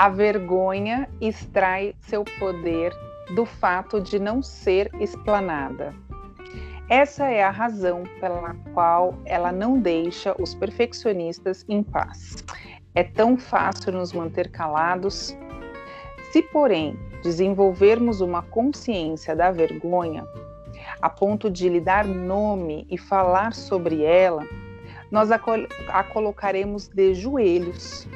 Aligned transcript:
A 0.00 0.08
vergonha 0.08 1.10
extrai 1.20 1.94
seu 2.00 2.24
poder 2.38 2.90
do 3.34 3.44
fato 3.44 4.00
de 4.00 4.18
não 4.18 4.42
ser 4.42 4.90
explanada. 4.98 5.94
Essa 6.88 7.26
é 7.26 7.42
a 7.42 7.50
razão 7.50 8.04
pela 8.18 8.56
qual 8.72 9.14
ela 9.26 9.52
não 9.52 9.78
deixa 9.78 10.34
os 10.40 10.54
perfeccionistas 10.54 11.66
em 11.68 11.82
paz. 11.82 12.42
É 12.94 13.04
tão 13.04 13.36
fácil 13.36 13.92
nos 13.92 14.14
manter 14.14 14.50
calados. 14.50 15.36
Se, 16.32 16.40
porém, 16.44 16.98
desenvolvermos 17.22 18.22
uma 18.22 18.40
consciência 18.40 19.36
da 19.36 19.50
vergonha, 19.50 20.26
a 21.02 21.10
ponto 21.10 21.50
de 21.50 21.68
lhe 21.68 21.78
dar 21.78 22.06
nome 22.06 22.86
e 22.90 22.96
falar 22.96 23.52
sobre 23.52 24.02
ela, 24.02 24.48
nós 25.10 25.30
a, 25.30 25.38
col 25.38 25.66
a 25.88 26.02
colocaremos 26.02 26.88
de 26.88 27.12
joelhos. 27.12 28.08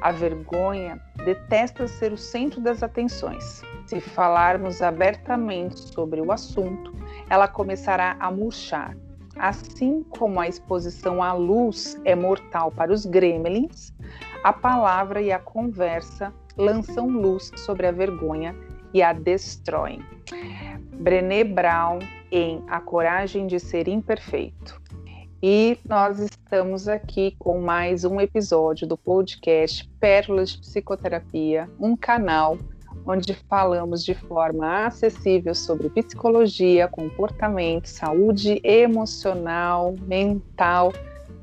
A 0.00 0.12
vergonha 0.12 1.00
detesta 1.24 1.88
ser 1.88 2.12
o 2.12 2.16
centro 2.16 2.60
das 2.60 2.82
atenções. 2.82 3.62
Se 3.86 4.00
falarmos 4.00 4.80
abertamente 4.80 5.78
sobre 5.78 6.20
o 6.20 6.30
assunto, 6.30 6.94
ela 7.28 7.48
começará 7.48 8.16
a 8.20 8.30
murchar. 8.30 8.96
Assim 9.36 10.04
como 10.10 10.40
a 10.40 10.48
exposição 10.48 11.22
à 11.22 11.32
luz 11.32 12.00
é 12.04 12.14
mortal 12.14 12.70
para 12.70 12.92
os 12.92 13.06
gremlins, 13.06 13.92
a 14.42 14.52
palavra 14.52 15.20
e 15.20 15.32
a 15.32 15.38
conversa 15.38 16.32
lançam 16.56 17.08
luz 17.08 17.50
sobre 17.56 17.86
a 17.86 17.92
vergonha 17.92 18.54
e 18.92 19.02
a 19.02 19.12
destroem. 19.12 20.00
Brené 20.94 21.44
Brown 21.44 22.00
em 22.30 22.62
A 22.68 22.80
Coragem 22.80 23.46
de 23.46 23.60
Ser 23.60 23.88
Imperfeito. 23.88 24.80
E 25.40 25.78
nós 25.88 26.18
estamos 26.18 26.88
aqui 26.88 27.36
com 27.38 27.60
mais 27.60 28.04
um 28.04 28.20
episódio 28.20 28.88
do 28.88 28.98
podcast 28.98 29.88
Pérolas 30.00 30.50
de 30.50 30.58
Psicoterapia, 30.58 31.70
um 31.78 31.96
canal 31.96 32.58
onde 33.06 33.34
falamos 33.48 34.04
de 34.04 34.14
forma 34.14 34.86
acessível 34.86 35.54
sobre 35.54 35.90
psicologia, 35.90 36.88
comportamento, 36.88 37.86
saúde 37.86 38.60
emocional, 38.64 39.94
mental, 40.08 40.92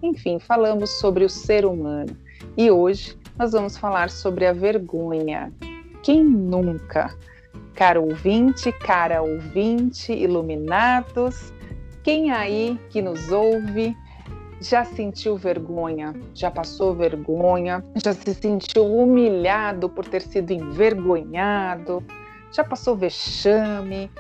enfim, 0.04 0.40
falamos 0.40 0.90
sobre 1.00 1.24
o 1.24 1.30
ser 1.30 1.66
humano. 1.66 2.18
E 2.58 2.70
hoje 2.70 3.18
nós 3.40 3.54
vamos 3.54 3.78
falar 3.78 4.10
sobre 4.10 4.46
a 4.46 4.52
vergonha. 4.52 5.54
Quem 6.04 6.22
nunca? 6.22 7.16
Caro 7.74 8.04
ouvinte, 8.04 8.74
cara 8.74 9.22
ouvinte, 9.22 10.12
iluminados, 10.12 11.54
quem 12.06 12.30
aí 12.30 12.80
que 12.92 13.02
nos 13.02 13.32
ouve 13.32 13.98
já 14.62 14.86
sentiu 14.86 15.36
vergonha, 15.36 16.14
já 16.36 16.52
passou 16.52 16.94
vergonha, 16.94 17.84
já 17.96 18.14
se 18.14 18.32
sentiu 18.36 18.86
humilhado 18.86 19.90
por 19.90 20.06
ter 20.06 20.22
sido 20.22 20.52
envergonhado, 20.52 22.04
já 22.52 22.64
passou 22.64 22.96
vexame, 22.96 24.12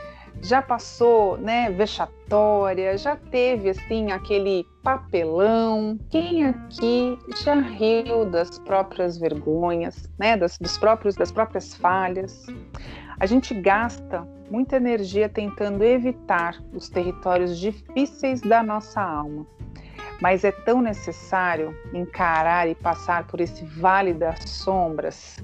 já 0.42 0.64
passou, 0.64 1.38
né, 1.38 1.69
vexatória, 1.69 2.97
já 2.97 3.16
teve 3.16 3.69
assim 3.69 4.11
aquele 4.11 4.66
papelão. 4.83 5.98
Quem 6.09 6.43
aqui 6.43 7.17
já 7.43 7.54
riu 7.54 8.26
das 8.26 8.58
próprias 8.59 9.17
vergonhas, 9.20 10.09
né, 10.20 10.36
das, 10.36 10.58
dos 10.58 10.76
próprios 10.77 11.15
das 11.15 11.32
próprias 11.32 11.76
falhas? 11.76 12.45
A 13.20 13.26
gente 13.26 13.53
gasta 13.53 14.27
muita 14.49 14.76
energia 14.76 15.27
tentando 15.27 15.83
evitar 15.83 16.61
os 16.73 16.89
territórios 16.89 17.58
difíceis 17.58 18.42
da 18.42 18.61
nossa 18.61 19.02
alma 19.02 19.45
mas 20.21 20.43
é 20.43 20.52
tão 20.52 20.81
necessário 20.81 21.76
encarar 21.93 22.67
e 22.70 22.76
passar 22.76 23.27
por 23.27 23.42
esse 23.42 23.65
vale 23.65 24.14
das 24.14 24.49
sombras 24.49 25.37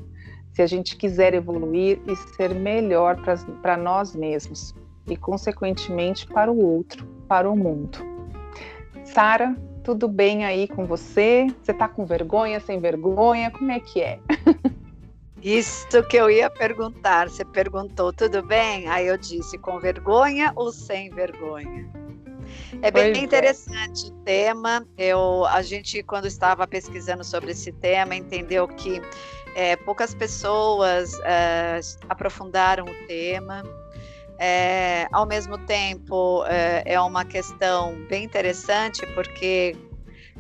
se 0.53 0.61
a 0.61 0.67
gente 0.67 0.97
quiser 0.97 1.33
evoluir 1.33 1.99
e 2.07 2.15
ser 2.35 2.53
melhor 2.53 3.17
para 3.61 3.77
nós 3.77 4.15
mesmos 4.15 4.75
e, 5.07 5.15
consequentemente, 5.15 6.27
para 6.27 6.51
o 6.51 6.63
outro, 6.63 7.05
para 7.27 7.49
o 7.49 7.55
mundo. 7.55 7.99
Sara, 9.05 9.55
tudo 9.83 10.07
bem 10.07 10.45
aí 10.45 10.67
com 10.67 10.85
você? 10.85 11.47
Você 11.61 11.71
está 11.71 11.87
com 11.87 12.05
vergonha, 12.05 12.59
sem 12.59 12.79
vergonha? 12.79 13.49
Como 13.49 13.71
é 13.71 13.79
que 13.79 14.01
é? 14.01 14.19
Isso 15.41 16.03
que 16.07 16.17
eu 16.17 16.29
ia 16.29 16.49
perguntar. 16.49 17.29
Você 17.29 17.43
perguntou, 17.43 18.13
tudo 18.13 18.43
bem? 18.43 18.87
Aí 18.87 19.07
eu 19.07 19.17
disse, 19.17 19.57
com 19.57 19.79
vergonha 19.79 20.51
ou 20.55 20.71
sem 20.71 21.09
vergonha? 21.09 21.89
É 22.81 22.91
bem 22.91 23.11
pois 23.11 23.17
é. 23.17 23.21
interessante 23.21 24.05
é. 24.05 24.09
o 24.09 24.11
tema. 24.23 24.85
Eu, 24.97 25.45
a 25.45 25.61
gente, 25.61 26.03
quando 26.03 26.27
estava 26.27 26.67
pesquisando 26.67 27.23
sobre 27.23 27.51
esse 27.51 27.71
tema, 27.71 28.15
entendeu 28.15 28.67
que 28.67 29.01
é, 29.55 29.75
poucas 29.75 30.13
pessoas 30.13 31.19
é, 31.23 31.79
aprofundaram 32.07 32.85
o 32.85 33.07
tema. 33.07 33.63
É, 34.37 35.07
ao 35.11 35.25
mesmo 35.25 35.57
tempo, 35.59 36.43
é, 36.45 36.83
é 36.85 36.99
uma 36.99 37.23
questão 37.23 37.95
bem 38.09 38.23
interessante, 38.23 39.05
porque 39.13 39.75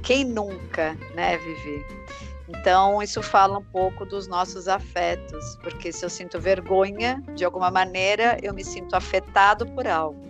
quem 0.01 0.25
nunca, 0.25 0.97
né, 1.13 1.37
Vivi? 1.37 2.00
Então, 2.53 3.01
isso 3.01 3.23
fala 3.23 3.57
um 3.57 3.63
pouco 3.63 4.05
dos 4.05 4.27
nossos 4.27 4.67
afetos, 4.67 5.57
porque 5.63 5.91
se 5.91 6.05
eu 6.05 6.09
sinto 6.09 6.39
vergonha, 6.39 7.23
de 7.33 7.45
alguma 7.45 7.71
maneira, 7.71 8.37
eu 8.43 8.53
me 8.53 8.63
sinto 8.63 8.93
afetado 8.93 9.65
por 9.67 9.87
algo. 9.87 10.21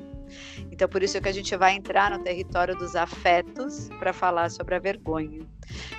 Então, 0.71 0.87
por 0.87 1.03
isso 1.03 1.19
que 1.19 1.27
a 1.27 1.33
gente 1.33 1.55
vai 1.57 1.73
entrar 1.73 2.11
no 2.11 2.19
território 2.23 2.75
dos 2.75 2.95
afetos 2.95 3.89
para 3.99 4.13
falar 4.13 4.49
sobre 4.49 4.75
a 4.75 4.79
vergonha. 4.79 5.41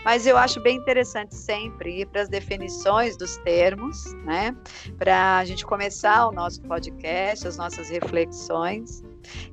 Mas 0.04 0.26
eu 0.26 0.36
acho 0.38 0.60
bem 0.60 0.76
interessante 0.76 1.34
sempre 1.34 2.00
ir 2.00 2.06
para 2.06 2.22
as 2.22 2.28
definições 2.28 3.16
dos 3.16 3.36
termos, 3.38 4.14
né? 4.24 4.56
Para 4.96 5.38
a 5.38 5.44
gente 5.44 5.66
começar 5.66 6.26
o 6.28 6.32
nosso 6.32 6.62
podcast, 6.62 7.46
as 7.46 7.56
nossas 7.56 7.90
reflexões, 7.90 9.02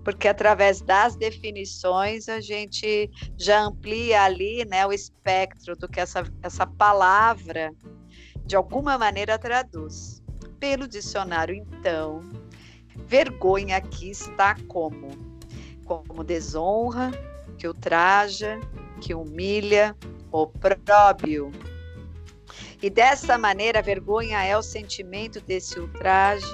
porque 0.04 0.28
através 0.28 0.82
das 0.82 1.16
definições 1.16 2.28
a 2.30 2.40
gente 2.42 3.10
já 3.38 3.62
amplia 3.62 4.24
ali, 4.24 4.66
né, 4.66 4.86
o 4.86 4.94
espectro 4.94 5.76
do 5.76 5.88
que 5.88 6.00
essa, 6.00 6.24
essa 6.42 6.66
palavra 6.66 7.72
de 8.46 8.56
alguma 8.56 8.98
maneira 8.98 9.38
traduz. 9.38 10.24
Pelo 10.60 10.88
dicionário, 10.88 11.56
então, 11.56 12.22
Vergonha 13.10 13.78
aqui 13.78 14.12
está 14.12 14.56
como? 14.68 15.10
Como 15.86 16.24
desonra, 16.24 17.12
que 17.58 17.68
ultraja, 17.68 18.60
que 19.02 19.16
humilha, 19.16 19.96
opróbio. 20.32 21.52
E 22.82 22.90
dessa 22.90 23.38
maneira, 23.38 23.82
vergonha 23.82 24.44
é 24.44 24.56
o 24.56 24.62
sentimento 24.62 25.42
desse 25.42 25.80
ultraje, 25.80 26.46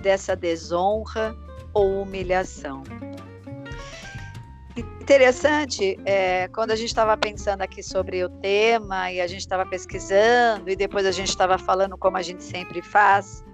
dessa 0.00 0.36
desonra 0.36 1.36
ou 1.78 2.02
humilhação. 2.02 2.82
Interessante, 4.76 5.98
é, 6.04 6.48
quando 6.48 6.70
a 6.70 6.76
gente 6.76 6.88
estava 6.88 7.16
pensando 7.16 7.62
aqui 7.62 7.82
sobre 7.82 8.22
o 8.24 8.28
tema 8.28 9.10
e 9.10 9.20
a 9.20 9.26
gente 9.26 9.40
estava 9.40 9.64
pesquisando 9.64 10.70
e 10.70 10.76
depois 10.76 11.06
a 11.06 11.10
gente 11.10 11.28
estava 11.28 11.56
falando 11.56 11.96
como 11.96 12.16
a 12.16 12.22
gente 12.22 12.44
sempre 12.44 12.82
faz, 12.82 13.44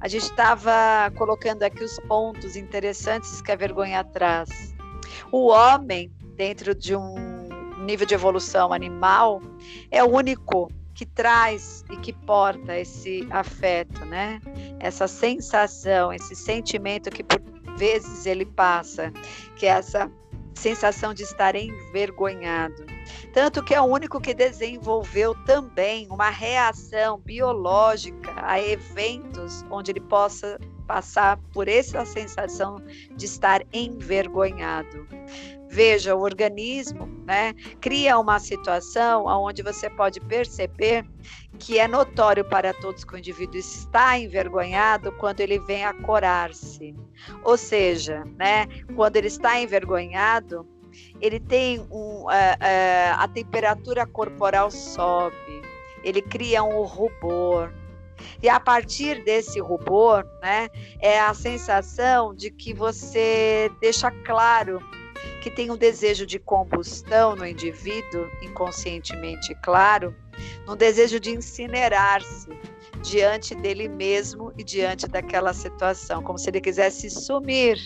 a 0.00 0.08
gente 0.08 0.22
estava 0.22 1.10
colocando 1.16 1.62
aqui 1.62 1.82
os 1.82 1.98
pontos 2.00 2.54
interessantes 2.54 3.42
que 3.42 3.50
a 3.50 3.56
vergonha 3.56 4.04
traz. 4.04 4.74
O 5.32 5.48
homem, 5.48 6.10
dentro 6.36 6.74
de 6.74 6.94
um 6.94 7.14
nível 7.84 8.06
de 8.06 8.14
evolução 8.14 8.72
animal, 8.72 9.42
é 9.90 10.04
o 10.04 10.08
único 10.08 10.70
que 10.94 11.04
traz 11.04 11.84
e 11.90 11.96
que 11.96 12.12
porta 12.12 12.78
esse 12.78 13.26
afeto, 13.30 14.04
né? 14.04 14.40
Essa 14.78 15.08
sensação, 15.08 16.12
esse 16.12 16.36
sentimento 16.36 17.10
que 17.10 17.24
por 17.24 17.49
vezes 17.80 18.26
ele 18.26 18.44
passa, 18.44 19.10
que 19.56 19.64
é 19.64 19.70
essa 19.70 20.12
sensação 20.54 21.14
de 21.14 21.22
estar 21.22 21.56
envergonhado. 21.56 22.84
Tanto 23.32 23.64
que 23.64 23.74
é 23.74 23.80
o 23.80 23.84
único 23.84 24.20
que 24.20 24.34
desenvolveu 24.34 25.34
também 25.46 26.06
uma 26.10 26.28
reação 26.28 27.18
biológica 27.18 28.34
a 28.36 28.60
eventos 28.60 29.64
onde 29.70 29.92
ele 29.92 30.00
possa 30.00 30.60
passar 30.86 31.38
por 31.54 31.68
essa 31.68 32.04
sensação 32.04 32.76
de 33.16 33.24
estar 33.24 33.62
envergonhado. 33.72 35.08
Veja, 35.72 36.16
o 36.16 36.20
organismo 36.22 37.06
né, 37.24 37.54
cria 37.80 38.18
uma 38.18 38.40
situação 38.40 39.26
onde 39.26 39.62
você 39.62 39.88
pode 39.88 40.18
perceber 40.18 41.06
que 41.60 41.78
é 41.78 41.86
notório 41.86 42.44
para 42.44 42.74
todos 42.74 43.04
que 43.04 43.14
o 43.14 43.16
indivíduo 43.16 43.56
está 43.56 44.18
envergonhado 44.18 45.12
quando 45.12 45.38
ele 45.38 45.60
vem 45.60 45.84
a 45.84 45.94
corar-se. 45.94 46.92
Ou 47.44 47.56
seja, 47.56 48.24
né, 48.36 48.66
quando 48.96 49.14
ele 49.14 49.28
está 49.28 49.60
envergonhado, 49.60 50.66
ele 51.20 51.38
tem 51.38 51.86
um, 51.88 52.28
é, 52.28 53.12
a 53.16 53.28
temperatura 53.28 54.04
corporal 54.04 54.72
sobe, 54.72 55.62
ele 56.02 56.20
cria 56.20 56.64
um 56.64 56.82
rubor. 56.82 57.72
E 58.42 58.48
a 58.48 58.58
partir 58.58 59.22
desse 59.22 59.60
rubor, 59.60 60.26
né, 60.42 60.68
é 60.98 61.20
a 61.20 61.32
sensação 61.32 62.34
de 62.34 62.50
que 62.50 62.74
você 62.74 63.70
deixa 63.80 64.10
claro 64.10 64.82
que 65.40 65.50
tem 65.50 65.70
um 65.70 65.76
desejo 65.76 66.26
de 66.26 66.38
combustão 66.38 67.34
no 67.34 67.46
indivíduo, 67.46 68.30
inconscientemente 68.42 69.54
claro, 69.62 70.14
um 70.68 70.76
desejo 70.76 71.18
de 71.18 71.30
incinerar-se 71.30 72.48
diante 73.02 73.54
dele 73.54 73.88
mesmo 73.88 74.52
e 74.56 74.62
diante 74.62 75.08
daquela 75.08 75.52
situação, 75.52 76.22
como 76.22 76.38
se 76.38 76.50
ele 76.50 76.60
quisesse 76.60 77.08
sumir, 77.08 77.78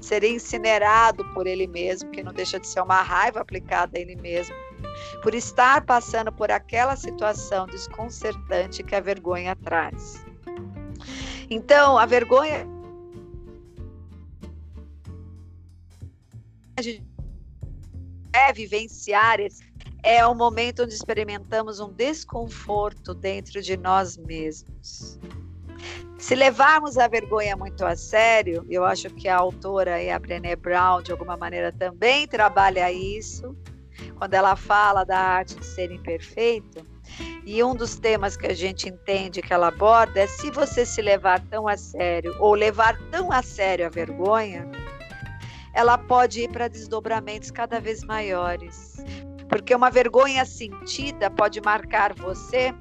ser 0.00 0.24
incinerado 0.24 1.24
por 1.32 1.46
ele 1.46 1.66
mesmo, 1.66 2.10
que 2.10 2.22
não 2.22 2.32
deixa 2.32 2.58
de 2.58 2.66
ser 2.66 2.80
uma 2.80 3.02
raiva 3.02 3.40
aplicada 3.40 3.96
a 3.96 4.00
ele 4.00 4.16
mesmo, 4.16 4.54
por 5.22 5.34
estar 5.34 5.84
passando 5.84 6.32
por 6.32 6.50
aquela 6.50 6.96
situação 6.96 7.66
desconcertante 7.66 8.82
que 8.82 8.94
a 8.94 9.00
vergonha 9.00 9.56
traz. 9.56 10.24
Então, 11.50 11.96
a 11.96 12.04
vergonha 12.04 12.66
a 16.78 16.82
gente 16.82 17.04
é 18.32 18.52
vivenciar 18.52 19.40
esse 19.40 19.66
é 20.04 20.24
o 20.24 20.32
momento 20.32 20.84
onde 20.84 20.94
experimentamos 20.94 21.80
um 21.80 21.92
desconforto 21.92 23.12
dentro 23.12 23.60
de 23.60 23.76
nós 23.76 24.16
mesmos. 24.16 25.18
Se 26.18 26.36
levarmos 26.36 26.96
a 26.96 27.08
vergonha 27.08 27.56
muito 27.56 27.84
a 27.84 27.96
sério, 27.96 28.64
eu 28.70 28.84
acho 28.84 29.10
que 29.10 29.28
a 29.28 29.36
autora 29.36 30.00
e 30.00 30.08
a 30.08 30.18
Brené 30.18 30.54
Brown, 30.54 31.02
de 31.02 31.10
alguma 31.10 31.36
maneira, 31.36 31.72
também 31.72 32.28
trabalha 32.28 32.90
isso, 32.92 33.56
quando 34.16 34.34
ela 34.34 34.54
fala 34.54 35.04
da 35.04 35.18
arte 35.18 35.56
de 35.56 35.66
ser 35.66 35.90
imperfeito. 35.90 36.86
E 37.44 37.62
um 37.62 37.74
dos 37.74 37.96
temas 37.96 38.36
que 38.36 38.46
a 38.46 38.54
gente 38.54 38.88
entende 38.88 39.42
que 39.42 39.52
ela 39.52 39.68
aborda 39.68 40.20
é 40.20 40.26
se 40.26 40.50
você 40.50 40.86
se 40.86 41.02
levar 41.02 41.40
tão 41.48 41.66
a 41.66 41.76
sério, 41.76 42.36
ou 42.38 42.54
levar 42.54 42.96
tão 43.10 43.32
a 43.32 43.42
sério 43.42 43.86
a 43.86 43.88
vergonha, 43.88 44.68
ela 45.78 45.96
pode 45.96 46.40
ir 46.40 46.50
para 46.50 46.66
desdobramentos 46.66 47.52
cada 47.52 47.80
vez 47.80 48.02
maiores. 48.02 48.96
Porque 49.48 49.72
uma 49.72 49.88
vergonha 49.88 50.44
sentida 50.44 51.30
pode 51.30 51.60
marcar 51.60 52.12
você 52.14 52.74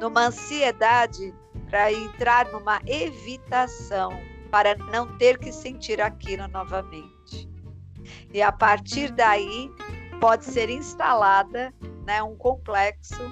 numa 0.00 0.28
ansiedade 0.28 1.34
para 1.68 1.92
entrar 1.92 2.50
numa 2.50 2.80
evitação, 2.86 4.18
para 4.50 4.74
não 4.90 5.18
ter 5.18 5.36
que 5.36 5.52
sentir 5.52 6.00
aquilo 6.00 6.48
novamente. 6.48 7.46
E 8.32 8.40
a 8.40 8.50
partir 8.50 9.12
daí 9.12 9.70
pode 10.18 10.46
ser 10.46 10.70
instalada 10.70 11.74
né, 12.06 12.22
um 12.22 12.34
complexo, 12.34 13.30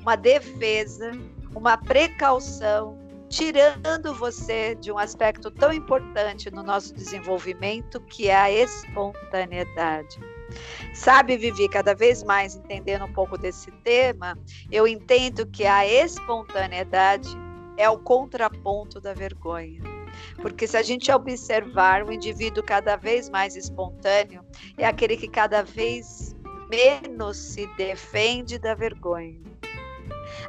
uma 0.00 0.16
defesa, 0.16 1.10
uma 1.54 1.76
precaução, 1.76 2.96
tirando 3.28 4.14
você 4.14 4.74
de 4.74 4.92
um 4.92 4.98
aspecto 4.98 5.50
tão 5.50 5.72
importante 5.72 6.50
no 6.50 6.62
nosso 6.62 6.94
desenvolvimento, 6.94 8.00
que 8.00 8.28
é 8.28 8.36
a 8.36 8.50
espontaneidade. 8.50 10.18
Sabe, 10.92 11.36
Vivi, 11.36 11.68
cada 11.68 11.94
vez 11.94 12.22
mais 12.22 12.54
entendendo 12.54 13.04
um 13.04 13.12
pouco 13.12 13.36
desse 13.36 13.70
tema, 13.82 14.38
eu 14.70 14.86
entendo 14.86 15.46
que 15.46 15.64
a 15.64 15.86
espontaneidade 15.86 17.28
é 17.76 17.88
o 17.88 17.98
contraponto 17.98 19.00
da 19.00 19.12
vergonha. 19.12 19.82
Porque 20.40 20.66
se 20.66 20.76
a 20.76 20.82
gente 20.82 21.10
observar 21.10 22.04
o 22.04 22.12
indivíduo 22.12 22.62
cada 22.62 22.96
vez 22.96 23.28
mais 23.28 23.56
espontâneo, 23.56 24.44
é 24.78 24.86
aquele 24.86 25.16
que 25.16 25.26
cada 25.26 25.62
vez 25.62 26.36
menos 26.70 27.36
se 27.36 27.66
defende 27.76 28.58
da 28.58 28.74
vergonha. 28.74 29.53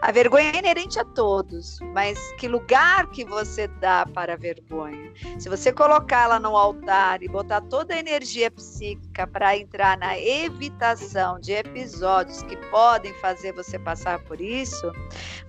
A 0.02 0.12
vergonha 0.12 0.52
é 0.52 0.58
inerente 0.58 1.00
a 1.00 1.06
todos, 1.06 1.80
mas 1.94 2.20
que 2.34 2.48
lugar 2.48 3.10
que 3.10 3.24
você 3.24 3.68
dá 3.68 4.06
para 4.06 4.34
a 4.34 4.38
vergonha? 4.38 5.12
Se 5.40 5.50
você 5.50 5.72
colocá-la 5.72 6.40
no 6.40 6.56
altar 6.56 7.24
e 7.24 7.28
botar 7.28 7.62
toda 7.62 7.94
a 7.94 7.98
energia 7.98 8.52
psíquica 8.52 9.26
para 9.26 9.58
entrar 9.58 9.98
na 9.98 10.20
evitação 10.20 11.40
de 11.40 11.54
episódios 11.54 12.44
que 12.44 12.58
podem 12.70 13.14
fazer 13.16 13.54
você 13.54 13.80
passar 13.80 14.24
por 14.24 14.40
isso, 14.42 14.92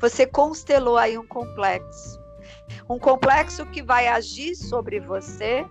você 0.01 0.27
constelou 0.27 0.97
aí 0.97 1.19
um 1.19 1.27
complexo. 1.27 2.21
Um 2.89 2.99
complexo 2.99 3.67
que 3.67 3.83
vai 3.83 4.09
agir 4.09 4.55
sobre 4.55 5.01
você 5.01 5.67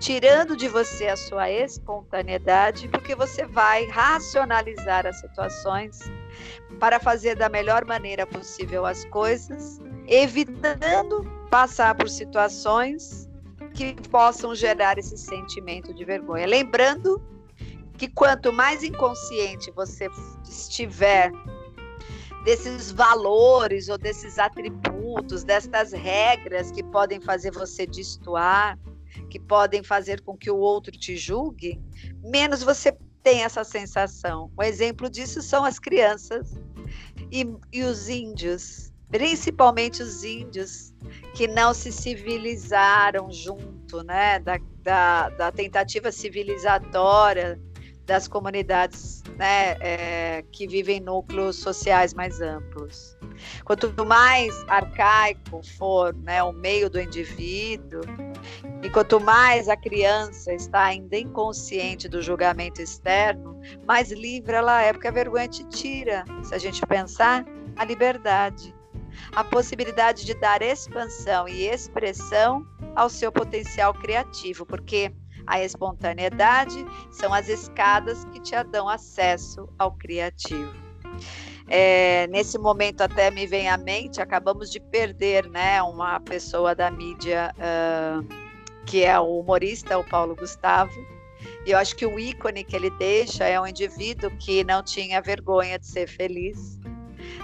tirando 0.00 0.56
de 0.56 0.66
você 0.66 1.08
a 1.08 1.16
sua 1.16 1.50
espontaneidade, 1.50 2.88
porque 2.88 3.14
você 3.14 3.44
vai 3.44 3.84
racionalizar 3.86 5.06
as 5.06 5.20
situações 5.20 6.00
para 6.78 7.00
fazer 7.00 7.36
da 7.36 7.48
melhor 7.48 7.84
maneira 7.84 8.26
possível 8.26 8.86
as 8.86 9.04
coisas, 9.06 9.80
evitando 10.06 11.24
passar 11.50 11.94
por 11.94 12.08
situações 12.08 13.28
que 13.74 13.94
possam 14.08 14.54
gerar 14.54 14.98
esse 14.98 15.16
sentimento 15.16 15.94
de 15.94 16.04
vergonha. 16.04 16.46
Lembrando 16.46 17.22
que 17.96 18.08
quanto 18.08 18.52
mais 18.52 18.82
inconsciente 18.82 19.70
você 19.72 20.08
estiver 20.44 21.30
desses 22.44 22.90
valores 22.90 23.88
ou 23.88 23.98
desses 23.98 24.38
atributos, 24.38 25.44
destas 25.44 25.92
regras 25.92 26.70
que 26.70 26.82
podem 26.82 27.20
fazer 27.20 27.52
você 27.52 27.86
destoar, 27.86 28.78
que 29.28 29.38
podem 29.38 29.82
fazer 29.82 30.22
com 30.22 30.36
que 30.36 30.50
o 30.50 30.56
outro 30.56 30.92
te 30.92 31.16
julgue, 31.16 31.80
menos 32.22 32.62
você 32.62 32.96
tem 33.22 33.42
essa 33.44 33.64
sensação. 33.64 34.50
Um 34.58 34.62
exemplo 34.62 35.08
disso 35.08 35.42
são 35.42 35.64
as 35.64 35.78
crianças 35.78 36.58
e, 37.30 37.46
e 37.72 37.82
os 37.82 38.08
índios, 38.08 38.92
principalmente 39.08 40.02
os 40.02 40.24
índios 40.24 40.94
que 41.34 41.46
não 41.46 41.74
se 41.74 41.92
civilizaram 41.92 43.30
junto, 43.30 44.02
né, 44.02 44.38
da, 44.38 44.58
da, 44.82 45.28
da 45.30 45.52
tentativa 45.52 46.10
civilizatória 46.10 47.60
das 48.10 48.26
comunidades 48.26 49.22
né, 49.36 49.76
é, 49.80 50.44
que 50.50 50.66
vivem 50.66 50.96
em 50.96 51.00
núcleos 51.00 51.56
sociais 51.56 52.12
mais 52.12 52.40
amplos. 52.40 53.16
Quanto 53.64 54.04
mais 54.04 54.52
arcaico 54.68 55.62
for 55.78 56.12
né, 56.16 56.42
o 56.42 56.52
meio 56.52 56.90
do 56.90 57.00
indivíduo, 57.00 58.02
e 58.82 58.88
quanto 58.88 59.20
mais 59.20 59.68
a 59.68 59.76
criança 59.76 60.52
está 60.54 60.84
ainda 60.84 61.16
inconsciente 61.16 62.08
do 62.08 62.22
julgamento 62.22 62.80
externo, 62.80 63.60
mais 63.86 64.10
livre 64.10 64.54
ela 64.54 64.82
é, 64.82 64.92
porque 64.92 65.08
a 65.08 65.12
vergonha 65.12 65.48
te 65.48 65.64
tira, 65.68 66.24
se 66.42 66.54
a 66.54 66.58
gente 66.58 66.84
pensar, 66.86 67.44
a 67.76 67.84
liberdade, 67.84 68.74
a 69.32 69.44
possibilidade 69.44 70.24
de 70.24 70.34
dar 70.34 70.62
expansão 70.62 71.46
e 71.46 71.66
expressão 71.66 72.66
ao 72.96 73.10
seu 73.10 73.30
potencial 73.30 73.92
criativo, 73.92 74.64
porque 74.64 75.12
a 75.46 75.62
espontaneidade 75.62 76.84
são 77.10 77.34
as 77.34 77.48
escadas 77.48 78.24
que 78.26 78.40
te 78.40 78.62
dão 78.64 78.88
acesso 78.88 79.68
ao 79.78 79.92
criativo. 79.92 80.72
É, 81.68 82.26
nesse 82.28 82.58
momento 82.58 83.02
até 83.02 83.30
me 83.30 83.46
vem 83.46 83.68
à 83.68 83.76
mente, 83.76 84.20
acabamos 84.20 84.70
de 84.70 84.80
perder 84.80 85.48
né, 85.48 85.82
uma 85.82 86.18
pessoa 86.20 86.74
da 86.74 86.90
mídia 86.90 87.54
uh, 87.56 88.49
que 88.90 89.04
é 89.04 89.18
o 89.20 89.38
humorista, 89.38 89.96
o 89.96 90.04
Paulo 90.04 90.34
Gustavo. 90.34 90.92
E 91.64 91.70
eu 91.70 91.78
acho 91.78 91.94
que 91.94 92.04
o 92.04 92.18
ícone 92.18 92.64
que 92.64 92.74
ele 92.74 92.90
deixa 92.90 93.44
é 93.44 93.58
um 93.58 93.66
indivíduo 93.66 94.30
que 94.32 94.64
não 94.64 94.82
tinha 94.82 95.22
vergonha 95.22 95.78
de 95.78 95.86
ser 95.86 96.08
feliz, 96.08 96.76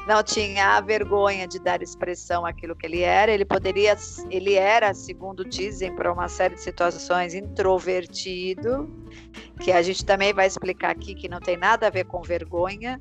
não 0.09 0.25
tinha 0.25 0.81
vergonha 0.81 1.47
de 1.47 1.61
dar 1.61 1.81
expressão 1.83 2.45
àquilo 2.45 2.75
que 2.75 2.85
ele 2.85 3.03
era. 3.03 3.31
Ele 3.31 3.45
poderia, 3.45 3.97
ele 4.29 4.55
era, 4.55 4.93
segundo 4.93 5.45
dizem, 5.45 5.95
para 5.95 6.13
uma 6.13 6.29
série 6.29 6.57
de 6.57 6.63
situações 6.63 7.33
introvertido, 7.33 8.91
que 9.61 9.71
a 9.71 9.81
gente 9.83 10.05
também 10.05 10.35
vai 10.35 10.49
explicar 10.49 10.91
aqui 10.91 11.15
que 11.15 11.29
não 11.29 11.39
tem 11.39 11.57
nada 11.57 11.87
a 11.87 11.91
ver 11.91 12.07
com 12.07 12.23
vergonha, 12.23 13.01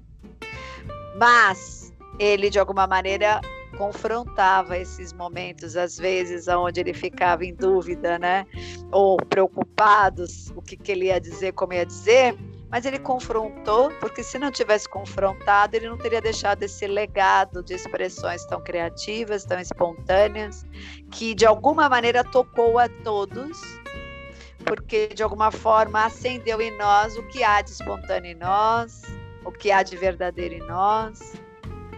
mas 1.17 1.91
ele 2.19 2.51
de 2.51 2.59
alguma 2.59 2.85
maneira 2.85 3.41
confrontava 3.75 4.77
esses 4.77 5.13
momentos, 5.13 5.75
às 5.75 5.97
vezes, 5.97 6.47
onde 6.47 6.79
ele 6.79 6.93
ficava 6.93 7.45
em 7.45 7.53
dúvida, 7.53 8.17
né? 8.17 8.45
Ou 8.91 9.17
preocupados, 9.17 10.51
o 10.55 10.61
que, 10.61 10.75
que 10.75 10.91
ele 10.91 11.05
ia 11.05 11.19
dizer, 11.19 11.53
como 11.53 11.73
ia 11.73 11.85
dizer, 11.85 12.35
mas 12.69 12.85
ele 12.85 12.99
confrontou, 12.99 13.89
porque 13.99 14.23
se 14.23 14.39
não 14.39 14.51
tivesse 14.51 14.89
confrontado, 14.89 15.75
ele 15.75 15.87
não 15.87 15.97
teria 15.97 16.21
deixado 16.21 16.63
esse 16.63 16.87
legado 16.87 17.63
de 17.63 17.73
expressões 17.73 18.45
tão 18.45 18.61
criativas, 18.61 19.45
tão 19.45 19.59
espontâneas, 19.59 20.65
que 21.11 21.33
de 21.33 21.45
alguma 21.45 21.87
maneira 21.87 22.23
tocou 22.23 22.79
a 22.79 22.89
todos, 22.89 23.59
porque 24.65 25.07
de 25.07 25.21
alguma 25.21 25.51
forma 25.51 26.05
acendeu 26.05 26.59
em 26.59 26.75
nós 26.77 27.15
o 27.15 27.23
que 27.27 27.43
há 27.43 27.61
de 27.61 27.71
espontâneo 27.71 28.31
em 28.31 28.35
nós, 28.35 29.03
o 29.45 29.51
que 29.51 29.71
há 29.71 29.83
de 29.83 29.95
verdadeiro 29.95 30.55
em 30.55 30.67
nós 30.67 31.44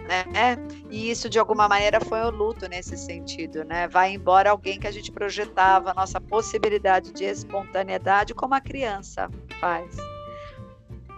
né? 0.07 0.55
E 0.89 1.11
isso 1.11 1.29
de 1.29 1.37
alguma 1.37 1.67
maneira 1.67 1.99
foi 1.99 2.21
o 2.21 2.29
luto 2.29 2.67
nesse 2.67 2.97
sentido, 2.97 3.63
né? 3.63 3.87
Vai 3.87 4.13
embora 4.13 4.51
alguém 4.51 4.79
que 4.79 4.87
a 4.87 4.91
gente 4.91 5.11
projetava 5.11 5.91
a 5.91 5.93
nossa 5.93 6.19
possibilidade 6.19 7.11
de 7.11 7.25
espontaneidade 7.25 8.33
como 8.33 8.55
a 8.55 8.61
criança 8.61 9.29
faz. 9.59 9.97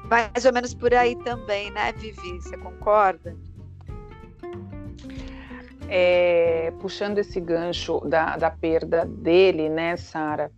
Mais 0.09 0.43
ou 0.43 0.51
menos 0.51 0.73
por 0.73 0.93
aí 0.93 1.15
também, 1.17 1.69
né, 1.71 1.91
Vivi? 1.93 2.41
Você 2.41 2.57
concorda? 2.57 3.35
é, 5.89 6.71
puxando 6.79 7.17
esse 7.17 7.41
gancho 7.41 7.99
da, 8.01 8.37
da 8.37 8.51
perda 8.51 9.05
dele, 9.05 9.67
né, 9.67 9.97
Sara, 9.97 10.51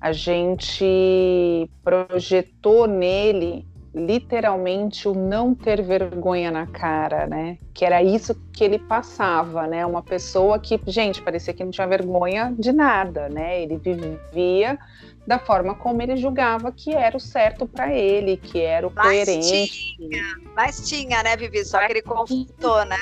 a 0.00 0.12
gente 0.12 1.68
projetou 1.82 2.86
nele 2.86 3.66
literalmente 3.96 5.08
o 5.08 5.14
não 5.14 5.54
ter 5.54 5.80
vergonha 5.80 6.50
na 6.50 6.66
cara, 6.66 7.26
né? 7.26 7.56
Que 7.72 7.82
era 7.82 8.02
isso 8.02 8.34
que 8.52 8.62
ele 8.62 8.78
passava, 8.78 9.66
né? 9.66 9.86
Uma 9.86 10.02
pessoa 10.02 10.58
que, 10.58 10.78
gente, 10.86 11.22
parecia 11.22 11.54
que 11.54 11.64
não 11.64 11.70
tinha 11.70 11.86
vergonha 11.86 12.54
de 12.58 12.72
nada, 12.72 13.30
né? 13.30 13.62
Ele 13.62 13.78
vivia 13.78 14.78
da 15.26 15.38
forma 15.38 15.74
como 15.74 16.02
ele 16.02 16.14
julgava 16.16 16.70
que 16.70 16.94
era 16.94 17.16
o 17.16 17.20
certo 17.20 17.66
para 17.66 17.92
ele, 17.92 18.36
que 18.36 18.60
era 18.60 18.86
o 18.86 18.92
mas 18.94 19.06
coerente. 19.06 19.96
Tinha, 19.96 20.36
mas 20.54 20.86
tinha, 20.86 21.22
né, 21.22 21.34
Vivi? 21.34 21.64
Só 21.64 21.78
que 21.78 21.92
ele 21.92 22.02
confrontou, 22.02 22.84
né? 22.84 22.98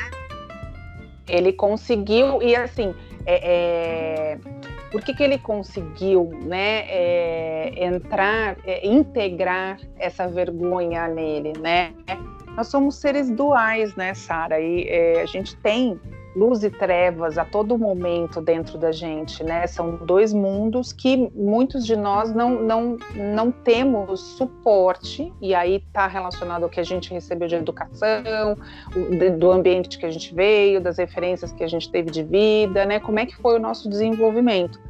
Ele 1.26 1.52
conseguiu, 1.52 2.40
e 2.40 2.54
assim, 2.54 2.94
é, 3.26 4.34
é, 4.34 4.38
por 4.94 5.02
que, 5.02 5.12
que 5.12 5.24
ele 5.24 5.38
conseguiu 5.38 6.30
né, 6.44 6.84
é, 6.88 7.84
entrar, 7.84 8.56
é, 8.64 8.86
integrar 8.86 9.76
essa 9.98 10.28
vergonha 10.28 11.08
nele, 11.08 11.52
né? 11.58 11.92
Nós 12.56 12.68
somos 12.68 12.94
seres 12.94 13.28
duais, 13.28 13.96
né, 13.96 14.14
Sara? 14.14 14.60
E 14.60 14.86
é, 14.88 15.20
a 15.20 15.26
gente 15.26 15.56
tem 15.56 16.00
luz 16.34 16.64
e 16.64 16.70
trevas 16.70 17.38
a 17.38 17.44
todo 17.44 17.78
momento 17.78 18.40
dentro 18.40 18.76
da 18.76 18.90
gente, 18.90 19.42
né? 19.44 19.66
São 19.66 19.96
dois 19.96 20.32
mundos 20.32 20.92
que 20.92 21.30
muitos 21.34 21.86
de 21.86 21.96
nós 21.96 22.34
não, 22.34 22.60
não, 22.62 22.96
não 23.14 23.50
temos 23.50 24.20
suporte, 24.20 25.32
e 25.40 25.54
aí 25.54 25.76
está 25.76 26.06
relacionado 26.06 26.64
ao 26.64 26.68
que 26.68 26.80
a 26.80 26.84
gente 26.84 27.12
recebeu 27.12 27.46
de 27.46 27.54
educação, 27.54 28.56
do 29.38 29.50
ambiente 29.50 29.98
que 29.98 30.06
a 30.06 30.10
gente 30.10 30.34
veio, 30.34 30.80
das 30.80 30.98
referências 30.98 31.52
que 31.52 31.62
a 31.62 31.68
gente 31.68 31.90
teve 31.90 32.10
de 32.10 32.22
vida, 32.22 32.84
né? 32.84 32.98
Como 32.98 33.18
é 33.18 33.26
que 33.26 33.36
foi 33.36 33.56
o 33.56 33.60
nosso 33.60 33.88
desenvolvimento? 33.88 34.80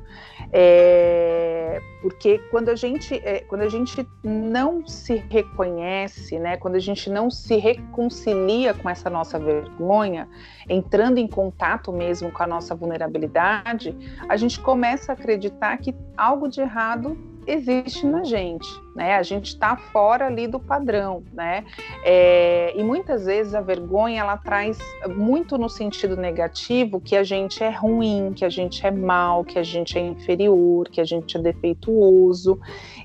É, 0.56 1.82
porque 2.00 2.38
quando 2.48 2.68
a 2.68 2.76
gente 2.76 3.12
é, 3.24 3.40
quando 3.40 3.62
a 3.62 3.68
gente 3.68 4.06
não 4.22 4.86
se 4.86 5.16
reconhece, 5.28 6.38
né, 6.38 6.56
quando 6.56 6.76
a 6.76 6.78
gente 6.78 7.10
não 7.10 7.28
se 7.28 7.56
reconcilia 7.56 8.72
com 8.72 8.88
essa 8.88 9.10
nossa 9.10 9.36
vergonha, 9.36 10.28
entrando 10.68 11.18
em 11.18 11.26
contato 11.26 11.92
mesmo 11.92 12.30
com 12.30 12.40
a 12.40 12.46
nossa 12.46 12.72
vulnerabilidade, 12.72 13.96
a 14.28 14.36
gente 14.36 14.60
começa 14.60 15.10
a 15.10 15.14
acreditar 15.14 15.76
que 15.78 15.92
algo 16.16 16.46
de 16.46 16.60
errado 16.60 17.18
existe 17.46 18.06
na 18.06 18.24
gente, 18.24 18.68
né? 18.94 19.16
A 19.16 19.22
gente 19.22 19.46
está 19.46 19.76
fora 19.76 20.26
ali 20.26 20.46
do 20.46 20.58
padrão, 20.58 21.22
né? 21.32 21.64
É, 22.04 22.72
e 22.76 22.82
muitas 22.82 23.26
vezes 23.26 23.54
a 23.54 23.60
vergonha 23.60 24.20
ela 24.20 24.36
traz 24.36 24.78
muito 25.16 25.56
no 25.56 25.68
sentido 25.68 26.16
negativo 26.16 27.00
que 27.00 27.16
a 27.16 27.22
gente 27.22 27.62
é 27.62 27.70
ruim, 27.70 28.32
que 28.34 28.44
a 28.44 28.48
gente 28.48 28.86
é 28.86 28.90
mal, 28.90 29.44
que 29.44 29.58
a 29.58 29.62
gente 29.62 29.98
é 29.98 30.00
inferior, 30.00 30.88
que 30.88 31.00
a 31.00 31.04
gente 31.04 31.36
é 31.36 31.40
defeituoso, 31.40 32.58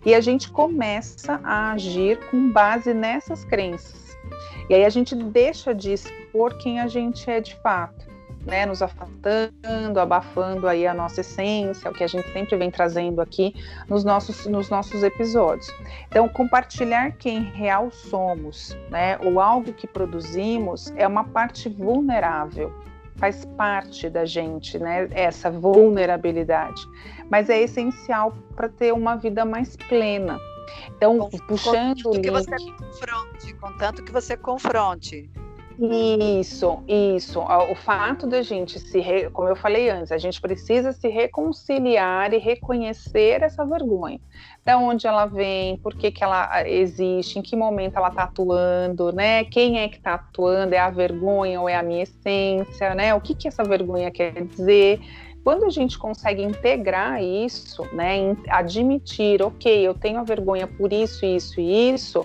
e 0.06 0.14
a 0.14 0.22
gente 0.22 0.52
começa 0.52 1.40
a 1.44 1.72
agir 1.72 2.20
com 2.30 2.52
base 2.52 2.94
nessas 2.94 3.44
crenças. 3.46 4.18
E 4.70 4.74
aí 4.76 4.86
a 4.86 4.90
gente 4.90 5.16
deixa 5.16 5.74
de 5.74 5.94
expor 5.94 6.58
quem 6.58 6.80
a 6.80 6.88
gente 6.88 7.30
é 7.30 7.40
de 7.40 7.56
fato 7.56 8.09
né, 8.46 8.66
nos 8.66 8.82
afastando, 8.82 10.00
abafando 10.00 10.68
aí 10.68 10.88
a 10.88 10.94
nossa 10.94 11.22
essência, 11.22 11.90
o 11.90 11.94
que 11.94 12.04
a 12.04 12.08
gente 12.08 12.32
sempre 12.32 12.56
vem 12.58 12.72
trazendo 12.72 13.22
aqui 13.22 13.54
nos 13.88 14.04
nossos, 14.04 14.46
nos 14.46 14.70
nossos 14.70 15.04
episódios. 15.04 15.72
Então, 16.08 16.28
compartilhar 16.30 17.12
quem 17.12 17.44
real 17.44 17.92
somos, 17.92 18.78
né, 18.90 19.18
ou 19.20 19.40
algo 19.40 19.74
que 19.74 19.88
produzimos, 19.88 20.92
é 20.96 21.08
uma 21.08 21.24
parte 21.24 21.70
vulnerável, 21.70 22.74
faz 23.16 23.46
parte 23.58 24.10
da 24.10 24.26
gente, 24.26 24.80
né, 24.80 25.08
essa 25.12 25.52
vulnerabilidade, 25.52 26.82
mas 27.30 27.50
é 27.50 27.62
essencial 27.62 28.34
para 28.56 28.70
ter 28.70 28.94
uma 28.94 29.16
vida 29.16 29.44
mais 29.44 29.76
plena. 29.76 30.40
Então, 30.96 31.30
puxando 31.48 32.06
o 32.06 32.14
link... 32.14 32.24
que 32.24 32.32
você 32.32 32.52
confronte, 32.52 33.54
contanto 33.56 34.04
que 34.04 34.12
você 34.12 34.38
confronte 34.38 35.30
isso, 35.82 36.84
isso. 36.88 37.40
O 37.40 37.76
fato 37.76 38.28
da 38.28 38.42
gente 38.42 38.78
se, 38.80 39.00
re... 39.00 39.30
como 39.30 39.48
eu 39.48 39.56
falei 39.56 39.90
antes, 39.90 40.12
a 40.12 40.18
gente 40.18 40.42
precisa 40.42 40.92
se 40.92 41.08
reconciliar 41.08 42.34
e 42.34 42.38
reconhecer 42.38 43.42
essa 43.42 43.66
vergonha. 43.66 44.20
Da 44.66 44.78
onde 44.78 45.08
ela 45.08 45.26
vem, 45.26 45.78
por 45.78 45.96
que, 45.96 46.12
que 46.12 46.22
ela 46.22 46.50
ah, 46.52 46.70
existe, 46.70 47.40
em 47.40 47.42
que 47.42 47.56
momento 47.56 47.96
ela 47.96 48.10
está 48.10 48.24
atuando, 48.24 49.14
né? 49.14 49.46
Quem 49.46 49.80
é 49.80 49.88
que 49.88 49.98
está 49.98 50.16
atuando? 50.16 50.76
É 50.76 50.80
a 50.80 50.90
vergonha 50.90 51.62
ou 51.62 51.70
é 51.70 51.76
a 51.76 51.84
minha 51.84 52.04
essência, 52.04 52.94
né? 52.94 53.16
O 53.16 53.22
que, 53.22 53.34
que 53.34 53.48
essa 53.48 53.64
vergonha 53.64 54.12
quer 54.12 54.44
dizer? 54.46 55.00
Quando 55.50 55.66
a 55.66 55.70
gente 55.70 55.98
consegue 55.98 56.44
integrar 56.44 57.24
isso, 57.24 57.84
né, 57.92 58.38
admitir, 58.50 59.42
ok, 59.42 59.82
eu 59.82 59.96
tenho 59.96 60.20
a 60.20 60.24
vergonha 60.24 60.68
por 60.68 60.94
isso, 60.94 61.26
isso 61.26 61.60
e 61.60 61.92
isso, 61.92 62.24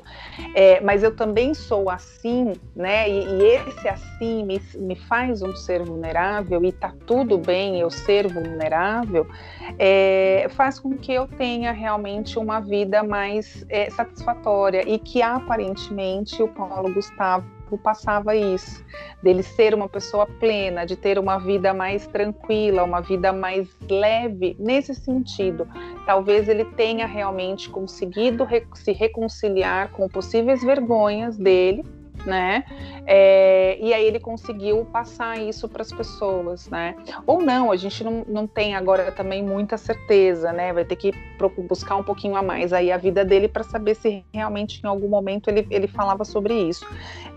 é, 0.55 0.79
mas 0.83 1.03
eu 1.03 1.17
também 1.17 1.55
sou 1.55 1.89
assim, 1.89 2.53
né, 2.77 3.09
e, 3.09 3.25
e 3.25 3.43
esse 3.45 3.89
assim 3.89 4.45
me, 4.45 4.61
me, 4.75 4.95
faz 4.95 5.41
um 5.41 5.57
ser 5.57 5.83
vulnerável 5.83 6.63
e 6.67 6.71
tá 6.71 6.93
tudo 7.07 7.39
bem 7.39 7.81
eu 7.81 7.89
ser 7.89 8.31
vulnerável, 8.31 9.27
é, 9.79 10.47
faz 10.51 10.79
com 10.79 10.95
que 10.95 11.11
eu 11.11 11.27
tenha 11.27 11.73
realmente 11.73 12.39
uma 12.39 12.61
vida 12.61 13.03
mais 13.03 13.65
é, 13.71 13.89
satisfatória 13.89 14.87
e 14.87 14.99
que 14.99 15.23
aparentemente 15.23 16.43
o 16.43 16.49
Paulo 16.49 16.93
Gustavo 16.93 17.54
passava 17.79 18.35
isso, 18.35 18.85
dele 19.23 19.43
ser 19.43 19.75
uma 19.75 19.89
pessoa 19.89 20.27
plena, 20.27 20.85
de 20.85 20.97
ter 20.97 21.19
uma 21.19 21.39
vida 21.39 21.73
mais 21.75 22.07
tranquila, 22.07 22.85
uma 22.85 23.01
vida 23.01 23.33
mais 23.33 23.69
leve, 23.89 24.57
nesse 24.59 24.95
sentido. 24.95 25.67
Talvez 26.07 26.49
ele 26.49 26.65
tenha 26.65 27.07
realmente 27.07 27.69
conseguido 27.69 28.47
se 28.75 28.93
reconciliar 28.93 29.91
com 29.93 30.09
possíveis 30.09 30.63
vergonhas 30.63 31.37
dele, 31.37 31.85
né? 32.25 32.65
É, 33.07 33.79
e 33.81 33.93
aí 33.93 34.05
ele 34.05 34.19
conseguiu 34.19 34.85
passar 34.87 35.39
isso 35.39 35.69
para 35.69 35.83
as 35.83 35.93
pessoas, 35.93 36.69
né? 36.69 36.95
Ou 37.27 37.41
não, 37.41 37.71
a 37.71 37.77
gente 37.77 38.03
não, 38.03 38.25
não 38.27 38.47
tem 38.47 38.75
agora 38.75 39.13
também 39.13 39.43
muita 39.43 39.77
certeza, 39.77 40.53
né? 40.53 40.73
Vai 40.73 40.85
ter 40.85 40.97
que 40.97 41.13
buscar 41.69 41.97
um 41.97 42.03
pouquinho 42.03 42.37
a 42.37 42.43
mais 42.43 42.73
aí 42.73 42.91
a 42.91 42.97
vida 42.97 43.25
dele 43.25 43.49
para 43.49 43.63
saber 43.63 43.95
se 43.95 44.25
realmente 44.33 44.81
em 44.83 44.87
algum 44.87 45.09
momento 45.09 45.49
ele, 45.49 45.67
ele 45.71 45.87
falava 45.87 46.25
sobre 46.25 46.55
isso. 46.55 46.87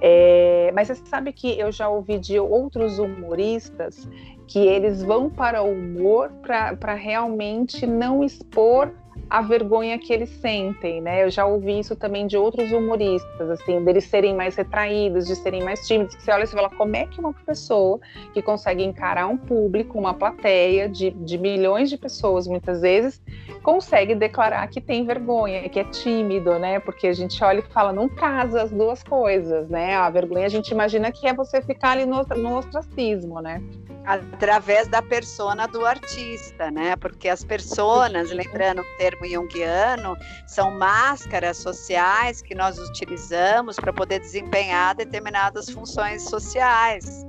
É, 0.01 0.71
mas 0.73 0.87
você 0.87 0.95
sabe 1.05 1.33
que 1.33 1.59
eu 1.59 1.71
já 1.71 1.89
ouvi 1.89 2.19
de 2.19 2.39
outros 2.39 2.99
humoristas 2.99 4.07
que 4.47 4.59
eles 4.59 5.03
vão 5.03 5.29
para 5.29 5.61
o 5.61 5.71
humor 5.71 6.31
para 6.41 6.93
realmente 6.93 7.85
não 7.85 8.23
expor 8.23 8.91
a 9.29 9.41
vergonha 9.41 9.97
que 9.99 10.13
eles 10.13 10.29
sentem, 10.29 11.01
né? 11.01 11.23
Eu 11.23 11.29
já 11.29 11.45
ouvi 11.45 11.79
isso 11.79 11.95
também 11.95 12.27
de 12.27 12.37
outros 12.37 12.71
humoristas, 12.71 13.49
assim, 13.49 13.83
deles 13.83 14.05
serem 14.05 14.35
mais 14.35 14.55
retraídos, 14.55 15.27
de 15.27 15.35
serem 15.35 15.63
mais 15.63 15.85
tímidos. 15.85 16.15
Você 16.15 16.31
olha 16.31 16.43
e 16.43 16.47
fala, 16.47 16.69
como 16.69 16.95
é 16.95 17.05
que 17.05 17.19
uma 17.19 17.33
pessoa 17.33 17.99
que 18.33 18.41
consegue 18.41 18.83
encarar 18.83 19.27
um 19.27 19.37
público, 19.37 19.99
uma 19.99 20.13
plateia 20.13 20.87
de, 20.87 21.11
de 21.11 21.37
milhões 21.37 21.89
de 21.89 21.97
pessoas, 21.97 22.47
muitas 22.47 22.81
vezes, 22.81 23.21
consegue 23.61 24.15
declarar 24.15 24.65
que 24.67 24.79
tem 24.79 25.05
vergonha, 25.05 25.67
que 25.67 25.79
é 25.79 25.83
tímido, 25.83 26.57
né? 26.57 26.79
Porque 26.79 27.07
a 27.07 27.13
gente 27.13 27.43
olha 27.43 27.59
e 27.59 27.73
fala, 27.73 27.91
não 27.91 28.07
casa 28.07 28.61
as 28.61 28.71
duas 28.71 29.03
coisas, 29.03 29.69
né? 29.69 29.95
A 29.95 30.09
vergonha 30.09 30.45
a 30.45 30.49
gente 30.49 30.69
imagina 30.69 31.11
que 31.11 31.27
é 31.27 31.33
você 31.33 31.61
ficar 31.61 31.91
ali 31.91 32.05
no, 32.05 32.23
no 32.23 32.57
ostracismo, 32.57 33.41
né? 33.41 33.61
Através 34.07 34.87
da 34.87 35.01
persona 35.01 35.67
do 35.67 35.85
artista, 35.85 36.71
né? 36.71 36.95
Porque 36.95 37.27
as 37.27 37.43
personas, 37.43 38.31
lembrando 38.31 38.81
o 38.81 38.97
termo 38.97 39.27
junguiano, 39.27 40.15
são 40.47 40.71
máscaras 40.71 41.57
sociais 41.57 42.41
que 42.41 42.55
nós 42.55 42.79
utilizamos 42.79 43.75
para 43.75 43.91
poder 43.91 44.21
desempenhar 44.21 44.95
determinadas 44.95 45.69
funções 45.69 46.23
sociais. 46.23 47.25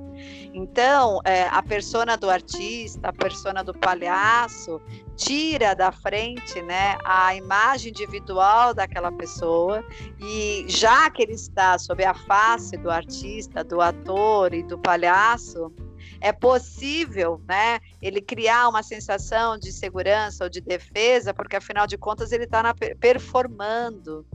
Então, 0.55 1.21
é, 1.25 1.49
a 1.49 1.63
persona 1.63 2.17
do 2.17 2.31
artista, 2.31 3.09
a 3.09 3.13
persona 3.13 3.63
do 3.65 3.75
palhaço, 3.75 4.81
tira 5.17 5.75
da 5.75 5.91
frente 5.91 6.63
né, 6.63 6.97
a 7.05 7.35
imagem 7.35 7.91
individual 7.91 8.73
daquela 8.73 9.11
pessoa, 9.11 9.85
e 10.21 10.65
já 10.69 11.11
que 11.11 11.23
ele 11.23 11.33
está 11.33 11.77
sob 11.77 12.05
a 12.05 12.15
face 12.15 12.77
do 12.77 12.89
artista, 12.89 13.65
do 13.65 13.81
ator 13.81 14.55
e 14.55 14.63
do 14.63 14.79
palhaço, 14.79 15.73
é 16.21 16.33
possível, 16.33 17.41
né, 17.49 17.79
ele 18.01 18.21
criar 18.21 18.69
uma 18.69 18.83
sensação 18.83 19.59
de 19.59 19.73
segurança 19.73 20.45
ou 20.45 20.51
de 20.51 20.61
defesa, 20.61 21.35
porque 21.35 21.57
afinal 21.57 21.87
de 21.87 21.99
contas 21.99 22.33
ele 22.33 22.45
está 22.45 22.75
performando, 23.01 24.27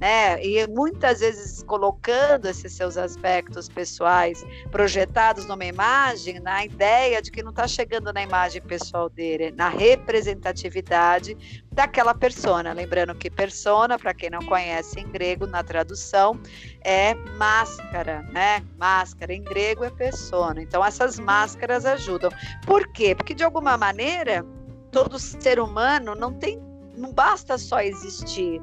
né? 0.00 0.42
E 0.44 0.66
muitas 0.68 1.20
vezes 1.20 1.62
colocando 1.62 2.46
esses 2.46 2.72
seus 2.72 2.96
aspectos 2.96 3.68
pessoais 3.68 4.44
projetados 4.70 5.46
numa 5.46 5.64
imagem, 5.64 6.38
na 6.38 6.64
ideia 6.64 7.20
de 7.20 7.30
que 7.30 7.42
não 7.42 7.50
está 7.50 7.66
chegando 7.66 8.12
na 8.12 8.22
imagem 8.22 8.62
pessoal 8.62 9.08
dele, 9.08 9.50
na 9.50 9.68
representatividade 9.68 11.36
daquela 11.72 12.14
persona. 12.14 12.72
Lembrando 12.72 13.14
que 13.14 13.30
persona, 13.30 13.98
para 13.98 14.14
quem 14.14 14.30
não 14.30 14.40
conhece 14.40 14.98
em 14.98 15.08
grego, 15.08 15.46
na 15.46 15.62
tradução, 15.62 16.40
é 16.82 17.14
máscara, 17.14 18.22
né? 18.32 18.64
Máscara 18.76 19.32
em 19.32 19.42
grego 19.42 19.84
é 19.84 19.90
persona. 19.90 20.62
Então 20.62 20.84
essas 20.84 21.18
máscaras 21.18 21.84
ajudam. 21.84 22.30
Por 22.66 22.92
quê? 22.92 23.07
Porque 23.14 23.34
de 23.34 23.44
alguma 23.44 23.76
maneira 23.76 24.44
todo 24.90 25.18
ser 25.18 25.60
humano 25.60 26.14
não 26.14 26.32
tem 26.32 26.60
não 26.96 27.12
basta 27.12 27.56
só 27.56 27.80
existir. 27.80 28.60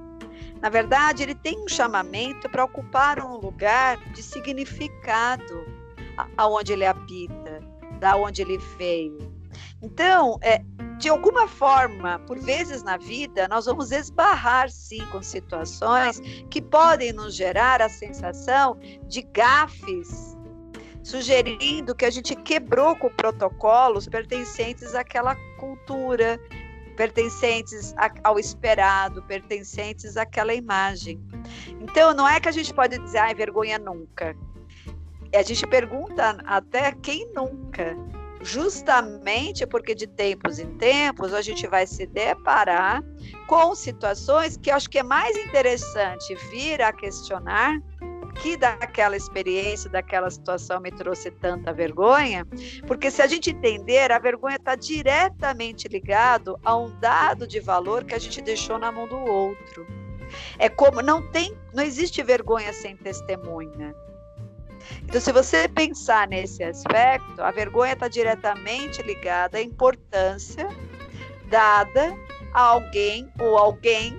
Na 0.62 0.70
verdade, 0.70 1.24
ele 1.24 1.36
tem 1.36 1.58
um 1.64 1.68
chamamento 1.68 2.50
para 2.50 2.66
ocupar 2.66 3.20
um 3.20 3.38
lugar 3.38 3.98
de 4.12 4.22
significado 4.22 5.66
aonde 6.38 6.74
ele 6.74 6.86
habita, 6.86 7.62
da 8.00 8.16
onde 8.16 8.42
ele 8.42 8.58
veio. 8.78 9.34
Então, 9.82 10.38
é, 10.42 10.62
de 10.98 11.10
alguma 11.10 11.48
forma, 11.48 12.20
por 12.20 12.40
vezes 12.40 12.84
na 12.84 12.98
vida, 12.98 13.48
nós 13.48 13.66
vamos 13.66 13.92
esbarrar 13.92 14.70
sim 14.70 15.06
com 15.12 15.22
situações 15.22 16.20
que 16.50 16.62
podem 16.62 17.14
nos 17.14 17.36
gerar 17.36 17.82
a 17.82 17.90
sensação 17.90 18.78
de 19.08 19.22
gafes, 19.22 20.35
sugerindo 21.06 21.94
que 21.94 22.04
a 22.04 22.10
gente 22.10 22.36
quebrou 22.36 22.96
com 22.96 23.12
protocolos 23.12 24.08
pertencentes 24.08 24.96
àquela 24.96 25.36
cultura, 25.60 26.40
pertencentes 26.98 27.94
ao 28.24 28.40
esperado, 28.40 29.22
pertencentes 29.22 30.18
àquela 30.18 30.52
imagem. 30.52 31.24
Então, 31.80 32.12
não 32.12 32.28
é 32.28 32.40
que 32.40 32.50
a 32.50 32.52
gente 32.52 32.74
pode 32.74 32.98
dizer, 32.98 33.20
ai, 33.20 33.36
vergonha 33.36 33.78
nunca. 33.78 34.36
A 35.32 35.44
gente 35.44 35.68
pergunta 35.68 36.40
até 36.44 36.92
quem 36.92 37.32
nunca. 37.34 37.96
Justamente 38.42 39.66
porque 39.68 39.94
de 39.94 40.08
tempos 40.08 40.58
em 40.58 40.76
tempos 40.78 41.36
a 41.36 41.42
gente 41.42 41.68
vai 41.68 41.86
se 41.86 42.08
deparar 42.08 43.04
com 43.48 43.76
situações 43.76 44.58
que 44.58 44.72
acho 44.72 44.90
que 44.90 45.00
é 45.00 45.04
mais 45.04 45.36
interessante 45.38 46.34
vir 46.50 46.82
a 46.82 46.92
questionar 46.92 47.80
que 48.42 48.58
daquela 48.58 49.16
experiência, 49.16 49.90
daquela 49.90 50.30
situação 50.30 50.80
me 50.80 50.92
trouxe 50.92 51.32
tanta 51.32 51.74
vergonha, 51.74 52.46
porque 52.86 53.10
se 53.10 53.22
a 53.22 53.28
gente 53.28 53.52
entender, 53.52 54.12
a 54.12 54.20
vergonha 54.20 54.58
está 54.58 54.76
diretamente 54.76 55.88
ligado 55.88 56.60
a 56.64 56.76
um 56.76 56.90
dado 57.00 57.48
de 57.48 57.60
valor 57.60 58.04
que 58.04 58.14
a 58.14 58.20
gente 58.20 58.42
deixou 58.42 58.78
na 58.78 58.92
mão 58.92 59.08
do 59.08 59.18
outro. 59.18 59.88
É 60.58 60.70
como 60.70 61.02
não 61.02 61.22
tem, 61.32 61.56
não 61.74 61.84
existe 61.84 62.22
vergonha 62.24 62.74
sem 62.74 62.96
testemunha. 62.98 63.96
Então, 65.04 65.20
se 65.20 65.32
você 65.32 65.68
pensar 65.68 66.28
nesse 66.28 66.64
aspecto, 66.64 67.42
a 67.42 67.52
vergonha 67.52 67.94
está 67.94 68.08
diretamente 68.08 69.02
ligada 69.02 69.58
à 69.58 69.62
importância 69.62 70.68
dada 71.50 72.16
a 72.54 72.62
alguém 72.62 73.32
ou 73.40 73.58
alguém 73.58 74.18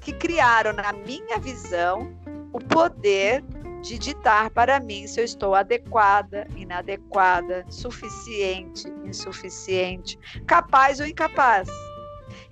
que 0.00 0.12
criaram, 0.12 0.72
na 0.72 0.92
minha 0.92 1.38
visão, 1.38 2.14
o 2.54 2.60
poder 2.60 3.44
de 3.82 3.98
ditar 3.98 4.48
para 4.50 4.78
mim 4.78 5.08
se 5.08 5.20
eu 5.20 5.24
estou 5.24 5.56
adequada, 5.56 6.46
inadequada, 6.56 7.66
suficiente, 7.68 8.86
insuficiente, 9.04 10.16
capaz 10.46 11.00
ou 11.00 11.06
incapaz. 11.06 11.68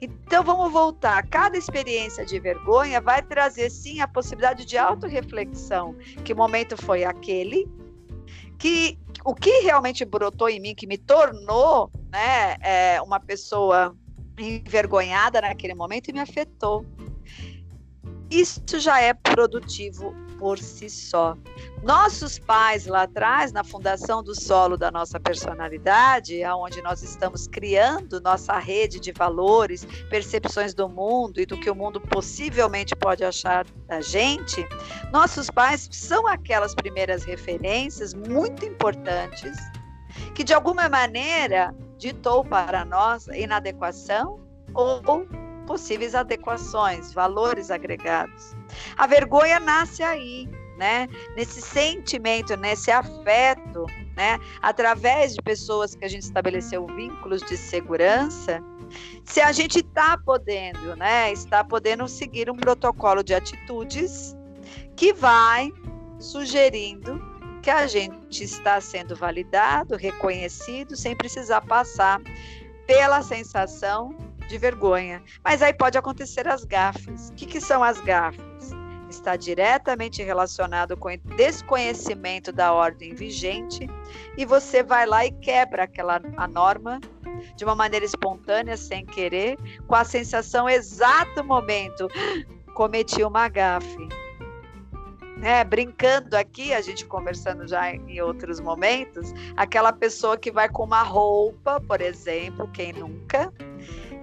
Então 0.01 0.43
vamos 0.43 0.73
voltar. 0.73 1.25
Cada 1.29 1.57
experiência 1.57 2.27
de 2.27 2.39
vergonha 2.41 3.01
vai 3.01 3.23
trazer 3.23 3.71
sim 3.71 4.01
a 4.01 4.09
possibilidade 4.09 4.65
de 4.65 4.77
autorreflexão. 4.77 5.95
Que 6.25 6.35
momento 6.35 6.77
foi 6.77 7.05
aquele? 7.05 7.71
Que 8.59 8.99
o 9.25 9.35
que 9.35 9.61
realmente 9.61 10.05
brotou 10.05 10.49
em 10.49 10.59
mim, 10.59 10.75
que 10.75 10.87
me 10.87 10.99
tornou 10.99 11.93
né, 12.11 12.57
é, 12.61 13.01
uma 13.01 13.21
pessoa 13.21 13.97
envergonhada 14.37 15.41
naquele 15.41 15.75
momento 15.75 16.09
e 16.09 16.13
me 16.13 16.21
afetou 16.21 16.85
isso 18.41 18.79
já 18.79 19.01
é 19.01 19.13
produtivo 19.13 20.15
por 20.39 20.59
si 20.59 20.91
só. 20.91 21.37
Nossos 21.83 22.39
pais 22.39 22.87
lá 22.87 23.03
atrás, 23.03 23.53
na 23.53 23.63
fundação 23.63 24.25
do 24.25 24.35
solo 24.35 24.77
da 24.77 24.91
nossa 24.91 25.21
personalidade, 25.21 26.43
aonde 26.43 26.83
nós 26.83 27.03
estamos 27.03 27.47
criando 27.47 28.21
nossa 28.21 28.59
rede 28.59 28.99
de 28.99 29.13
valores, 29.13 29.87
percepções 30.11 30.75
do 30.75 30.89
mundo 30.89 31.41
e 31.41 31.47
do 31.47 31.57
que 31.59 31.71
o 31.71 31.75
mundo 31.75 32.01
possivelmente 32.01 32.97
pode 32.97 33.23
achar 33.23 33.65
da 33.87 34.01
gente, 34.01 34.67
nossos 35.13 35.49
pais 35.49 35.89
são 35.93 36.27
aquelas 36.27 36.75
primeiras 36.75 37.23
referências 37.23 38.13
muito 38.13 38.65
importantes 38.65 39.57
que 40.35 40.43
de 40.43 40.53
alguma 40.53 40.89
maneira 40.89 41.75
ditou 41.99 42.45
para 42.45 42.85
nós 42.85 43.29
inadequação 43.29 44.41
ou 44.75 45.01
possíveis 45.67 46.15
adequações, 46.15 47.13
valores 47.13 47.71
agregados. 47.71 48.55
A 48.97 49.07
vergonha 49.07 49.59
nasce 49.61 50.03
aí, 50.03 50.49
né? 50.77 51.09
Nesse 51.37 51.61
sentimento, 51.61 52.57
nesse 52.57 52.91
afeto, 52.91 53.87
né? 54.17 54.39
Através 54.61 55.35
de 55.35 55.43
pessoas 55.43 55.95
que 55.95 56.05
a 56.05 56.09
gente 56.09 56.23
estabeleceu 56.23 56.87
vínculos 56.87 57.43
de 57.43 57.57
segurança, 57.57 58.63
se 59.25 59.41
a 59.41 59.53
gente 59.53 59.79
está 59.79 60.19
podendo, 60.19 60.97
né? 60.97 61.33
Está 61.33 61.63
podendo 61.65 62.07
seguir 62.09 62.51
um 62.51 62.57
protocolo 62.57 63.23
de 63.23 63.35
atitudes 63.35 64.37
que 64.97 65.13
vai 65.13 65.71
sugerindo 66.19 67.21
que 67.63 67.71
a 67.71 67.87
gente 67.87 68.43
está 68.43 68.81
sendo 68.81 69.15
validado, 69.15 69.97
reconhecido, 69.97 70.97
sem 70.97 71.15
precisar 71.15 71.61
passar 71.61 72.21
pela 72.87 73.23
sensação 73.23 74.17
de 74.49 74.59
vergonha. 74.59 75.23
Mas 75.45 75.63
aí 75.63 75.73
pode 75.73 75.97
acontecer 75.99 76.47
as 76.49 76.65
gafes. 76.65 77.31
O 77.31 77.35
que, 77.35 77.47
que 77.47 77.61
são 77.61 77.83
as 77.83 78.01
gafes? 78.01 78.73
Está 79.09 79.37
diretamente 79.37 80.23
relacionado 80.23 80.97
com 80.97 81.09
o 81.09 81.17
desconhecimento 81.37 82.51
da 82.51 82.73
ordem 82.73 83.15
vigente 83.15 83.87
e 84.37 84.45
você 84.47 84.83
vai 84.83 85.05
lá 85.05 85.27
e 85.27 85.31
quebra 85.31 85.85
aquela 85.85 86.21
a 86.37 86.49
norma 86.49 86.99
de 87.57 87.65
uma 87.65 87.75
maneira 87.75 88.05
espontânea, 88.05 88.77
sem 88.77 89.05
querer, 89.05 89.59
com 89.87 89.95
a 89.95 90.05
sensação 90.05 90.69
exato 90.69 91.45
momento 91.45 92.09
cometi 92.75 93.23
uma 93.23 93.49
gafe. 93.49 94.09
É, 95.43 95.65
brincando 95.65 96.37
aqui, 96.37 96.73
a 96.73 96.81
gente 96.81 97.05
conversando 97.05 97.67
já 97.67 97.91
em 97.91 98.21
outros 98.21 98.61
momentos, 98.61 99.35
aquela 99.57 99.93
pessoa 99.93 100.37
que 100.39 100.53
vai 100.53 100.69
com 100.69 100.85
uma 100.85 101.03
roupa, 101.03 101.81
por 101.81 102.01
exemplo, 102.01 102.69
quem 102.69 102.93
nunca, 102.93 103.53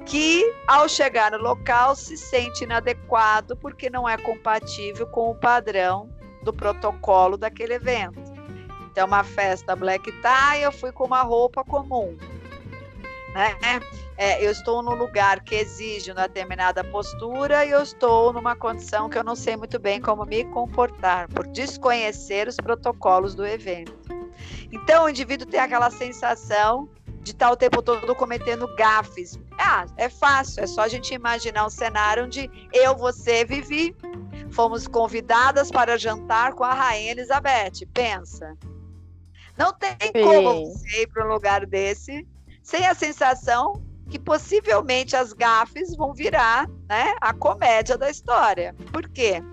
que 0.10 0.44
ao 0.68 0.90
chegar 0.90 1.32
no 1.32 1.38
local 1.38 1.96
se 1.96 2.18
sente 2.18 2.64
inadequado 2.64 3.56
porque 3.56 3.92
não 3.92 4.10
é 4.10 4.18
compatível 4.18 5.06
com 5.06 5.30
o 5.30 5.36
padrão 5.36 6.10
do 6.44 6.52
protocolo 6.52 7.38
daquele 7.38 7.76
evento. 7.76 8.20
Então, 8.92 9.06
uma 9.06 9.24
festa 9.24 9.76
black 9.76 10.12
tie, 10.12 10.64
eu 10.64 10.72
fui 10.72 10.92
com 10.92 11.06
uma 11.06 11.22
roupa 11.22 11.64
comum. 11.64 12.18
Né? 13.36 13.56
É, 14.18 14.44
eu 14.44 14.50
estou 14.50 14.82
num 14.82 14.96
lugar 14.96 15.44
que 15.44 15.54
exige 15.54 16.12
uma 16.12 16.28
determinada 16.28 16.84
postura 16.84 17.64
e 17.64 17.70
eu 17.70 17.84
estou 17.84 18.34
numa 18.34 18.56
condição 18.56 19.08
que 19.08 19.18
eu 19.18 19.24
não 19.24 19.36
sei 19.36 19.56
muito 19.56 19.78
bem 19.78 20.02
como 20.02 20.26
me 20.26 20.44
comportar, 20.46 21.30
por 21.30 21.46
desconhecer 21.46 22.48
os 22.48 22.56
protocolos 22.56 23.36
do 23.36 23.46
evento. 23.46 23.94
Então, 24.72 25.06
o 25.06 25.10
indivíduo 25.10 25.48
tem 25.48 25.60
aquela 25.60 25.92
sensação 25.92 26.90
de 27.30 27.36
estar 27.36 27.52
o 27.52 27.56
tempo 27.56 27.82
todo 27.82 28.16
cometendo 28.16 28.68
gafes. 28.76 29.40
Ah, 29.58 29.86
é 29.98 30.10
fácil, 30.10 30.64
é 30.64 30.68
só 30.68 30.82
a 30.82 30.88
gente 30.88 31.14
imaginar 31.14 31.66
um 31.66 31.70
cenário 31.70 32.26
onde 32.26 32.50
eu, 32.74 32.96
você, 32.96 33.46
Vivi, 33.46 33.96
fomos 34.52 34.88
convidadas 34.88 35.70
para 35.70 35.98
jantar 35.98 36.54
com 36.54 36.64
a 36.64 36.74
Rainha 36.74 37.12
Elizabeth. 37.12 37.86
Pensa. 37.94 38.58
Não 39.56 39.74
tem 39.74 39.96
Sim. 40.02 40.24
como 40.24 40.66
você 40.66 41.04
ir 41.04 41.08
para 41.08 41.28
um 41.28 41.32
lugar 41.32 41.66
desse 41.66 42.28
sem 42.64 42.88
a 42.88 42.96
sensação 42.96 43.82
que 44.10 44.18
possivelmente 44.18 45.16
as 45.16 45.32
gafes 45.32 45.96
vão 45.96 46.14
virar 46.14 46.68
né, 46.88 47.14
a 47.22 47.32
comédia 47.32 47.96
da 47.96 48.10
história. 48.10 48.76
Por 48.92 49.08
quê? 49.08 49.44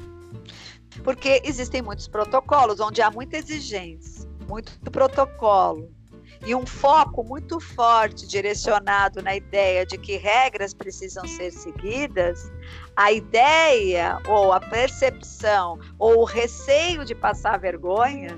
Porque 1.04 1.42
existem 1.44 1.82
muitos 1.82 2.08
protocolos 2.08 2.80
onde 2.80 3.02
há 3.02 3.10
muita 3.10 3.36
exigência, 3.36 4.26
muito 4.48 4.72
protocolo, 4.90 5.90
e 6.44 6.55
um 6.55 6.66
foco 6.66 7.22
muito 7.22 7.61
forte 7.61 8.27
direcionado 8.27 9.22
na 9.22 9.35
ideia 9.37 9.87
de 9.87 9.96
que 9.96 10.16
regras 10.16 10.75
precisam 10.75 11.27
ser 11.27 11.51
seguidas, 11.51 12.51
a 12.94 13.12
ideia 13.12 14.18
ou 14.29 14.53
a 14.53 14.61
percepção 14.61 15.79
ou 15.99 16.18
o 16.20 16.25
receio 16.25 17.05
de 17.05 17.14
passar 17.14 17.59
vergonha 17.59 18.37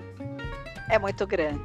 é 0.89 0.99
muito 0.99 1.27
grande. 1.27 1.61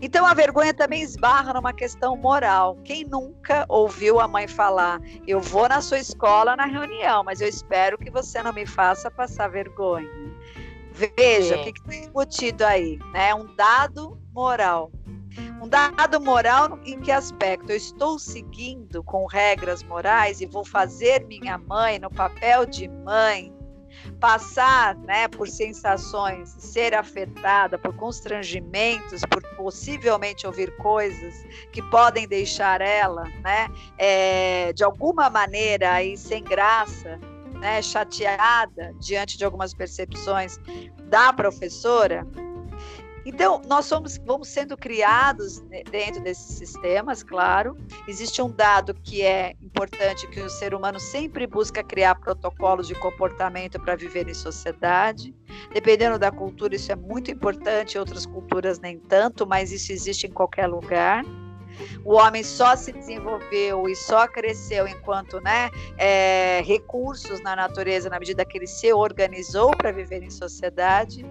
Então 0.00 0.24
a 0.24 0.32
vergonha 0.32 0.72
também 0.72 1.02
esbarra 1.02 1.52
numa 1.52 1.72
questão 1.72 2.16
moral. 2.16 2.76
Quem 2.84 3.04
nunca 3.04 3.66
ouviu 3.68 4.20
a 4.20 4.28
mãe 4.28 4.46
falar: 4.46 5.00
"Eu 5.26 5.40
vou 5.40 5.68
na 5.68 5.80
sua 5.80 5.98
escola 5.98 6.54
na 6.54 6.66
reunião, 6.66 7.24
mas 7.24 7.40
eu 7.40 7.48
espero 7.48 7.98
que 7.98 8.10
você 8.10 8.40
não 8.42 8.52
me 8.52 8.64
faça 8.64 9.10
passar 9.10 9.48
vergonha"? 9.48 10.08
Veja 10.92 11.56
o 11.56 11.64
que 11.64 11.70
está 11.70 11.94
embutido 11.94 12.64
aí, 12.64 12.98
né? 13.12 13.34
Um 13.34 13.54
dado 13.54 14.18
moral. 14.32 14.90
Um 15.60 15.68
dado 15.68 16.20
moral 16.20 16.78
em 16.84 17.00
que 17.00 17.10
aspecto? 17.10 17.70
Eu 17.70 17.76
estou 17.76 18.18
seguindo 18.18 19.02
com 19.02 19.26
regras 19.26 19.82
morais 19.82 20.40
e 20.40 20.46
vou 20.46 20.64
fazer 20.64 21.26
minha 21.26 21.58
mãe 21.58 21.98
no 21.98 22.10
papel 22.10 22.66
de 22.66 22.88
mãe 22.88 23.52
passar 24.20 24.96
né, 24.96 25.28
por 25.28 25.48
sensações, 25.48 26.50
ser 26.58 26.94
afetada 26.94 27.78
por 27.78 27.94
constrangimentos, 27.94 29.22
por 29.30 29.42
possivelmente 29.56 30.46
ouvir 30.46 30.74
coisas 30.76 31.34
que 31.72 31.82
podem 31.82 32.26
deixar 32.26 32.80
ela 32.80 33.24
né, 33.42 33.68
é, 33.96 34.72
de 34.72 34.84
alguma 34.84 35.30
maneira 35.30 35.92
aí, 35.92 36.16
sem 36.16 36.42
graça, 36.42 37.18
né, 37.54 37.82
chateada 37.82 38.94
diante 39.00 39.36
de 39.36 39.44
algumas 39.44 39.74
percepções 39.74 40.58
da 41.04 41.32
professora, 41.32 42.26
então, 43.28 43.60
nós 43.68 43.84
somos, 43.84 44.16
vamos 44.24 44.48
sendo 44.48 44.74
criados 44.74 45.60
dentro 45.90 46.22
desses 46.22 46.56
sistemas, 46.56 47.22
claro. 47.22 47.76
Existe 48.08 48.40
um 48.40 48.50
dado 48.50 48.94
que 48.94 49.20
é 49.20 49.54
importante, 49.62 50.26
que 50.28 50.40
o 50.40 50.48
ser 50.48 50.72
humano 50.72 50.98
sempre 50.98 51.46
busca 51.46 51.82
criar 51.84 52.14
protocolos 52.14 52.88
de 52.88 52.94
comportamento 52.94 53.78
para 53.78 53.94
viver 53.96 54.26
em 54.26 54.32
sociedade. 54.32 55.34
Dependendo 55.74 56.18
da 56.18 56.32
cultura, 56.32 56.74
isso 56.74 56.90
é 56.90 56.96
muito 56.96 57.30
importante, 57.30 57.98
outras 57.98 58.24
culturas 58.24 58.80
nem 58.80 58.98
tanto, 58.98 59.46
mas 59.46 59.72
isso 59.72 59.92
existe 59.92 60.26
em 60.26 60.30
qualquer 60.30 60.66
lugar. 60.66 61.22
O 62.04 62.14
homem 62.14 62.42
só 62.42 62.74
se 62.76 62.92
desenvolveu 62.92 63.88
e 63.88 63.94
só 63.94 64.26
cresceu 64.26 64.88
enquanto 64.88 65.38
né, 65.40 65.70
é, 65.96 66.62
recursos 66.64 67.40
na 67.42 67.54
natureza, 67.54 68.08
na 68.08 68.18
medida 68.18 68.44
que 68.44 68.56
ele 68.56 68.66
se 68.66 68.90
organizou 68.92 69.70
para 69.72 69.92
viver 69.92 70.22
em 70.22 70.30
sociedade. 70.30 71.24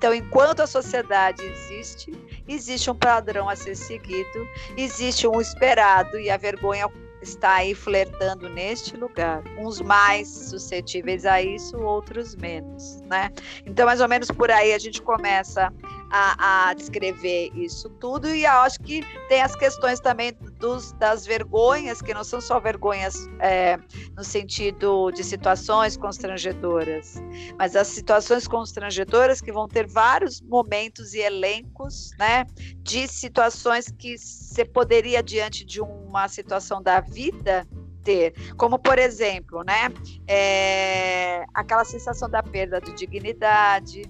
Então, 0.00 0.14
enquanto 0.14 0.60
a 0.60 0.66
sociedade 0.66 1.44
existe, 1.44 2.10
existe 2.48 2.90
um 2.90 2.94
padrão 2.94 3.50
a 3.50 3.54
ser 3.54 3.76
seguido, 3.76 4.48
existe 4.74 5.28
um 5.28 5.38
esperado 5.42 6.18
e 6.18 6.30
a 6.30 6.38
vergonha 6.38 6.88
está 7.20 7.56
aí 7.56 7.74
flertando 7.74 8.48
neste 8.48 8.96
lugar. 8.96 9.42
Uns 9.58 9.78
mais 9.82 10.26
suscetíveis 10.26 11.26
a 11.26 11.42
isso, 11.42 11.76
outros 11.76 12.34
menos, 12.34 13.02
né? 13.02 13.30
Então, 13.66 13.84
mais 13.84 14.00
ou 14.00 14.08
menos 14.08 14.30
por 14.30 14.50
aí 14.50 14.72
a 14.72 14.78
gente 14.78 15.02
começa 15.02 15.70
a, 16.10 16.70
a 16.70 16.72
descrever 16.72 17.50
isso 17.54 17.90
tudo 18.00 18.26
e 18.34 18.46
acho 18.46 18.80
que 18.80 19.04
tem 19.28 19.42
as 19.42 19.54
questões 19.54 20.00
também 20.00 20.32
dos, 20.60 20.92
das 20.92 21.26
vergonhas, 21.26 22.00
que 22.02 22.12
não 22.14 22.22
são 22.22 22.40
só 22.40 22.60
vergonhas 22.60 23.26
é, 23.40 23.78
no 24.14 24.22
sentido 24.22 25.10
de 25.10 25.24
situações 25.24 25.96
constrangedoras, 25.96 27.14
mas 27.58 27.74
as 27.74 27.88
situações 27.88 28.46
constrangedoras 28.46 29.40
que 29.40 29.50
vão 29.50 29.66
ter 29.66 29.88
vários 29.88 30.40
momentos 30.42 31.14
e 31.14 31.20
elencos, 31.20 32.10
né, 32.18 32.44
de 32.78 33.08
situações 33.08 33.90
que 33.90 34.16
você 34.18 34.64
poderia, 34.64 35.22
diante 35.22 35.64
de 35.64 35.80
uma 35.80 36.28
situação 36.28 36.82
da 36.82 37.00
vida, 37.00 37.66
ter, 38.04 38.34
como 38.56 38.78
por 38.78 38.98
exemplo, 38.98 39.62
né, 39.64 39.88
é, 40.28 41.44
aquela 41.54 41.84
sensação 41.84 42.28
da 42.28 42.42
perda 42.42 42.80
de 42.80 42.92
dignidade, 42.92 44.02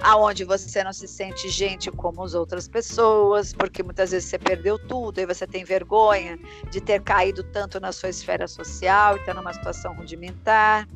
aonde 0.00 0.44
você 0.44 0.82
não 0.84 0.92
se 0.92 1.08
sente 1.08 1.48
gente 1.48 1.90
como 1.90 2.22
as 2.22 2.34
outras 2.34 2.68
pessoas, 2.68 3.52
porque 3.52 3.82
muitas 3.82 4.10
vezes 4.10 4.28
você 4.28 4.38
perdeu 4.38 4.78
tudo 4.78 5.20
e 5.20 5.26
você 5.26 5.46
tem 5.46 5.64
vergonha 5.64 6.38
de 6.70 6.80
ter 6.80 7.02
caído 7.02 7.42
tanto 7.44 7.80
na 7.80 7.92
sua 7.92 8.08
esfera 8.08 8.46
social 8.46 9.16
e 9.16 9.20
estar 9.20 9.34
numa 9.34 9.52
situação 9.52 9.94
rudimentar. 9.94 10.86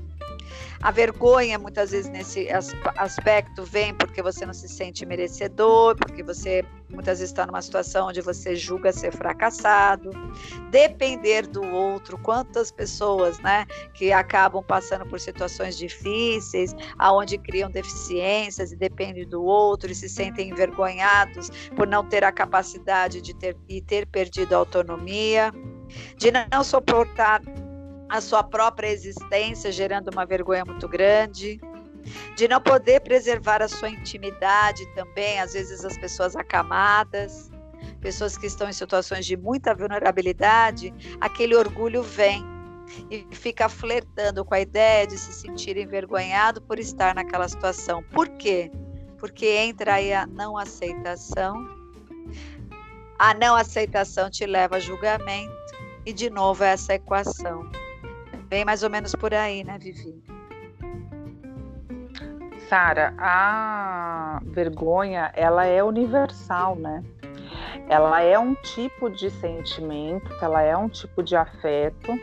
A 0.83 0.91
vergonha, 0.91 1.59
muitas 1.59 1.91
vezes, 1.91 2.11
nesse 2.11 2.49
aspecto, 2.97 3.65
vem 3.65 3.95
porque 3.95 4.23
você 4.23 4.47
não 4.47 4.55
se 4.55 4.69
sente 4.69 5.05
merecedor, 5.05 5.97
porque 5.97 6.23
você 6.23 6.65
muitas 6.89 7.19
vezes 7.19 7.31
está 7.31 7.47
numa 7.47 7.63
situação 7.63 8.09
onde 8.09 8.21
você 8.21 8.57
julga 8.57 8.93
ser 8.93 9.13
fracassado. 9.13 10.11
Depender 10.71 11.47
do 11.47 11.63
outro, 11.63 12.19
quantas 12.19 12.71
pessoas, 12.71 13.39
né, 13.41 13.67
que 13.95 14.13
acabam 14.13 14.63
passando 14.63 15.07
por 15.07 15.21
situações 15.21 15.77
difíceis, 15.77 16.75
aonde 16.99 17.39
criam 17.39 17.71
deficiências 17.71 18.73
e 18.73 18.77
dependem 18.77 19.27
do 19.27 19.43
outro 19.43 19.91
e 19.91 19.95
se 19.95 20.09
sentem 20.09 20.51
envergonhados 20.51 21.51
por 21.77 21.87
não 21.87 22.05
ter 22.05 22.25
a 22.25 22.33
capacidade 22.33 23.21
de 23.21 23.35
ter 23.35 23.57
e 23.69 23.81
ter 23.81 24.07
perdido 24.07 24.55
a 24.55 24.59
autonomia, 24.59 25.53
de 26.17 26.31
não 26.31 26.65
suportar 26.65 27.43
a 28.11 28.21
sua 28.21 28.43
própria 28.43 28.89
existência, 28.89 29.71
gerando 29.71 30.11
uma 30.13 30.27
vergonha 30.27 30.65
muito 30.65 30.89
grande, 30.89 31.61
de 32.37 32.49
não 32.49 32.61
poder 32.61 33.01
preservar 33.01 33.63
a 33.63 33.69
sua 33.69 33.89
intimidade 33.89 34.85
também, 34.95 35.41
às 35.41 35.53
vezes 35.53 35.85
as 35.85 35.97
pessoas 35.97 36.35
acamadas, 36.35 37.51
pessoas 38.01 38.37
que 38.37 38.47
estão 38.47 38.69
em 38.69 38.73
situações 38.73 39.25
de 39.25 39.37
muita 39.37 39.75
vulnerabilidade, 39.75 40.93
aquele 41.21 41.55
orgulho 41.55 42.03
vem 42.03 42.45
e 43.09 43.25
fica 43.31 43.69
flertando 43.69 44.45
com 44.45 44.55
a 44.55 44.61
ideia 44.61 45.07
de 45.07 45.17
se 45.17 45.33
sentir 45.33 45.77
envergonhado 45.77 46.61
por 46.61 46.81
estar 46.81 47.15
naquela 47.15 47.49
situação. 47.49 48.03
Por 48.03 48.29
quê? 48.31 48.73
Porque 49.19 49.47
entra 49.47 49.95
aí 49.95 50.13
a 50.13 50.27
não 50.27 50.57
aceitação. 50.57 51.55
A 53.17 53.35
não 53.35 53.55
aceitação 53.55 54.29
te 54.29 54.47
leva 54.47 54.77
a 54.77 54.81
julgamento 54.81 55.55
e 56.05 56.13
de 56.13 56.29
novo 56.29 56.65
essa 56.65 56.95
equação. 56.95 57.71
Bem 58.51 58.65
mais 58.65 58.83
ou 58.83 58.91
menos 58.91 59.15
por 59.15 59.33
aí, 59.33 59.63
né, 59.63 59.79
Vivi? 59.79 60.21
Sara, 62.69 63.15
a 63.17 64.41
vergonha, 64.47 65.31
ela 65.37 65.67
é 65.67 65.81
universal, 65.85 66.75
né? 66.75 67.05
Ela 67.89 68.23
é 68.23 68.37
um 68.37 68.57
tipo 68.57 69.09
de 69.09 69.31
sentimento, 69.31 70.37
ela 70.43 70.63
é 70.63 70.77
um 70.77 70.89
tipo 70.89 71.23
de 71.23 71.37
afeto, 71.37 72.19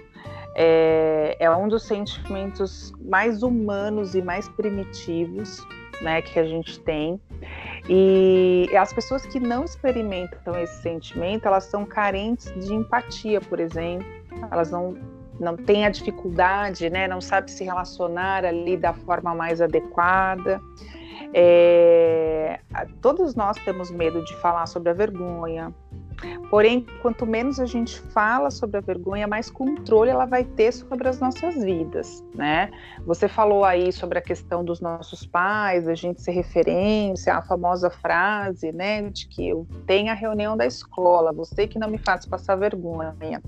é, 0.54 1.38
é 1.40 1.50
um 1.50 1.70
dos 1.70 1.84
sentimentos 1.84 2.92
mais 3.00 3.42
humanos 3.42 4.14
e 4.14 4.22
mais 4.22 4.50
primitivos, 4.50 5.66
né, 6.02 6.22
que 6.22 6.38
a 6.38 6.44
gente 6.44 6.78
tem. 6.82 7.22
E 7.88 8.70
as 8.78 8.92
pessoas 8.92 9.26
que 9.26 9.40
não 9.40 9.64
experimentam 9.64 10.60
esse 10.60 10.82
sentimento, 10.82 11.48
elas 11.48 11.64
são 11.64 11.86
carentes 11.86 12.54
de 12.66 12.74
empatia, 12.74 13.40
por 13.40 13.62
exemplo. 13.62 14.06
Elas 14.52 14.70
não 14.72 15.17
não 15.40 15.56
tem 15.56 15.86
a 15.86 15.90
dificuldade, 15.90 16.90
né, 16.90 17.08
não 17.08 17.22
sabe 17.22 17.52
se 17.52 17.64
relacionar 17.64 18.46
ali 18.46 18.78
da 18.78 18.94
forma 18.94 19.34
mais 19.36 19.62
adequada. 19.62 20.62
É, 21.34 22.60
todos 23.02 23.36
nós 23.36 23.58
temos 23.58 23.92
medo 23.92 24.24
de 24.24 24.36
falar 24.38 24.66
sobre 24.66 24.90
a 24.90 24.94
vergonha. 24.94 25.74
Porém, 26.50 26.86
quanto 27.02 27.28
menos 27.28 27.60
a 27.60 27.66
gente 27.66 28.00
fala 28.00 28.50
sobre 28.50 28.78
a 28.78 28.82
vergonha, 28.82 29.28
mais 29.28 29.52
controle 29.52 30.10
ela 30.10 30.26
vai 30.26 30.44
ter 30.44 30.72
sobre 30.72 31.08
as 31.08 31.20
nossas 31.20 31.56
vidas, 31.64 32.24
né? 32.34 32.72
Você 33.06 33.28
falou 33.28 33.64
aí 33.64 33.92
sobre 33.92 34.18
a 34.18 34.22
questão 34.22 34.66
dos 34.66 34.82
nossos 34.82 35.28
pais, 35.28 35.88
a 35.88 35.94
gente 35.94 36.22
ser 36.22 36.32
referência, 36.32 37.36
a 37.36 37.42
famosa 37.44 37.92
frase, 37.92 38.72
né, 38.72 39.04
de 39.10 39.28
que 39.28 39.48
eu 39.50 39.68
tenho 39.86 40.10
a 40.10 40.16
reunião 40.16 40.58
da 40.58 40.66
escola, 40.66 41.32
você 41.32 41.68
que 41.68 41.78
não 41.78 41.90
me 41.90 42.00
faz 42.00 42.26
passar 42.26 42.56
vergonha. 42.56 43.42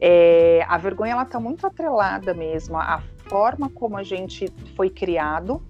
É, 0.00 0.64
a 0.68 0.76
vergonha 0.76 1.12
ela 1.12 1.22
está 1.22 1.40
muito 1.40 1.66
atrelada 1.66 2.34
mesmo 2.34 2.76
à 2.76 3.02
forma 3.28 3.70
como 3.70 3.96
a 3.96 4.02
gente 4.02 4.46
foi 4.76 4.90
criado 4.90 5.62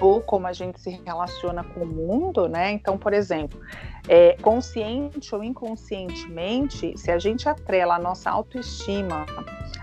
ou 0.00 0.20
como 0.20 0.46
a 0.46 0.52
gente 0.52 0.80
se 0.80 0.90
relaciona 1.04 1.64
com 1.64 1.80
o 1.80 1.86
mundo, 1.86 2.48
né? 2.48 2.72
Então, 2.72 2.98
por 2.98 3.12
exemplo, 3.12 3.60
é, 4.08 4.36
consciente 4.42 5.34
ou 5.34 5.42
inconscientemente, 5.42 6.96
se 6.96 7.10
a 7.10 7.18
gente 7.18 7.48
atrela 7.48 7.96
a 7.96 7.98
nossa 7.98 8.30
autoestima 8.30 9.24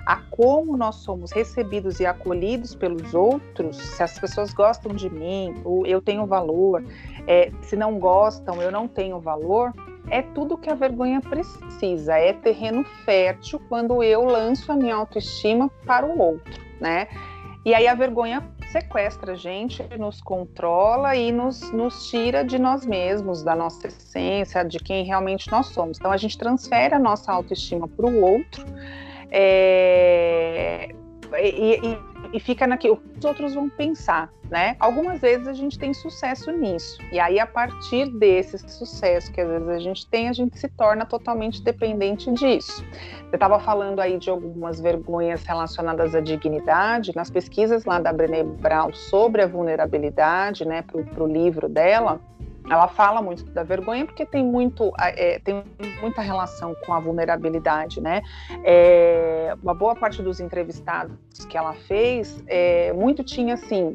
a 0.06 0.18
como 0.18 0.76
nós 0.76 0.96
somos 0.96 1.32
recebidos 1.32 2.00
e 2.00 2.06
acolhidos 2.06 2.76
pelos 2.76 3.14
outros, 3.14 3.78
se 3.78 4.04
as 4.04 4.20
pessoas 4.20 4.54
gostam 4.54 4.94
de 4.94 5.10
mim, 5.10 5.56
ou 5.64 5.86
eu 5.86 6.02
tenho 6.02 6.26
valor, 6.26 6.84
é, 7.28 7.52
se 7.62 7.76
não 7.76 8.00
gostam, 8.00 8.62
eu 8.62 8.72
não 8.72 8.88
tenho 8.88 9.20
valor, 9.20 9.74
é 10.10 10.22
tudo 10.22 10.58
que 10.58 10.70
a 10.70 10.76
vergonha 10.76 11.22
precisa, 11.22 12.18
é 12.18 12.34
terreno 12.34 12.84
fértil 13.06 13.62
quando 13.70 14.04
eu 14.04 14.24
lanço 14.24 14.72
a 14.72 14.76
minha 14.76 14.96
autoestima 14.96 15.70
para 15.86 16.06
o 16.06 16.20
outro, 16.20 16.62
né? 16.80 17.08
E 17.66 17.74
aí 17.74 17.88
a 17.88 17.96
vergonha 17.96 18.44
sequestra 18.70 19.34
a 19.34 19.36
gente, 19.36 19.82
nos 19.98 20.20
controla 20.20 21.16
e 21.16 21.32
nos, 21.32 21.72
nos 21.72 22.10
tira 22.10 22.44
de 22.44 22.60
nós 22.60 22.86
mesmos, 22.86 23.42
da 23.42 23.56
nossa 23.56 23.88
essência, 23.88 24.66
de 24.66 24.80
quem 24.80 25.06
realmente 25.06 25.50
nós 25.50 25.68
somos. 25.68 25.98
Então 25.98 26.12
a 26.12 26.18
gente 26.18 26.38
transfere 26.38 26.94
a 26.94 27.00
nossa 27.00 27.32
autoestima 27.32 27.88
para 27.88 28.06
o 28.06 28.22
outro. 28.22 28.66
É, 29.32 30.90
e, 31.40 31.80
e 31.82 32.13
e 32.34 32.40
fica 32.40 32.66
naquilo 32.66 32.98
que 32.98 33.20
os 33.20 33.26
outros 33.26 33.54
vão 33.54 33.70
pensar, 33.70 34.30
né? 34.50 34.76
Algumas 34.80 35.22
vezes 35.22 35.48
a 35.48 35.54
gente 35.54 35.78
tem 35.78 35.94
sucesso 35.94 36.52
nisso. 36.52 36.98
E 37.12 37.20
aí, 37.20 37.40
a 37.40 37.46
partir 37.46 38.10
desse 38.18 38.58
sucesso 38.58 39.32
que 39.32 39.40
às 39.40 39.48
vezes 39.48 39.70
a 39.70 39.80
gente 39.80 40.08
tem, 40.10 40.28
a 40.28 40.34
gente 40.34 40.58
se 40.58 40.68
torna 40.68 41.06
totalmente 41.06 41.62
dependente 41.62 42.32
disso. 42.34 42.84
Você 43.30 43.36
estava 43.36 43.60
falando 43.60 44.00
aí 44.00 44.18
de 44.18 44.30
algumas 44.30 44.82
vergonhas 44.82 45.44
relacionadas 45.44 46.16
à 46.16 46.20
dignidade. 46.20 47.16
Nas 47.16 47.30
pesquisas 47.30 47.86
lá 47.86 48.00
da 48.00 48.12
Brené 48.12 48.44
Brown 48.44 48.92
sobre 48.94 49.44
a 49.44 49.48
vulnerabilidade, 49.48 50.66
né, 50.66 50.82
para 50.82 51.24
o 51.24 51.28
livro 51.28 51.70
dela, 51.70 52.20
ela 52.70 52.88
fala 52.88 53.22
muito 53.22 53.44
da 53.52 53.64
vergonha 53.64 54.06
porque 54.06 54.26
tem 54.26 54.44
muito 54.44 54.92
é, 55.00 55.40
tem 55.40 55.64
muita 56.02 56.22
relação 56.22 56.76
com 56.86 56.94
a 56.94 57.00
vulnerabilidade, 57.00 58.00
né? 58.00 58.22
É, 58.64 59.56
uma 59.62 59.74
boa 59.74 59.96
parte 59.96 60.22
dos 60.22 60.40
entrevistados 60.40 61.16
que 61.50 61.58
ela 61.58 61.74
fez, 61.74 62.44
é, 62.48 62.94
muito 62.94 63.24
tinha 63.24 63.56
assim. 63.56 63.94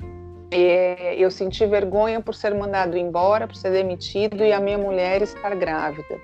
É, 0.51 1.15
eu 1.17 1.31
senti 1.31 1.67
vergonha 1.67 2.23
por 2.23 2.35
ser 2.35 2.55
mandado 2.55 2.97
embora, 2.97 3.47
por 3.47 3.55
ser 3.55 3.71
demitido 3.71 4.43
e 4.43 4.51
a 4.51 4.59
minha 4.59 4.79
mulher 4.79 5.21
estar 5.21 5.55
grávida. 5.55 6.19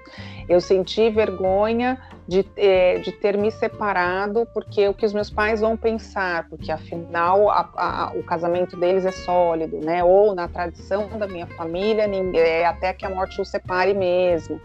Eu 0.48 0.62
senti 0.62 1.10
vergonha 1.10 2.00
de, 2.26 2.44
é, 2.56 2.98
de 2.98 3.12
ter 3.12 3.36
me 3.36 3.50
separado, 3.50 4.46
porque 4.52 4.88
o 4.88 4.94
que 4.94 5.04
os 5.04 5.12
meus 5.12 5.30
pais 5.30 5.60
vão 5.60 5.76
pensar, 5.76 6.48
porque 6.48 6.72
afinal 6.72 7.50
a, 7.50 7.68
a, 7.76 8.12
o 8.14 8.22
casamento 8.22 8.76
deles 8.76 9.04
é 9.04 9.10
sólido, 9.10 9.78
né? 9.78 10.02
Ou 10.02 10.34
na 10.34 10.48
tradição 10.48 11.08
da 11.18 11.26
minha 11.26 11.46
família, 11.46 12.04
é, 12.34 12.64
até 12.64 12.92
que 12.92 13.04
a 13.04 13.10
morte 13.10 13.40
os 13.40 13.48
separe 13.48 13.94
mesmo. 13.94 14.60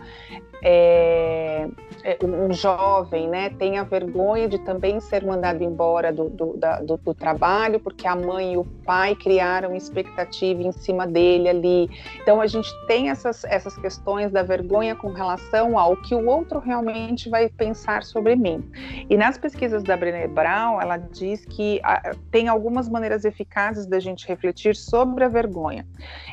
É, 0.62 1.70
é, 2.04 2.18
um 2.22 2.52
jovem 2.52 3.30
né, 3.30 3.50
tenha 3.50 3.84
vergonha 3.84 4.48
de 4.48 4.60
também 4.60 5.00
ser 5.00 5.26
mandado 5.26 5.64
embora 5.64 6.12
do, 6.12 6.30
do, 6.30 6.58
da, 6.58 6.82
do, 6.82 6.98
do, 6.98 7.14
trabalho, 7.14 7.80
porque 7.80 8.06
a 8.06 8.16
mãe 8.16 8.54
e 8.54 8.58
o 8.58 8.66
pai 8.86 9.16
criaram 9.16 9.74
expectativa 9.74 10.62
em 10.62 10.72
cima 10.72 11.08
dele 11.08 11.48
ali. 11.48 11.90
Então, 12.22 12.42
a 12.42 12.48
gente 12.48 12.70
tem 12.88 13.10
essas, 13.10 13.44
essas 13.46 13.78
questões 13.78 14.32
da 14.32 14.44
vergonha 14.44 14.96
com 14.96 15.14
relação 15.14 15.78
ao 15.78 15.96
que 15.96 16.14
o 16.14 16.28
outro 16.28 16.60
realmente 16.60 17.30
vai 17.30 17.49
pensar 17.52 18.04
sobre 18.04 18.36
mim. 18.36 18.64
E 19.10 19.18
nas 19.18 19.38
pesquisas 19.38 19.84
da 19.84 19.96
Brené 19.96 20.28
Brown, 20.28 20.82
ela 20.82 20.98
diz 20.98 21.46
que 21.46 21.80
a, 21.84 22.12
tem 22.32 22.48
algumas 22.48 22.90
maneiras 22.90 23.26
eficazes 23.26 23.86
da 23.86 24.00
gente 24.00 24.28
refletir 24.28 24.76
sobre 24.76 25.24
a 25.24 25.28
vergonha. 25.28 25.86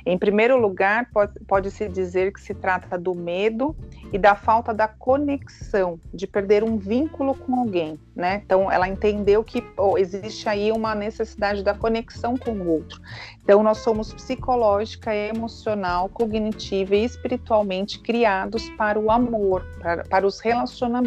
Em 0.05 0.19
primeiro 0.19 0.57
lugar, 0.57 1.09
pode-se 1.13 1.45
pode 1.47 1.71
dizer 1.89 2.33
que 2.33 2.41
se 2.41 2.55
trata 2.55 2.99
do 2.99 3.15
medo 3.15 3.77
e 4.13 4.19
da 4.19 4.35
falta 4.35 4.73
da 4.73 4.87
conexão, 4.87 5.99
de 6.13 6.27
perder 6.27 6.63
um 6.63 6.77
vínculo 6.77 7.35
com 7.35 7.59
alguém, 7.59 7.99
né? 8.15 8.43
Então, 8.45 8.71
ela 8.71 8.89
entendeu 8.89 9.43
que 9.43 9.65
oh, 9.77 9.99
existe 9.99 10.49
aí 10.49 10.71
uma 10.71 10.95
necessidade 10.95 11.63
da 11.63 11.75
conexão 11.75 12.37
com 12.37 12.53
o 12.53 12.69
outro. 12.69 13.01
Então, 13.43 13.63
nós 13.63 13.79
somos 13.79 14.13
psicológica, 14.13 15.15
emocional, 15.15 16.09
cognitiva 16.09 16.95
e 16.95 17.05
espiritualmente 17.05 17.99
criados 18.01 18.69
para 18.71 18.99
o 18.99 19.11
amor, 19.11 19.65
para, 19.81 20.05
para 20.05 20.27
os 20.27 20.41
relacionamentos, 20.41 21.06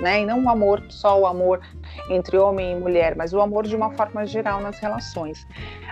né? 0.00 0.22
E 0.22 0.26
não 0.26 0.44
o 0.44 0.48
amor, 0.48 0.82
só 0.88 1.20
o 1.20 1.26
amor 1.26 1.60
entre 2.08 2.36
homem 2.36 2.72
e 2.72 2.80
mulher, 2.80 3.16
mas 3.16 3.32
o 3.32 3.40
amor 3.40 3.66
de 3.66 3.76
uma 3.76 3.90
forma 3.90 4.26
geral 4.26 4.60
nas 4.60 4.78
relações. 4.78 5.46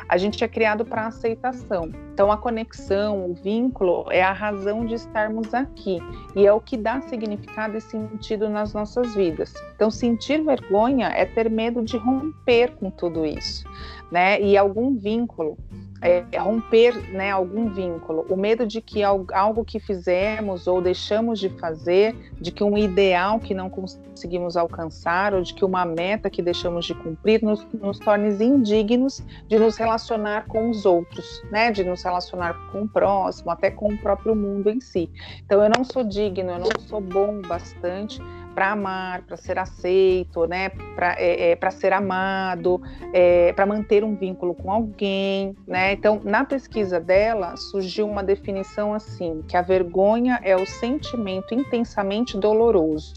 A 0.09 0.17
gente 0.17 0.43
é 0.43 0.49
criado 0.49 0.85
para 0.85 1.07
aceitação. 1.07 1.91
Então, 2.13 2.33
a 2.33 2.37
conexão, 2.37 3.31
o 3.31 3.35
vínculo 3.35 4.07
é 4.11 4.23
a 4.23 4.33
razão 4.33 4.85
de 4.85 4.95
estarmos 4.95 5.55
aqui 5.55 5.99
e 6.35 6.47
é 6.47 6.53
o 6.53 6.61
que 6.61 6.77
dá 6.77 7.01
significado 7.03 7.77
e 7.77 7.81
sentido 7.81 8.49
nas 8.49 8.73
nossas 8.73 9.15
vidas. 9.15 9.53
Então, 9.75 9.91
sentir 9.91 10.43
vergonha 10.43 11.09
é 11.09 11.25
ter 11.25 11.49
medo 11.49 11.83
de 11.83 11.97
romper 11.97 12.73
com 12.77 12.91
tudo 12.91 13.25
isso 13.25 13.65
né? 14.11 14.41
E 14.41 14.57
algum 14.57 14.97
vínculo, 14.97 15.57
é, 16.03 16.25
romper 16.39 16.97
né, 17.13 17.31
algum 17.31 17.69
vínculo, 17.69 18.25
o 18.29 18.37
medo 18.37 18.67
de 18.67 18.81
que 18.81 19.03
algo 19.03 19.65
que 19.65 19.79
fizemos 19.79 20.67
ou 20.67 20.81
deixamos 20.81 21.39
de 21.39 21.49
fazer, 21.51 22.17
de 22.41 22.51
que 22.51 22.65
um 22.65 22.77
ideal 22.77 23.39
que 23.39 23.53
não 23.53 23.69
conseguimos 23.69 24.57
alcançar, 24.57 25.35
ou 25.35 25.43
de 25.43 25.53
que 25.53 25.65
uma 25.65 25.85
meta 25.85 26.31
que 26.31 26.41
deixamos 26.41 26.87
de 26.87 26.95
cumprir 26.95 27.43
nos, 27.43 27.67
nos 27.75 27.99
torne 27.99 28.31
indignos 28.45 29.23
de 29.49 29.59
nos 29.59 29.77
relacionar 29.77 30.47
com 30.47 30.71
os 30.71 30.87
outros, 30.87 31.43
né? 31.51 31.71
De 31.71 31.85
nos 31.85 32.03
relacionar 32.03 32.55
com 32.71 32.83
o 32.83 32.89
próximo, 32.89 33.51
até 33.51 33.71
com 33.71 33.89
o 33.93 33.99
próprio 33.99 34.35
mundo 34.35 34.71
em 34.71 34.81
si. 34.81 35.11
Então, 35.45 35.63
eu 35.63 35.71
não 35.75 35.85
sou 35.85 36.05
digno, 36.05 36.51
eu 36.51 36.59
não 36.59 36.81
sou 36.87 37.01
bom 37.01 37.41
bastante 37.43 38.21
para 38.55 38.73
amar, 38.73 39.23
para 39.23 39.37
ser 39.37 39.59
aceito, 39.59 40.47
né, 40.47 40.71
para 40.95 41.15
é, 41.19 41.53
é, 41.53 41.71
ser 41.71 41.93
amado, 41.93 42.81
é, 43.13 43.53
para 43.53 43.65
manter 43.65 44.05
um 44.05 44.15
vínculo 44.15 44.55
com 44.55 44.71
alguém, 44.71 45.57
né? 45.67 45.93
Então, 45.93 46.21
na 46.25 46.45
pesquisa 46.45 46.99
dela 46.99 47.57
surgiu 47.57 48.09
uma 48.09 48.23
definição 48.23 48.93
assim, 48.93 49.43
que 49.47 49.57
a 49.57 49.63
vergonha 49.63 50.41
é 50.43 50.57
o 50.57 50.67
sentimento 50.67 51.55
intensamente 51.55 52.37
doloroso 52.37 53.15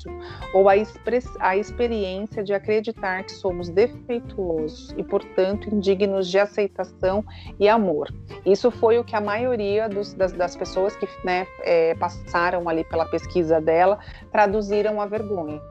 ou 0.54 0.70
a, 0.70 0.74
a 1.40 1.58
experiência 1.58 2.44
de 2.44 2.54
acreditar 2.54 3.24
que 3.24 3.32
somos 3.32 3.70
defeituosos 3.70 4.94
e, 4.98 5.04
portanto, 5.04 5.68
indignos 5.74 6.30
de 6.30 6.38
aceitação 6.38 7.24
e 7.60 7.68
amor. 7.68 8.14
Isso 8.46 8.70
foi 8.70 9.00
o 9.00 9.04
que 9.04 9.16
a 9.16 9.22
maioria 9.22 9.90
dos, 9.90 10.14
das, 10.14 10.32
das, 10.32 10.56
pessoas 10.56 10.96
que 10.96 11.08
né, 11.24 11.48
é, 11.62 11.96
passaram 11.96 12.70
ali 12.70 12.84
pela 12.84 13.06
pesquisa 13.06 13.60
dela 13.60 14.00
traduziram 14.32 15.02
a 15.02 15.06
vergonha 15.06 15.23
vergonha. 15.24 15.62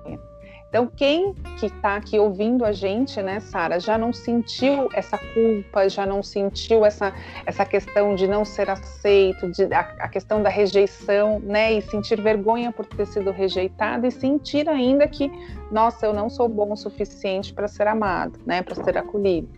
Então, 0.68 0.86
quem 0.86 1.34
que 1.60 1.66
está 1.66 1.96
aqui 1.96 2.18
ouvindo 2.18 2.64
a 2.64 2.72
gente, 2.72 3.20
né, 3.20 3.40
Sara, 3.40 3.78
já 3.78 3.98
não 3.98 4.10
sentiu 4.10 4.88
essa 4.94 5.18
culpa, 5.18 5.86
já 5.86 6.06
não 6.06 6.22
sentiu 6.22 6.86
essa, 6.86 7.12
essa 7.44 7.62
questão 7.66 8.14
de 8.14 8.26
não 8.26 8.42
ser 8.42 8.70
aceito, 8.70 9.50
de, 9.52 9.64
a, 9.64 9.80
a 9.80 10.08
questão 10.08 10.42
da 10.42 10.48
rejeição, 10.48 11.40
né, 11.40 11.74
e 11.74 11.82
sentir 11.82 12.22
vergonha 12.22 12.72
por 12.72 12.86
ter 12.86 13.06
sido 13.06 13.30
rejeitado 13.30 14.06
e 14.06 14.10
sentir 14.10 14.66
ainda 14.66 15.06
que, 15.06 15.30
nossa, 15.70 16.06
eu 16.06 16.14
não 16.14 16.30
sou 16.30 16.48
bom 16.48 16.72
o 16.72 16.76
suficiente 16.76 17.52
para 17.52 17.68
ser 17.68 17.86
amado, 17.86 18.40
né, 18.46 18.62
para 18.62 18.74
ser 18.74 18.96
acolhido. 18.96 19.50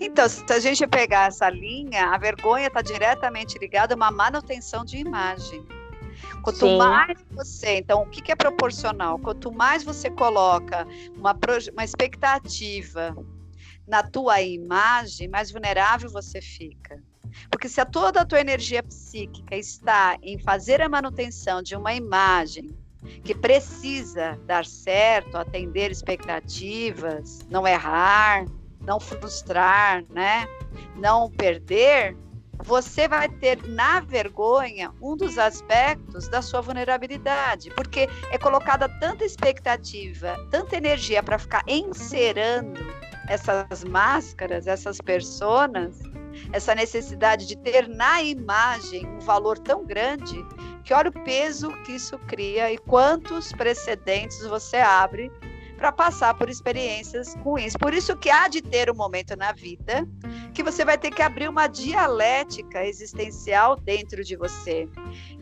Então, 0.00 0.28
se 0.28 0.44
a 0.52 0.58
gente 0.58 0.84
pegar 0.88 1.28
essa 1.28 1.48
linha, 1.48 2.06
a 2.06 2.18
vergonha 2.18 2.66
está 2.66 2.82
diretamente 2.82 3.56
ligada 3.56 3.94
a 3.94 3.96
uma 3.96 4.10
manutenção 4.10 4.84
de 4.84 4.98
imagem. 4.98 5.64
Quanto 6.42 6.66
Sim. 6.66 6.76
mais 6.76 7.18
você, 7.30 7.78
então, 7.78 8.02
o 8.02 8.06
que, 8.06 8.22
que, 8.22 8.32
é 8.32 8.36
proporcional? 8.36 9.18
Quanto 9.18 9.52
mais 9.52 9.82
você 9.82 10.10
coloca 10.10 10.86
uma, 11.16 11.36
uma 11.72 11.84
expectativa 11.84 13.14
na 13.86 14.02
tua 14.02 14.40
imagem, 14.40 15.28
mais 15.28 15.50
vulnerável 15.50 16.10
você 16.10 16.40
fica. 16.40 17.02
Porque 17.50 17.68
se 17.68 17.80
a 17.80 17.84
toda 17.84 18.20
a 18.20 18.24
tua 18.24 18.40
energia 18.40 18.82
psíquica 18.82 19.56
está 19.56 20.16
em 20.22 20.38
fazer 20.38 20.80
a 20.80 20.88
manutenção 20.88 21.62
de 21.62 21.76
uma 21.76 21.94
imagem 21.94 22.74
que 23.22 23.34
precisa 23.34 24.38
dar 24.46 24.64
certo, 24.64 25.36
atender 25.36 25.90
expectativas, 25.90 27.40
não 27.50 27.66
errar, 27.66 28.44
não 28.80 28.98
frustrar, 28.98 30.04
né? 30.10 30.46
Não 30.96 31.30
perder, 31.30 32.16
você 32.62 33.08
vai 33.08 33.28
ter 33.28 33.66
na 33.66 34.00
vergonha 34.00 34.92
um 35.00 35.16
dos 35.16 35.38
aspectos 35.38 36.28
da 36.28 36.40
sua 36.40 36.60
vulnerabilidade, 36.60 37.70
porque 37.70 38.08
é 38.30 38.38
colocada 38.38 38.88
tanta 39.00 39.24
expectativa, 39.24 40.36
tanta 40.50 40.76
energia 40.76 41.22
para 41.22 41.38
ficar 41.38 41.62
encerando 41.66 42.80
essas 43.28 43.84
máscaras, 43.84 44.66
essas 44.66 44.98
personas, 45.00 45.98
essa 46.52 46.74
necessidade 46.74 47.46
de 47.46 47.56
ter 47.56 47.88
na 47.88 48.22
imagem 48.22 49.06
um 49.06 49.20
valor 49.20 49.58
tão 49.58 49.84
grande 49.84 50.36
que 50.84 50.92
olha 50.92 51.08
o 51.08 51.24
peso 51.24 51.72
que 51.84 51.92
isso 51.92 52.18
cria 52.18 52.70
e 52.70 52.76
quantos 52.76 53.52
precedentes 53.52 54.46
você 54.46 54.76
abre 54.76 55.32
para 55.84 55.92
passar 55.92 56.32
por 56.32 56.48
experiências 56.48 57.34
ruins. 57.44 57.76
Por 57.76 57.92
isso 57.92 58.16
que 58.16 58.30
há 58.30 58.48
de 58.48 58.62
ter 58.62 58.90
um 58.90 58.94
momento 58.94 59.36
na 59.36 59.52
vida 59.52 60.08
que 60.54 60.62
você 60.62 60.82
vai 60.82 60.96
ter 60.96 61.10
que 61.10 61.20
abrir 61.20 61.46
uma 61.46 61.66
dialética 61.66 62.86
existencial 62.86 63.76
dentro 63.76 64.24
de 64.24 64.34
você. 64.34 64.88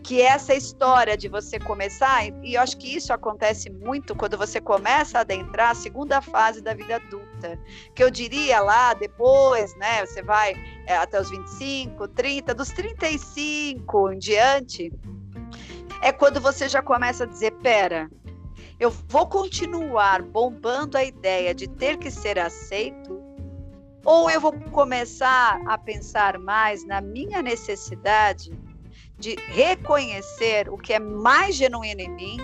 Que 0.03 0.21
é 0.21 0.25
essa 0.25 0.53
história 0.53 1.17
de 1.17 1.29
você 1.29 1.61
começar, 1.61 2.27
e 2.43 2.55
eu 2.55 2.61
acho 2.61 2.77
que 2.77 2.93
isso 2.93 3.13
acontece 3.13 3.71
muito 3.71 4.17
quando 4.17 4.37
você 4.37 4.61
começa 4.61 5.19
a 5.19 5.21
adentrar 5.21 5.71
a 5.71 5.75
segunda 5.77 6.21
fase 6.21 6.61
da 6.61 6.75
vida 6.75 6.97
adulta. 6.97 7.57
Que 7.95 8.03
eu 8.03 8.11
diria 8.11 8.59
lá 8.59 8.95
depois, 8.95 9.77
né? 9.77 10.05
Você 10.05 10.25
vai 10.25 10.55
é, 10.89 10.97
até 10.97 11.21
os 11.21 11.31
25, 11.31 12.09
30, 12.09 12.53
dos 12.53 12.71
35 12.71 14.13
em 14.13 14.19
diante, 14.19 14.93
é 16.03 16.11
quando 16.11 16.41
você 16.41 16.69
já 16.69 16.83
começa 16.83 17.23
a 17.23 17.29
dizer: 17.29 17.53
pera, 17.63 18.11
eu 18.83 18.91
vou 18.91 19.29
continuar 19.29 20.23
bombando 20.23 20.99
a 20.99 21.05
ideia 21.05 21.55
de 21.55 21.69
ter 21.69 21.99
que 21.99 22.11
ser 22.11 22.37
aceito? 22.37 23.23
Ou 24.05 24.29
eu 24.29 24.41
vou 24.41 24.53
começar 24.73 25.63
a 25.69 25.79
pensar 25.79 26.37
mais 26.37 26.85
na 26.85 27.01
minha 27.01 27.41
necessidade 27.41 28.53
de 29.17 29.37
reconhecer 29.47 30.69
o 30.69 30.77
que 30.77 30.93
é 30.93 30.99
mais 30.99 31.55
genuíno 31.55 32.01
em 32.01 32.11
mim 32.11 32.37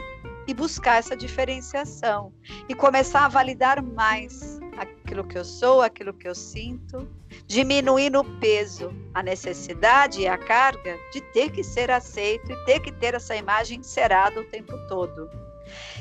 e 0.47 0.55
buscar 0.55 0.99
essa 0.99 1.17
diferenciação 1.17 2.33
e 2.69 2.75
começar 2.75 3.25
a 3.25 3.29
validar 3.29 3.83
mais 3.83 4.61
aquilo 4.77 5.25
que 5.25 5.37
eu 5.37 5.45
sou, 5.45 5.83
aquilo 5.83 6.15
que 6.15 6.29
eu 6.29 6.37
sinto, 6.37 7.09
diminuindo 7.49 8.21
o 8.21 8.39
peso, 8.39 8.95
a 9.13 9.25
necessidade 9.25 10.21
e 10.21 10.29
a 10.29 10.39
carga 10.39 10.97
de 11.13 11.21
ter 11.21 11.51
que 11.51 11.65
ser 11.65 11.91
aceito 11.91 12.53
e 12.53 12.65
ter 12.65 12.79
que 12.79 12.93
ter 12.93 13.15
essa 13.15 13.35
imagem 13.35 13.81
encerada 13.81 14.41
o 14.41 14.45
tempo 14.45 14.79
todo. 14.87 15.48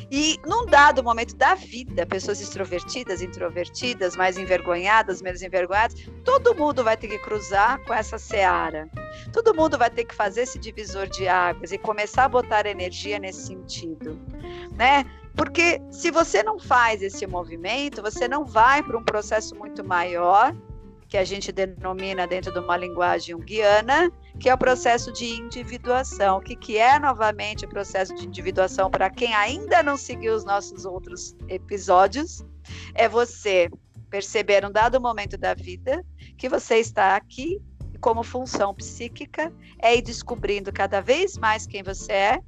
E 0.09 0.39
num 0.45 0.65
dado 0.65 1.03
momento 1.03 1.35
da 1.35 1.55
vida, 1.55 2.05
pessoas 2.05 2.39
extrovertidas, 2.39 3.21
introvertidas, 3.21 4.15
mais 4.15 4.37
envergonhadas, 4.37 5.21
menos 5.21 5.41
envergonhadas, 5.41 5.95
todo 6.23 6.55
mundo 6.55 6.83
vai 6.83 6.95
ter 6.95 7.07
que 7.07 7.19
cruzar 7.19 7.79
com 7.85 7.93
essa 7.93 8.17
seara. 8.17 8.89
Todo 9.33 9.53
mundo 9.53 9.77
vai 9.77 9.89
ter 9.89 10.05
que 10.05 10.15
fazer 10.15 10.41
esse 10.41 10.57
divisor 10.57 11.07
de 11.07 11.27
águas 11.27 11.71
e 11.71 11.77
começar 11.77 12.25
a 12.25 12.29
botar 12.29 12.65
energia 12.65 13.19
nesse 13.19 13.47
sentido, 13.47 14.19
né? 14.75 15.05
Porque 15.35 15.79
se 15.91 16.09
você 16.09 16.41
não 16.41 16.57
faz 16.57 17.01
esse 17.03 17.27
movimento, 17.27 18.01
você 18.01 18.27
não 18.27 18.43
vai 18.43 18.81
para 18.81 18.97
um 18.97 19.03
processo 19.03 19.55
muito 19.55 19.83
maior, 19.83 20.55
que 21.07 21.17
a 21.17 21.23
gente 21.23 21.51
denomina 21.51 22.27
dentro 22.27 22.51
de 22.51 22.59
uma 22.59 22.75
linguagem 22.75 23.35
junguiana, 23.35 24.11
que 24.39 24.49
é 24.49 24.53
o 24.53 24.57
processo 24.57 25.11
de 25.11 25.25
individuação. 25.25 26.37
O 26.37 26.41
que, 26.41 26.55
que 26.55 26.77
é, 26.77 26.99
novamente, 26.99 27.65
o 27.65 27.69
processo 27.69 28.13
de 28.15 28.25
individuação 28.25 28.89
para 28.89 29.09
quem 29.09 29.33
ainda 29.33 29.81
não 29.81 29.97
seguiu 29.97 30.35
os 30.35 30.45
nossos 30.45 30.85
outros 30.85 31.35
episódios? 31.47 32.45
É 32.93 33.07
você 33.07 33.69
perceber, 34.09 34.65
um 34.65 34.71
dado 34.71 35.01
momento 35.01 35.37
da 35.37 35.53
vida, 35.53 36.03
que 36.37 36.47
você 36.47 36.77
está 36.77 37.15
aqui 37.15 37.61
como 37.99 38.23
função 38.23 38.73
psíquica, 38.73 39.51
é 39.79 39.95
ir 39.95 40.01
descobrindo 40.01 40.71
cada 40.71 41.01
vez 41.01 41.37
mais 41.37 41.65
quem 41.65 41.81
você 41.81 42.11
é, 42.11 42.41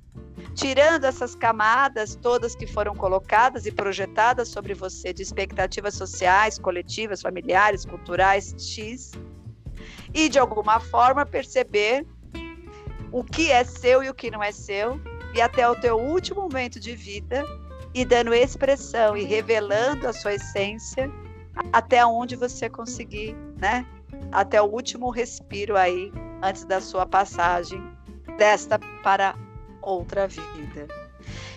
tirando 0.54 1.06
essas 1.06 1.36
camadas 1.36 2.16
todas 2.16 2.56
que 2.56 2.68
foram 2.68 2.96
colocadas 2.96 3.66
e 3.66 3.72
projetadas 3.72 4.50
sobre 4.50 4.74
você 4.74 5.12
de 5.12 5.24
expectativas 5.24 5.96
sociais, 5.96 6.60
coletivas, 6.60 7.22
familiares, 7.22 7.86
culturais, 7.86 8.54
X, 8.58 9.12
e 10.14 10.30
de 10.30 10.40
alguma 10.40 10.80
forma 10.80 11.26
perceber 11.26 12.06
o 13.12 13.24
que 13.24 13.52
é 13.52 13.64
seu 13.64 14.04
e 14.04 14.10
o 14.10 14.14
que 14.14 14.30
não 14.30 14.44
é 14.44 14.52
seu, 14.52 15.00
e 15.34 15.42
até 15.42 15.68
o 15.68 15.76
teu 15.76 15.98
último 15.98 16.42
momento 16.42 16.80
de 16.80 16.96
vida, 16.96 17.44
e 17.94 18.06
dando 18.06 18.34
expressão 18.34 19.18
e 19.18 19.24
revelando 19.24 20.08
a 20.08 20.14
sua 20.14 20.36
essência 20.36 21.12
até 21.74 22.06
onde 22.06 22.36
você 22.36 22.70
conseguir, 22.70 23.36
né? 23.58 23.86
Até 24.32 24.62
o 24.62 24.66
último 24.66 25.10
respiro 25.10 25.76
aí, 25.76 26.12
antes 26.42 26.64
da 26.66 26.80
sua 26.80 27.06
passagem 27.06 27.82
desta 28.38 28.80
para 29.04 29.36
outra 29.82 30.28
vida. 30.28 30.99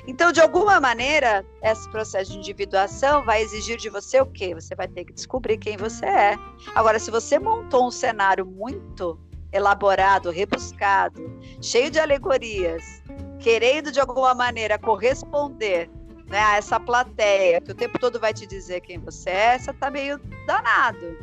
Então, 0.07 0.33
de 0.33 0.41
alguma 0.41 0.81
maneira, 0.81 1.45
esse 1.63 1.89
processo 1.91 2.33
de 2.33 2.39
individuação 2.39 3.25
vai 3.25 3.43
exigir 3.43 3.77
de 3.77 3.89
você 3.89 4.21
o 4.21 4.27
quê? 4.27 4.55
Você 4.55 4.75
vai 4.75 4.89
ter 4.89 5.05
que 5.05 5.13
descobrir 5.13 5.59
quem 5.59 5.77
você 5.77 6.07
é. 6.07 6.39
Agora, 6.75 6.99
se 6.99 7.11
você 7.11 7.39
montou 7.39 7.87
um 7.87 7.91
cenário 7.91 8.45
muito 8.45 9.19
elaborado, 9.53 10.31
rebuscado, 10.31 11.23
cheio 11.61 11.91
de 11.91 12.01
alegorias, 12.01 13.03
querendo 13.39 13.93
de 13.93 14.01
alguma 14.01 14.35
maneira 14.35 14.79
corresponder 14.79 15.91
né, 16.27 16.39
a 16.39 16.57
essa 16.57 16.81
plateia 16.81 17.61
que 17.61 17.71
o 17.71 17.75
tempo 17.75 17.99
todo 17.99 18.19
vai 18.19 18.33
te 18.33 18.47
dizer 18.47 18.81
quem 18.81 18.99
você 18.99 19.31
é, 19.31 19.59
você 19.59 19.71
está 19.71 19.91
meio 19.91 20.19
danado. 20.47 21.17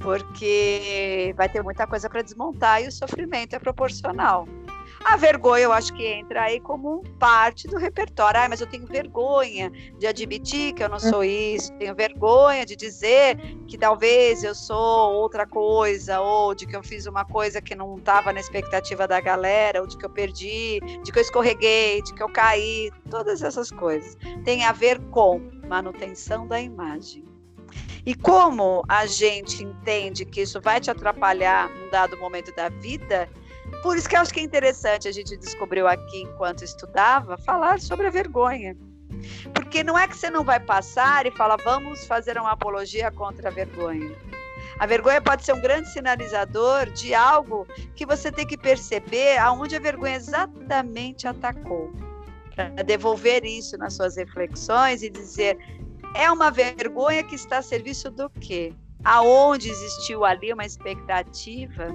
Porque 0.00 1.32
vai 1.36 1.48
ter 1.48 1.62
muita 1.62 1.86
coisa 1.86 2.10
para 2.10 2.22
desmontar 2.22 2.82
e 2.82 2.88
o 2.88 2.92
sofrimento 2.92 3.54
é 3.54 3.58
proporcional. 3.58 4.46
A 5.04 5.16
vergonha 5.16 5.64
eu 5.64 5.72
acho 5.72 5.92
que 5.92 6.06
entra 6.06 6.42
aí 6.42 6.60
como 6.60 7.02
parte 7.18 7.66
do 7.66 7.76
repertório. 7.76 8.40
Ah, 8.40 8.48
mas 8.48 8.60
eu 8.60 8.66
tenho 8.66 8.86
vergonha 8.86 9.70
de 9.98 10.06
admitir 10.06 10.72
que 10.74 10.82
eu 10.82 10.88
não 10.88 10.98
sou 10.98 11.24
isso, 11.24 11.72
tenho 11.74 11.94
vergonha 11.94 12.64
de 12.64 12.76
dizer 12.76 13.36
que 13.66 13.76
talvez 13.76 14.44
eu 14.44 14.54
sou 14.54 15.12
outra 15.12 15.46
coisa, 15.46 16.20
ou 16.20 16.54
de 16.54 16.66
que 16.66 16.76
eu 16.76 16.82
fiz 16.82 17.06
uma 17.06 17.24
coisa 17.24 17.60
que 17.60 17.74
não 17.74 17.96
estava 17.96 18.32
na 18.32 18.40
expectativa 18.40 19.06
da 19.08 19.20
galera, 19.20 19.80
ou 19.80 19.86
de 19.86 19.96
que 19.96 20.04
eu 20.04 20.10
perdi, 20.10 20.80
de 21.02 21.12
que 21.12 21.18
eu 21.18 21.22
escorreguei, 21.22 22.02
de 22.02 22.14
que 22.14 22.22
eu 22.22 22.28
caí, 22.28 22.90
todas 23.10 23.42
essas 23.42 23.70
coisas. 23.70 24.16
Tem 24.44 24.64
a 24.64 24.72
ver 24.72 25.00
com 25.10 25.40
manutenção 25.68 26.46
da 26.46 26.60
imagem. 26.60 27.24
E 28.04 28.14
como 28.14 28.84
a 28.88 29.06
gente 29.06 29.62
entende 29.62 30.24
que 30.24 30.42
isso 30.42 30.60
vai 30.60 30.80
te 30.80 30.90
atrapalhar 30.90 31.70
num 31.70 31.88
dado 31.88 32.18
momento 32.18 32.54
da 32.54 32.68
vida, 32.68 33.28
por 33.82 33.96
isso 33.96 34.08
que 34.08 34.16
eu 34.16 34.20
acho 34.20 34.32
que 34.32 34.40
é 34.40 34.42
interessante 34.42 35.08
a 35.08 35.12
gente 35.12 35.36
descobriu 35.36 35.88
aqui 35.88 36.22
enquanto 36.22 36.62
estudava 36.62 37.36
falar 37.36 37.80
sobre 37.80 38.06
a 38.06 38.10
vergonha. 38.10 38.76
Porque 39.52 39.82
não 39.82 39.98
é 39.98 40.06
que 40.06 40.16
você 40.16 40.30
não 40.30 40.44
vai 40.44 40.60
passar 40.60 41.26
e 41.26 41.30
falar 41.32 41.56
vamos 41.56 42.06
fazer 42.06 42.38
uma 42.38 42.52
apologia 42.52 43.10
contra 43.10 43.48
a 43.48 43.52
vergonha. 43.52 44.16
A 44.78 44.86
vergonha 44.86 45.20
pode 45.20 45.44
ser 45.44 45.52
um 45.52 45.60
grande 45.60 45.88
sinalizador 45.90 46.90
de 46.90 47.14
algo 47.14 47.66
que 47.94 48.06
você 48.06 48.32
tem 48.32 48.46
que 48.46 48.56
perceber 48.56 49.36
aonde 49.38 49.76
a 49.76 49.80
vergonha 49.80 50.16
exatamente 50.16 51.26
atacou. 51.26 51.92
Para 52.54 52.82
devolver 52.82 53.44
isso 53.44 53.76
nas 53.76 53.94
suas 53.94 54.16
reflexões 54.16 55.02
e 55.02 55.10
dizer: 55.10 55.58
é 56.14 56.30
uma 56.30 56.50
vergonha 56.50 57.22
que 57.24 57.34
está 57.34 57.58
a 57.58 57.62
serviço 57.62 58.10
do 58.10 58.28
quê? 58.30 58.74
Aonde 59.04 59.70
existiu 59.70 60.24
ali 60.24 60.52
uma 60.52 60.64
expectativa 60.64 61.88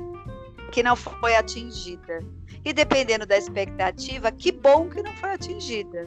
que 0.71 0.83
não 0.83 0.95
foi 0.95 1.35
atingida. 1.35 2.19
E 2.63 2.73
dependendo 2.73 3.25
da 3.25 3.37
expectativa, 3.37 4.31
que 4.31 4.51
bom 4.51 4.89
que 4.89 5.01
não 5.01 5.13
foi 5.13 5.31
atingida. 5.31 6.05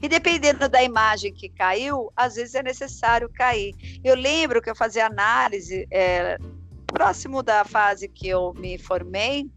E 0.00 0.08
dependendo 0.08 0.68
da 0.68 0.82
imagem 0.82 1.32
que 1.32 1.48
caiu, 1.48 2.12
às 2.16 2.34
vezes 2.34 2.54
é 2.54 2.62
necessário 2.62 3.28
cair. 3.28 3.74
Eu 4.04 4.14
lembro 4.14 4.60
que 4.60 4.68
eu 4.68 4.76
fazia 4.76 5.06
análise 5.06 5.86
é, 5.90 6.38
próximo 6.86 7.42
da 7.42 7.64
fase 7.64 8.08
que 8.08 8.28
eu 8.28 8.54
me 8.54 8.78
formei, 8.78 9.48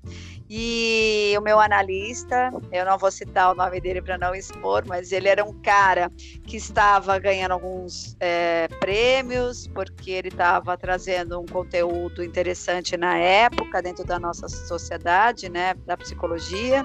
e 0.50 1.36
o 1.38 1.42
meu 1.42 1.60
analista, 1.60 2.52
eu 2.72 2.84
não 2.84 2.98
vou 2.98 3.12
citar 3.12 3.52
o 3.52 3.56
nome 3.56 3.80
dele 3.80 4.02
para 4.02 4.18
não 4.18 4.34
expor, 4.34 4.84
mas 4.88 5.12
ele 5.12 5.28
era 5.28 5.46
um 5.46 5.54
cara 5.62 6.12
que 6.44 6.58
estava 6.58 7.20
ganhando 7.20 7.52
alguns 7.52 8.18
é, 8.20 8.68
prêmios, 8.80 9.68
porque 9.68 10.10
ele 10.10 10.30
estava 10.30 10.76
trazendo 10.76 11.40
um 11.40 11.46
conteúdo 11.46 12.24
interessante 12.24 12.98
na 12.98 13.16
época, 13.18 13.82
dentro 13.82 14.04
da 14.04 14.20
nossa 14.20 14.48
sociedade, 14.48 15.50
né, 15.50 15.76
da 15.86 15.96
psicologia, 15.96 16.84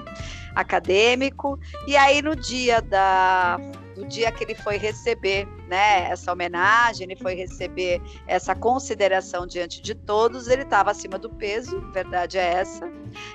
acadêmico. 0.53 1.59
E 1.87 1.97
aí, 1.97 2.21
no 2.21 2.35
dia 2.35 2.81
da 2.81 3.57
do 3.95 4.05
dia 4.05 4.31
que 4.31 4.43
ele 4.43 4.53
foi 4.53 4.77
receber 4.77 5.47
né, 5.67 6.09
essa 6.09 6.31
homenagem, 6.31 7.05
ele 7.05 7.15
foi 7.15 7.33
receber 7.33 8.01
essa 8.27 8.53
consideração 8.53 9.47
diante 9.47 9.81
de 9.81 9.95
todos, 9.95 10.47
ele 10.47 10.63
estava 10.63 10.91
acima 10.91 11.17
do 11.17 11.29
peso, 11.29 11.79
verdade 11.91 12.37
é 12.37 12.55
essa, 12.55 12.91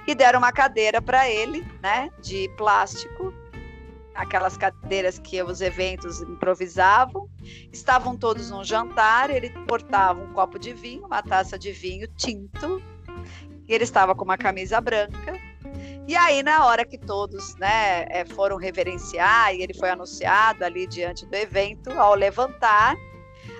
e 0.06 0.14
deram 0.14 0.38
uma 0.38 0.52
cadeira 0.52 1.00
para 1.00 1.28
ele, 1.28 1.66
né, 1.82 2.10
de 2.20 2.48
plástico, 2.58 3.32
aquelas 4.14 4.56
cadeiras 4.56 5.18
que 5.18 5.42
os 5.42 5.62
eventos 5.62 6.20
improvisavam. 6.20 7.26
Estavam 7.72 8.16
todos 8.18 8.50
num 8.50 8.62
jantar, 8.62 9.30
ele 9.30 9.48
portava 9.66 10.20
um 10.20 10.32
copo 10.34 10.58
de 10.58 10.74
vinho, 10.74 11.06
uma 11.06 11.22
taça 11.22 11.58
de 11.58 11.72
vinho 11.72 12.06
tinto, 12.16 12.82
e 13.66 13.72
ele 13.72 13.84
estava 13.84 14.14
com 14.14 14.24
uma 14.24 14.36
camisa 14.36 14.78
branca 14.78 15.49
e 16.10 16.16
aí, 16.16 16.42
na 16.42 16.66
hora 16.66 16.84
que 16.84 16.98
todos 16.98 17.54
né, 17.54 18.04
é, 18.08 18.24
foram 18.24 18.56
reverenciar 18.56 19.54
e 19.54 19.62
ele 19.62 19.72
foi 19.72 19.90
anunciado 19.90 20.64
ali 20.64 20.84
diante 20.84 21.24
do 21.24 21.36
evento, 21.36 21.88
ao 21.92 22.16
levantar, 22.16 22.96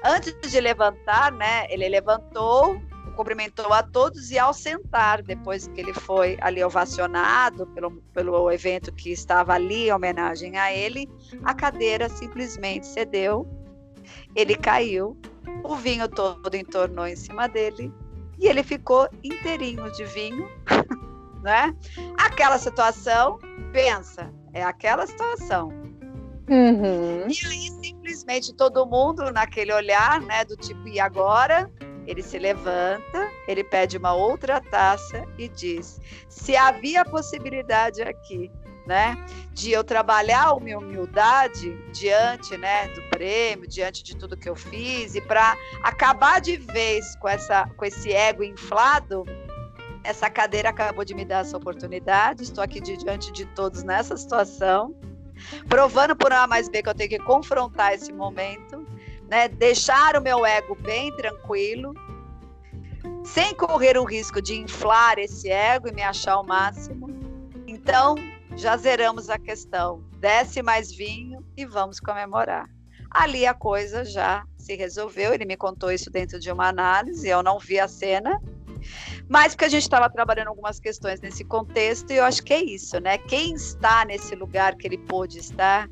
antes 0.05 0.35
de 0.51 0.61
levantar, 0.61 1.31
né, 1.31 1.69
ele 1.71 1.89
levantou, 1.89 2.83
cumprimentou 3.15 3.73
a 3.73 3.85
todos 3.85 4.33
e 4.33 4.39
ao 4.41 4.53
sentar, 4.53 5.23
depois 5.23 5.69
que 5.69 5.81
ele 5.81 5.95
foi 5.95 6.39
ali 6.41 6.61
ovacionado 6.65 7.69
pelo, 7.69 7.93
pelo 8.13 8.51
evento 8.51 8.93
que 8.93 9.13
estava 9.13 9.53
ali 9.53 9.87
em 9.87 9.93
homenagem 9.93 10.59
a 10.59 10.73
ele, 10.73 11.09
a 11.45 11.55
cadeira 11.55 12.09
simplesmente 12.09 12.85
cedeu, 12.85 13.47
ele 14.35 14.57
caiu, 14.57 15.17
o 15.63 15.77
vinho 15.77 16.09
todo 16.09 16.53
entornou 16.57 17.07
em 17.07 17.15
cima 17.15 17.49
dele 17.49 17.93
e 18.41 18.49
ele 18.49 18.65
ficou 18.65 19.09
inteirinho 19.23 19.89
de 19.93 20.05
vinho. 20.05 20.51
né? 21.43 21.75
Aquela 22.19 22.59
situação, 22.59 23.39
pensa, 23.73 24.33
é 24.53 24.63
aquela 24.63 25.07
situação. 25.07 25.69
Uhum. 26.49 27.29
E 27.29 27.47
aí, 27.47 27.71
simplesmente, 27.83 28.53
todo 28.55 28.85
mundo 28.85 29.31
naquele 29.31 29.73
olhar, 29.73 30.21
né, 30.21 30.45
do 30.45 30.57
tipo, 30.57 30.89
e 30.89 30.99
agora? 30.99 31.71
Ele 32.07 32.23
se 32.23 32.39
levanta, 32.39 33.31
ele 33.47 33.63
pede 33.63 33.97
uma 33.97 34.13
outra 34.13 34.61
taça 34.61 35.25
e 35.39 35.49
diz: 35.49 36.01
se 36.29 36.57
havia 36.57 37.05
possibilidade 37.05 38.03
aqui, 38.03 38.51
né, 38.85 39.17
de 39.53 39.71
eu 39.71 39.85
trabalhar 39.85 40.49
a 40.49 40.59
minha 40.59 40.79
humildade 40.79 41.73
diante, 41.93 42.57
né, 42.57 42.89
do 42.89 43.03
prêmio, 43.11 43.69
diante 43.69 44.03
de 44.03 44.17
tudo 44.17 44.37
que 44.37 44.49
eu 44.49 44.57
fiz 44.57 45.15
e 45.15 45.21
para 45.21 45.57
acabar 45.85 46.41
de 46.41 46.57
vez 46.57 47.15
com 47.17 47.29
essa 47.29 47.69
com 47.77 47.85
esse 47.85 48.11
ego 48.13 48.43
inflado, 48.43 49.25
essa 50.03 50.31
cadeira 50.31 50.71
acabou 50.71 51.05
de 51.05 51.15
me 51.15 51.25
dar 51.25 51.41
essa 51.41 51.57
oportunidade, 51.57 52.43
estou 52.43 52.63
aqui 52.63 52.81
diante 52.81 53.33
de 53.33 53.45
todos 53.47 53.83
nessa 53.83 54.17
situação, 54.17 54.95
provando 55.69 56.17
por 56.17 56.33
A 56.33 56.47
mais 56.47 56.69
B 56.69 56.83
que 56.83 56.89
eu 56.89 56.95
tenho 56.95 57.11
que 57.11 57.19
confrontar 57.19 57.93
esse 57.93 58.13
momento, 58.13 58.87
né? 59.29 59.49
Deixar 59.49 60.17
o 60.17 60.21
meu 60.21 60.45
ego 60.45 60.75
bem 60.75 61.15
tranquilo, 61.17 61.95
sem 63.25 63.55
correr 63.55 63.99
o 63.99 64.05
risco 64.05 64.41
de 64.41 64.59
inflar 64.59 65.19
esse 65.19 65.51
ego 65.51 65.89
e 65.89 65.93
me 65.93 66.03
achar 66.03 66.39
o 66.39 66.47
máximo. 66.47 67.09
Então, 67.67 68.15
já 68.57 68.77
zeramos 68.77 69.31
a 69.31 69.39
questão. 69.39 70.03
Desce 70.19 70.63
mais 70.63 70.91
vinho 70.91 71.45
e 71.57 71.65
vamos 71.65 72.01
comemorar. 72.01 72.69
Ali 73.11 73.47
a 73.47 73.55
coisa 73.55 74.05
já 74.05 74.45
se 74.57 74.75
resolveu. 74.77 75.33
Ele 75.33 75.45
me 75.45 75.57
contou 75.57 75.91
isso 75.91 76.11
dentro 76.11 76.39
de 76.39 76.51
uma 76.51 76.69
análise, 76.69 77.29
eu 77.29 77.43
não 77.43 77.59
vi 77.59 77.79
a 77.79 77.89
cena, 77.89 78.41
mas 79.31 79.55
porque 79.55 79.67
a 79.67 79.69
gente 79.69 79.83
estava 79.83 80.11
trabalhando 80.11 80.49
algumas 80.49 80.81
questões 80.81 81.21
nesse 81.21 81.45
contexto, 81.45 82.11
e 82.11 82.17
eu 82.17 82.25
acho 82.25 82.43
que 82.43 82.53
é 82.53 82.65
isso, 82.65 82.99
né? 82.99 83.17
Quem 83.17 83.55
está 83.55 84.05
nesse 84.05 84.35
lugar 84.35 84.75
que 84.75 84.89
ele 84.89 84.99
pôde 84.99 85.39
estar, 85.39 85.89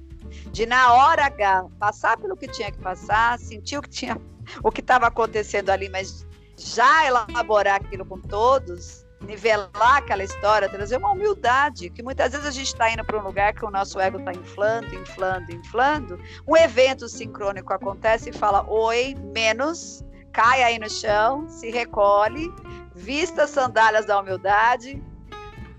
de 0.51 0.67
na 0.67 0.93
hora 0.93 1.27
H 1.27 1.67
passar 1.79 2.19
pelo 2.19 2.37
que 2.37 2.49
tinha 2.49 2.73
que 2.73 2.79
passar, 2.79 3.39
sentir 3.39 3.79
o 3.79 3.83
que 3.83 3.91
tinha, 3.91 4.21
o 4.61 4.73
que 4.73 4.81
estava 4.81 5.07
acontecendo 5.07 5.71
ali, 5.71 5.89
mas 5.89 6.27
já 6.57 7.07
elaborar 7.07 7.77
aquilo 7.77 8.05
com 8.05 8.21
todos, 8.21 9.07
nivelar 9.21 9.99
aquela 9.99 10.25
história, 10.25 10.69
trazer 10.69 10.97
uma 10.97 11.13
humildade, 11.13 11.91
que 11.91 12.03
muitas 12.03 12.33
vezes 12.33 12.45
a 12.45 12.51
gente 12.51 12.67
está 12.67 12.91
indo 12.91 13.05
para 13.05 13.21
um 13.21 13.23
lugar 13.23 13.55
que 13.55 13.65
o 13.65 13.71
nosso 13.71 14.01
ego 14.01 14.19
está 14.19 14.33
inflando, 14.33 14.93
inflando, 14.97 15.53
inflando. 15.53 16.21
Um 16.45 16.57
evento 16.57 17.09
sincrônico 17.09 17.73
acontece 17.73 18.31
e 18.31 18.33
fala: 18.33 18.69
Oi, 18.69 19.15
menos, 19.33 20.03
cai 20.39 20.63
aí 20.63 20.79
no 20.79 20.89
chão, 20.89 21.49
se 21.49 21.69
recolhe, 21.69 22.55
vista 22.95 23.43
as 23.43 23.51
sandálias 23.51 24.07
da 24.07 24.21
humildade, 24.21 25.03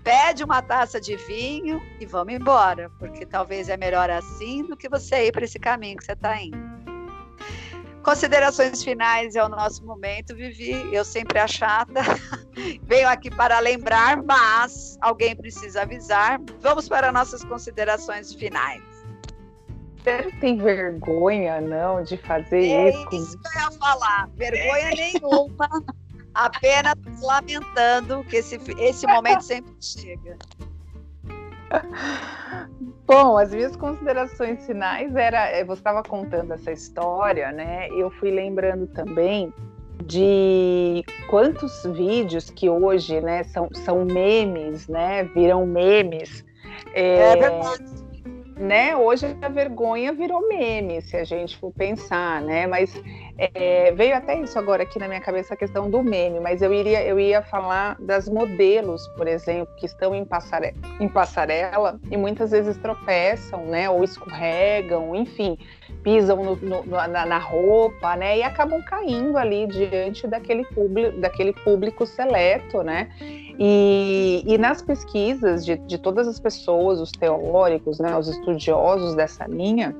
pede 0.04 0.44
uma 0.44 0.60
taça 0.60 1.00
de 1.00 1.16
vinho 1.16 1.80
e 1.98 2.04
vamos 2.04 2.34
embora, 2.34 2.90
porque 2.98 3.24
talvez 3.24 3.70
é 3.70 3.78
melhor 3.78 4.10
assim 4.10 4.62
do 4.66 4.76
que 4.76 4.86
você 4.86 5.28
ir 5.28 5.32
para 5.32 5.46
esse 5.46 5.58
caminho 5.58 5.96
que 5.96 6.04
você 6.04 6.12
está 6.12 6.38
indo. 6.38 6.58
Considerações 8.02 8.84
finais 8.84 9.34
é 9.34 9.42
o 9.42 9.48
nosso 9.48 9.82
momento, 9.82 10.36
Vivi. 10.36 10.92
Eu 10.92 11.06
sempre 11.06 11.38
a 11.38 11.46
chata. 11.46 12.02
Venho 12.84 13.08
aqui 13.08 13.30
para 13.30 13.58
lembrar, 13.60 14.22
mas 14.22 14.98
alguém 15.00 15.34
precisa 15.34 15.82
avisar. 15.82 16.38
Vamos 16.60 16.86
para 16.86 17.10
nossas 17.10 17.42
considerações 17.44 18.34
finais. 18.34 18.89
Você 20.02 20.22
não 20.22 20.30
tem 20.40 20.56
vergonha, 20.56 21.60
não, 21.60 22.02
de 22.02 22.16
fazer 22.16 22.62
é 22.62 22.88
isso? 22.88 23.08
É 23.12 23.16
isso 23.16 23.38
que 23.38 23.58
eu 23.58 23.62
ia 23.62 23.70
falar. 23.78 24.28
Vergonha 24.34 24.90
nenhuma. 24.90 25.68
Apenas 26.32 26.94
lamentando 27.22 28.24
que 28.24 28.36
esse, 28.36 28.58
esse 28.78 29.06
momento 29.06 29.42
sempre 29.42 29.74
chega. 29.80 30.38
Bom, 33.06 33.36
as 33.36 33.52
minhas 33.52 33.76
considerações 33.76 34.64
finais 34.64 35.14
era, 35.14 35.50
eh, 35.50 35.64
você 35.64 35.80
estava 35.80 36.02
contando 36.02 36.52
essa 36.52 36.72
história, 36.72 37.52
né? 37.52 37.88
Eu 37.90 38.10
fui 38.10 38.30
lembrando 38.30 38.86
também 38.86 39.52
de 40.04 41.04
quantos 41.28 41.82
vídeos 41.84 42.48
que 42.48 42.70
hoje, 42.70 43.20
né, 43.20 43.42
são, 43.44 43.68
são 43.84 44.04
memes, 44.04 44.88
né? 44.88 45.24
Viram 45.24 45.66
memes. 45.66 46.44
É, 46.94 47.32
é 47.32 47.36
verdade 47.36 48.09
né, 48.60 48.94
hoje 48.94 49.34
a 49.40 49.48
vergonha 49.48 50.12
virou 50.12 50.46
meme, 50.46 51.00
se 51.00 51.16
a 51.16 51.24
gente 51.24 51.56
for 51.56 51.72
pensar, 51.72 52.42
né? 52.42 52.66
Mas 52.66 52.94
é, 53.38 53.90
veio 53.92 54.14
até 54.14 54.38
isso 54.38 54.58
agora 54.58 54.82
aqui 54.82 54.98
na 54.98 55.08
minha 55.08 55.20
cabeça 55.20 55.54
a 55.54 55.56
questão 55.56 55.88
do 55.88 56.02
meme, 56.02 56.38
mas 56.40 56.60
eu 56.60 56.72
iria, 56.72 57.02
eu 57.02 57.18
ia 57.18 57.40
falar 57.40 57.96
das 57.98 58.28
modelos, 58.28 59.08
por 59.16 59.26
exemplo, 59.26 59.74
que 59.76 59.86
estão 59.86 60.14
em 60.14 60.26
passarela, 60.26 60.74
em 61.00 61.08
passarela 61.08 61.98
e 62.10 62.16
muitas 62.18 62.50
vezes 62.50 62.76
tropeçam, 62.76 63.64
né? 63.64 63.88
Ou 63.88 64.04
escorregam, 64.04 65.16
enfim, 65.16 65.56
pisam 66.02 66.44
no, 66.44 66.56
no, 66.56 66.84
na, 66.84 67.24
na, 67.24 67.38
roupa, 67.38 68.14
né? 68.14 68.38
E 68.38 68.42
acabam 68.42 68.82
caindo 68.82 69.38
ali 69.38 69.66
diante 69.68 70.26
daquele 70.26 70.64
público, 70.66 71.18
daquele 71.18 71.54
público 71.54 72.04
seleto, 72.04 72.82
né? 72.82 73.08
E, 73.62 74.42
e 74.46 74.56
nas 74.56 74.80
pesquisas 74.80 75.66
de, 75.66 75.76
de 75.76 75.98
todas 75.98 76.26
as 76.26 76.40
pessoas, 76.40 76.98
os 76.98 77.12
teóricos, 77.12 77.98
né, 77.98 78.16
os 78.16 78.26
estudiosos 78.26 79.14
dessa 79.14 79.46
linha, 79.46 79.94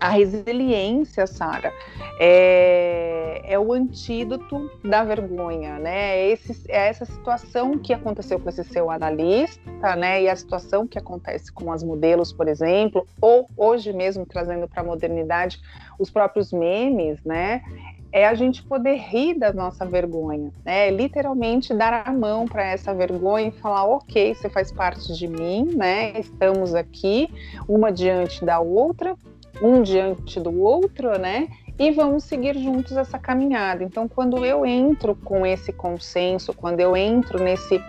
a 0.00 0.10
resiliência, 0.10 1.26
Sara, 1.26 1.72
é, 2.20 3.40
é, 3.44 3.58
o 3.58 3.72
antídoto 3.72 4.70
da 4.84 5.02
vergonha, 5.02 5.78
né? 5.78 6.18
É, 6.18 6.30
esse, 6.30 6.70
é 6.70 6.88
essa 6.88 7.04
situação 7.04 7.76
que 7.78 7.92
aconteceu 7.92 8.38
com 8.38 8.48
esse 8.48 8.62
seu 8.64 8.90
analista, 8.90 9.96
né? 9.96 10.22
E 10.22 10.28
a 10.28 10.36
situação 10.36 10.86
que 10.86 10.98
acontece 10.98 11.52
com 11.52 11.72
as 11.72 11.82
modelos, 11.82 12.32
por 12.32 12.46
exemplo, 12.46 13.06
ou 13.20 13.48
hoje 13.56 13.92
mesmo 13.92 14.24
trazendo 14.24 14.68
para 14.68 14.82
a 14.82 14.84
modernidade 14.84 15.60
os 15.98 16.10
próprios 16.10 16.52
memes, 16.52 17.22
né? 17.24 17.62
É 18.18 18.26
a 18.26 18.34
gente 18.34 18.62
poder 18.64 18.96
rir 18.96 19.38
da 19.38 19.52
nossa 19.52 19.86
vergonha, 19.86 20.50
né? 20.64 20.90
Literalmente 20.90 21.72
dar 21.72 22.02
a 22.04 22.12
mão 22.12 22.46
para 22.46 22.64
essa 22.64 22.92
vergonha 22.92 23.48
e 23.48 23.52
falar, 23.52 23.84
ok, 23.84 24.34
você 24.34 24.48
faz 24.48 24.72
parte 24.72 25.12
de 25.16 25.28
mim, 25.28 25.70
né? 25.76 26.18
Estamos 26.18 26.74
aqui, 26.74 27.28
uma 27.68 27.92
diante 27.92 28.44
da 28.44 28.58
outra, 28.58 29.14
um 29.62 29.82
diante 29.82 30.40
do 30.40 30.60
outro, 30.60 31.16
né? 31.18 31.48
E 31.78 31.92
vamos 31.92 32.24
seguir 32.24 32.58
juntos 32.58 32.96
essa 32.96 33.20
caminhada. 33.20 33.84
Então, 33.84 34.08
quando 34.08 34.44
eu 34.44 34.66
entro 34.66 35.14
com 35.14 35.46
esse 35.46 35.72
consenso, 35.72 36.52
quando 36.52 36.80
eu 36.80 36.96
entro 36.96 37.42
nesse 37.42 37.80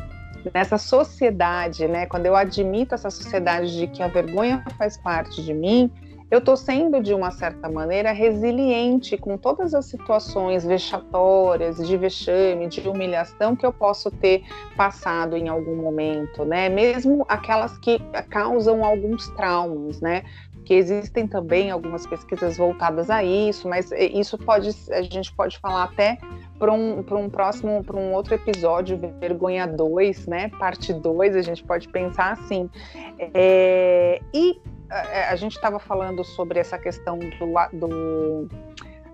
nessa 0.54 0.78
sociedade, 0.78 1.88
né? 1.88 2.06
Quando 2.06 2.28
eu 2.28 2.36
admito 2.36 2.96
essa 2.96 3.10
sociedade 3.10 3.76
de 3.78 3.88
que 3.88 4.02
a 4.02 4.08
vergonha 4.08 4.64
faz 4.78 4.96
parte 4.96 5.44
de 5.44 5.54
mim, 5.54 5.92
eu 6.32 6.38
estou 6.38 6.56
sendo, 6.56 7.02
de 7.02 7.14
uma 7.14 7.32
certa 7.32 7.68
maneira, 7.70 8.12
resiliente 8.12 9.18
com 9.18 9.36
todas 9.38 9.74
as 9.74 9.86
situações 9.86 10.64
vexatórias, 10.64 11.78
de 11.88 11.98
vexame, 11.98 12.68
de 12.68 12.88
humilhação 12.88 13.56
que 13.56 13.66
eu 13.66 13.74
posso 13.74 14.12
ter 14.12 14.44
passado 14.78 15.36
em 15.36 15.48
algum 15.48 15.76
momento, 15.76 16.46
né? 16.46 16.70
Mesmo 16.70 17.26
aquelas 17.28 17.78
que 17.80 18.00
causam 18.30 18.84
alguns 18.84 19.28
traumas, 19.30 20.00
né? 20.02 20.24
Que 20.66 20.76
existem 20.76 21.26
também 21.26 21.72
algumas 21.72 22.06
pesquisas 22.06 22.58
voltadas 22.58 23.10
a 23.10 23.24
isso, 23.24 23.68
mas 23.68 23.92
isso 23.92 24.38
pode, 24.38 24.70
a 24.92 25.02
gente 25.02 25.34
pode 25.34 25.58
falar 25.58 25.86
até 25.86 26.20
para 26.60 26.72
um, 26.72 27.00
um 27.00 27.30
próximo, 27.30 27.84
para 27.84 27.98
um 27.98 28.14
outro 28.14 28.36
episódio, 28.36 29.00
Vergonha 29.20 29.66
2, 29.66 30.28
né? 30.28 30.50
Parte 30.60 30.94
2, 30.94 31.36
a 31.36 31.42
gente 31.42 31.64
pode 31.64 31.88
pensar 31.90 32.34
assim. 32.34 32.70
É, 33.34 34.22
e 34.32 34.62
a, 34.90 35.32
a 35.32 35.36
gente 35.36 35.56
estava 35.56 35.80
falando 35.80 36.24
sobre 36.24 36.60
essa 36.60 36.78
questão 36.78 37.18
do, 37.18 37.78
do 37.80 38.50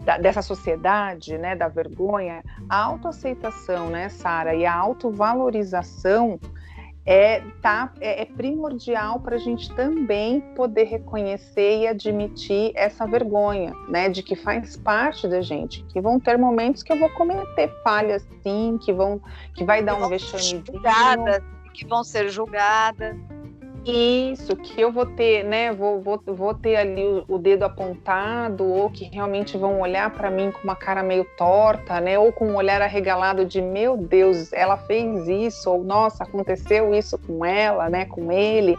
da, 0.02 0.18
dessa 0.18 0.42
sociedade, 0.42 1.38
né, 1.38 1.56
da 1.56 1.68
vergonha, 1.68 2.44
a 2.70 2.84
autoaceitação, 2.84 3.90
né, 3.90 4.08
Sara, 4.08 4.54
e 4.54 4.66
a 4.66 4.74
autovalorização 4.74 6.40
é, 7.06 7.42
tá, 7.62 7.92
é, 8.00 8.22
é 8.22 8.26
primordial 8.26 9.20
para 9.20 9.36
a 9.36 9.40
gente 9.40 9.74
também 9.76 10.42
poder 10.56 10.86
reconhecer 10.86 11.82
e 11.82 11.88
admitir 11.88 12.72
essa 12.76 13.06
vergonha, 13.06 13.74
né, 13.90 14.10
de 14.10 14.24
que 14.24 14.36
faz 14.36 14.78
parte 14.78 15.28
da 15.28 15.42
gente, 15.42 15.84
que 15.86 16.00
vão 16.00 16.20
ter 16.20 16.38
momentos 16.38 16.84
que 16.84 16.94
eu 16.94 17.00
vou 17.00 17.10
cometer 17.12 17.70
falhas, 17.84 18.28
sim, 18.44 18.80
que 18.84 18.94
vão, 18.94 19.22
que 19.54 19.64
vai 19.64 19.84
dar 19.84 19.96
um 19.96 20.08
vexame, 20.08 20.64
que 21.74 21.86
vão 21.86 22.04
ser 22.04 22.30
julgadas. 22.30 23.16
Isso, 23.86 24.56
que 24.56 24.82
eu 24.82 24.92
vou 24.92 25.06
ter, 25.06 25.44
né? 25.44 25.72
Vou, 25.72 26.02
vou, 26.02 26.20
vou 26.26 26.56
ter 26.56 26.76
ali 26.76 27.04
o, 27.04 27.24
o 27.28 27.38
dedo 27.38 27.64
apontado, 27.64 28.66
ou 28.66 28.90
que 28.90 29.06
realmente 29.06 29.58
vão 29.58 29.80
olhar 29.80 30.10
para 30.10 30.32
mim 30.32 30.50
com 30.50 30.64
uma 30.64 30.76
cara 30.76 31.04
meio 31.04 31.24
torta, 31.38 32.02
né? 32.02 32.18
Ou 32.18 32.34
com 32.34 32.48
um 32.48 32.56
olhar 32.56 32.82
arregalado 32.82 33.46
de 33.46 33.62
meu 33.62 33.96
Deus, 33.96 34.52
ela 34.52 34.76
fez 34.76 35.28
isso, 35.28 35.70
ou 35.70 35.84
nossa, 35.84 36.24
aconteceu 36.24 36.96
isso 36.96 37.16
com 37.20 37.46
ela, 37.46 37.88
né? 37.88 38.06
Com 38.06 38.32
ele. 38.32 38.76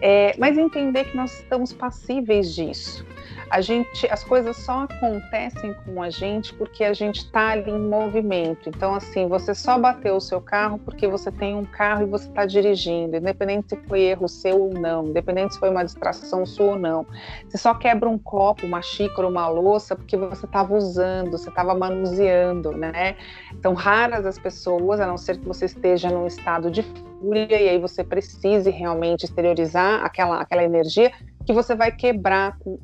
É, 0.00 0.36
mas 0.38 0.56
entender 0.56 1.04
que 1.06 1.16
nós 1.16 1.40
estamos 1.40 1.72
passíveis 1.72 2.54
disso 2.54 3.04
a 3.50 3.60
gente, 3.60 4.06
as 4.10 4.24
coisas 4.24 4.56
só 4.56 4.84
acontecem 4.84 5.74
com 5.84 6.02
a 6.02 6.10
gente 6.10 6.52
porque 6.54 6.82
a 6.84 6.92
gente 6.92 7.18
está 7.18 7.50
ali 7.50 7.70
em 7.70 7.78
movimento. 7.78 8.68
Então, 8.68 8.94
assim, 8.94 9.28
você 9.28 9.54
só 9.54 9.78
bateu 9.78 10.16
o 10.16 10.20
seu 10.20 10.40
carro 10.40 10.78
porque 10.78 11.06
você 11.06 11.30
tem 11.30 11.54
um 11.54 11.64
carro 11.64 12.02
e 12.02 12.06
você 12.06 12.28
está 12.28 12.44
dirigindo, 12.44 13.16
independente 13.16 13.68
se 13.70 13.76
foi 13.86 14.00
erro 14.02 14.28
seu 14.28 14.60
ou 14.60 14.74
não, 14.74 15.06
independente 15.06 15.54
se 15.54 15.60
foi 15.60 15.70
uma 15.70 15.84
distração 15.84 16.44
sua 16.44 16.72
ou 16.72 16.78
não. 16.78 17.06
Você 17.48 17.58
só 17.58 17.74
quebra 17.74 18.08
um 18.08 18.18
copo, 18.18 18.66
uma 18.66 18.82
xícara, 18.82 19.26
uma 19.28 19.48
louça 19.48 19.94
porque 19.94 20.16
você 20.16 20.46
estava 20.46 20.74
usando, 20.74 21.32
você 21.32 21.48
estava 21.48 21.74
manuseando, 21.74 22.72
né? 22.72 23.16
Então, 23.52 23.74
raras 23.74 24.26
as 24.26 24.38
pessoas, 24.38 25.00
a 25.00 25.06
não 25.06 25.16
ser 25.16 25.38
que 25.38 25.46
você 25.46 25.66
esteja 25.66 26.10
num 26.10 26.26
estado 26.26 26.70
de 26.70 26.82
fúria 26.82 27.60
e 27.60 27.68
aí 27.68 27.78
você 27.78 28.02
precise 28.02 28.70
realmente 28.70 29.24
exteriorizar 29.24 30.04
aquela, 30.04 30.40
aquela 30.40 30.64
energia 30.64 31.12
que 31.44 31.52
você 31.52 31.74
vai 31.74 31.92
quebrar 31.92 32.58
com, 32.58 32.78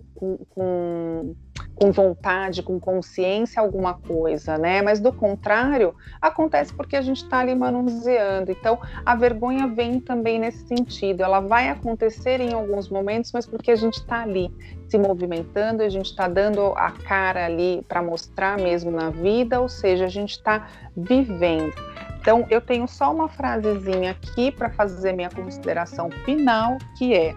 com, 0.51 1.35
com, 1.75 1.93
vontade, 1.93 2.62
com 2.62 2.79
consciência 2.79 3.61
alguma 3.61 3.95
coisa, 3.95 4.57
né? 4.57 4.81
Mas 4.81 5.01
do 5.01 5.12
contrário, 5.12 5.95
acontece 6.20 6.73
porque 6.73 6.97
a 6.97 7.03
gente 7.03 7.25
está 7.25 7.41
ali 7.41 7.55
manuseando. 7.55 8.53
Então, 8.53 8.79
a 9.05 9.16
vergonha 9.16 9.66
vem 9.66 9.99
também 9.99 10.39
nesse 10.39 10.66
sentido. 10.68 11.23
Ela 11.23 11.41
vai 11.41 11.68
acontecer 11.68 12.41
em 12.41 12.53
alguns 12.53 12.89
momentos, 12.89 13.33
mas 13.33 13.47
porque 13.47 13.73
a 13.73 13.77
gente 13.77 13.95
está 13.95 14.23
ali 14.23 14.53
se 14.89 14.97
movimentando, 14.97 15.83
a 15.83 15.89
gente 15.89 16.07
está 16.07 16.29
dando 16.29 16.73
a 16.77 16.93
cara 16.93 17.47
ali 17.47 17.85
para 17.89 18.03
mostrar 18.03 18.57
mesmo 18.59 18.91
na 18.91 19.11
vida, 19.11 19.61
ou 19.61 19.68
seja, 19.68 20.05
a 20.05 20.09
gente 20.09 20.33
está 20.33 20.68
vivendo. 20.97 21.75
Então, 22.20 22.47
eu 22.49 22.61
tenho 22.61 22.87
só 22.87 23.12
uma 23.12 23.29
frasezinha 23.29 24.12
aqui 24.12 24.53
para 24.53 24.70
fazer 24.70 25.12
minha 25.12 25.31
consideração 25.31 26.09
final, 26.25 26.79
que 26.97 27.12
é 27.12 27.35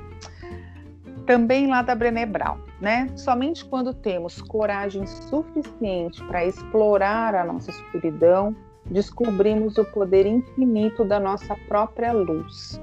também 1.26 1.68
lá 1.68 1.82
da 1.82 1.96
Brené 1.96 2.26
Brown, 2.26 2.58
né? 2.80 3.10
Somente 3.16 3.66
quando 3.66 3.94
temos 3.94 4.42
coragem 4.42 5.06
suficiente 5.06 6.24
para 6.26 6.46
explorar 6.46 7.36
a 7.36 7.44
nossa 7.44 7.72
escuridão, 7.72 8.56
descobrimos 8.86 9.78
o 9.78 9.86
poder 9.86 10.26
infinito 10.26 11.04
da 11.04 11.20
nossa 11.20 11.56
própria 11.68 12.12
luz. 12.12 12.80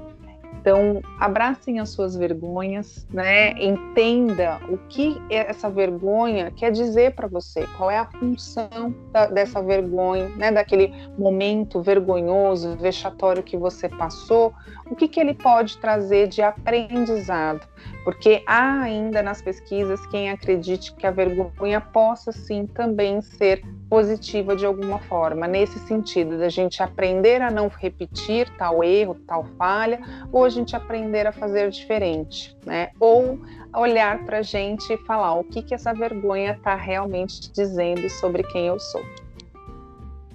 Então, 0.63 1.01
abracem 1.19 1.81
as 1.81 1.89
suas 1.89 2.15
vergonhas, 2.15 3.05
né? 3.11 3.51
Entenda 3.61 4.61
o 4.69 4.77
que 4.87 5.21
essa 5.29 5.69
vergonha 5.69 6.51
quer 6.51 6.71
dizer 6.71 7.15
para 7.15 7.27
você, 7.27 7.67
qual 7.75 7.91
é 7.91 7.97
a 7.97 8.05
função 8.05 8.95
da, 9.11 9.25
dessa 9.25 9.61
vergonha, 9.61 10.29
né? 10.37 10.53
Daquele 10.53 10.93
momento 11.17 11.81
vergonhoso, 11.81 12.77
vexatório 12.77 13.43
que 13.43 13.57
você 13.57 13.89
passou, 13.89 14.53
o 14.89 14.95
que, 14.95 15.09
que 15.09 15.19
ele 15.19 15.33
pode 15.33 15.77
trazer 15.79 16.29
de 16.29 16.41
aprendizado? 16.41 17.67
Porque 18.05 18.41
há 18.47 18.83
ainda 18.83 19.21
nas 19.21 19.41
pesquisas 19.41 20.05
quem 20.07 20.29
acredite 20.29 20.95
que 20.95 21.05
a 21.05 21.11
vergonha 21.11 21.81
possa 21.81 22.31
sim 22.31 22.65
também 22.67 23.21
ser 23.21 23.61
positiva 23.89 24.55
de 24.55 24.65
alguma 24.65 24.99
forma, 24.99 25.47
nesse 25.47 25.79
sentido, 25.79 26.37
da 26.37 26.49
gente 26.49 26.81
aprender 26.81 27.41
a 27.41 27.51
não 27.51 27.67
repetir 27.67 28.49
tal 28.57 28.83
erro, 28.83 29.15
tal 29.27 29.45
falha, 29.57 29.99
ou 30.31 30.45
a 30.45 30.49
gente 30.49 30.75
aprender 30.75 31.27
a 31.27 31.31
fazer 31.31 31.69
diferente, 31.69 32.55
né? 32.65 32.89
Ou 32.99 33.39
olhar 33.75 34.23
para 34.25 34.39
a 34.39 34.41
gente 34.41 34.91
e 34.93 34.97
falar 34.97 35.33
o 35.35 35.43
que, 35.43 35.61
que 35.61 35.73
essa 35.73 35.93
vergonha 35.93 36.53
está 36.53 36.75
realmente 36.75 37.51
dizendo 37.51 38.09
sobre 38.09 38.43
quem 38.43 38.67
eu 38.67 38.79
sou. 38.79 39.03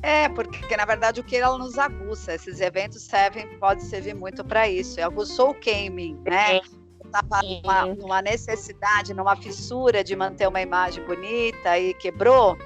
É, 0.02 0.28
porque 0.28 0.76
na 0.76 0.84
verdade 0.84 1.20
o 1.20 1.24
que 1.24 1.36
ela 1.36 1.58
nos 1.58 1.76
aguça, 1.78 2.32
esses 2.32 2.60
eventos 2.60 3.02
servem, 3.02 3.48
pode 3.58 3.82
servir 3.82 4.14
muito 4.14 4.44
para 4.44 4.68
isso. 4.68 5.00
Aguçou 5.00 5.50
o 5.50 5.54
queiming, 5.54 6.20
né? 6.24 6.60
Estava 7.04 7.40
numa, 7.42 7.86
numa 7.86 8.22
necessidade, 8.22 9.14
numa 9.14 9.34
fissura 9.34 10.04
de 10.04 10.14
manter 10.14 10.46
uma 10.46 10.60
imagem 10.60 11.04
bonita 11.04 11.78
e 11.78 11.94
quebrou 11.94 12.56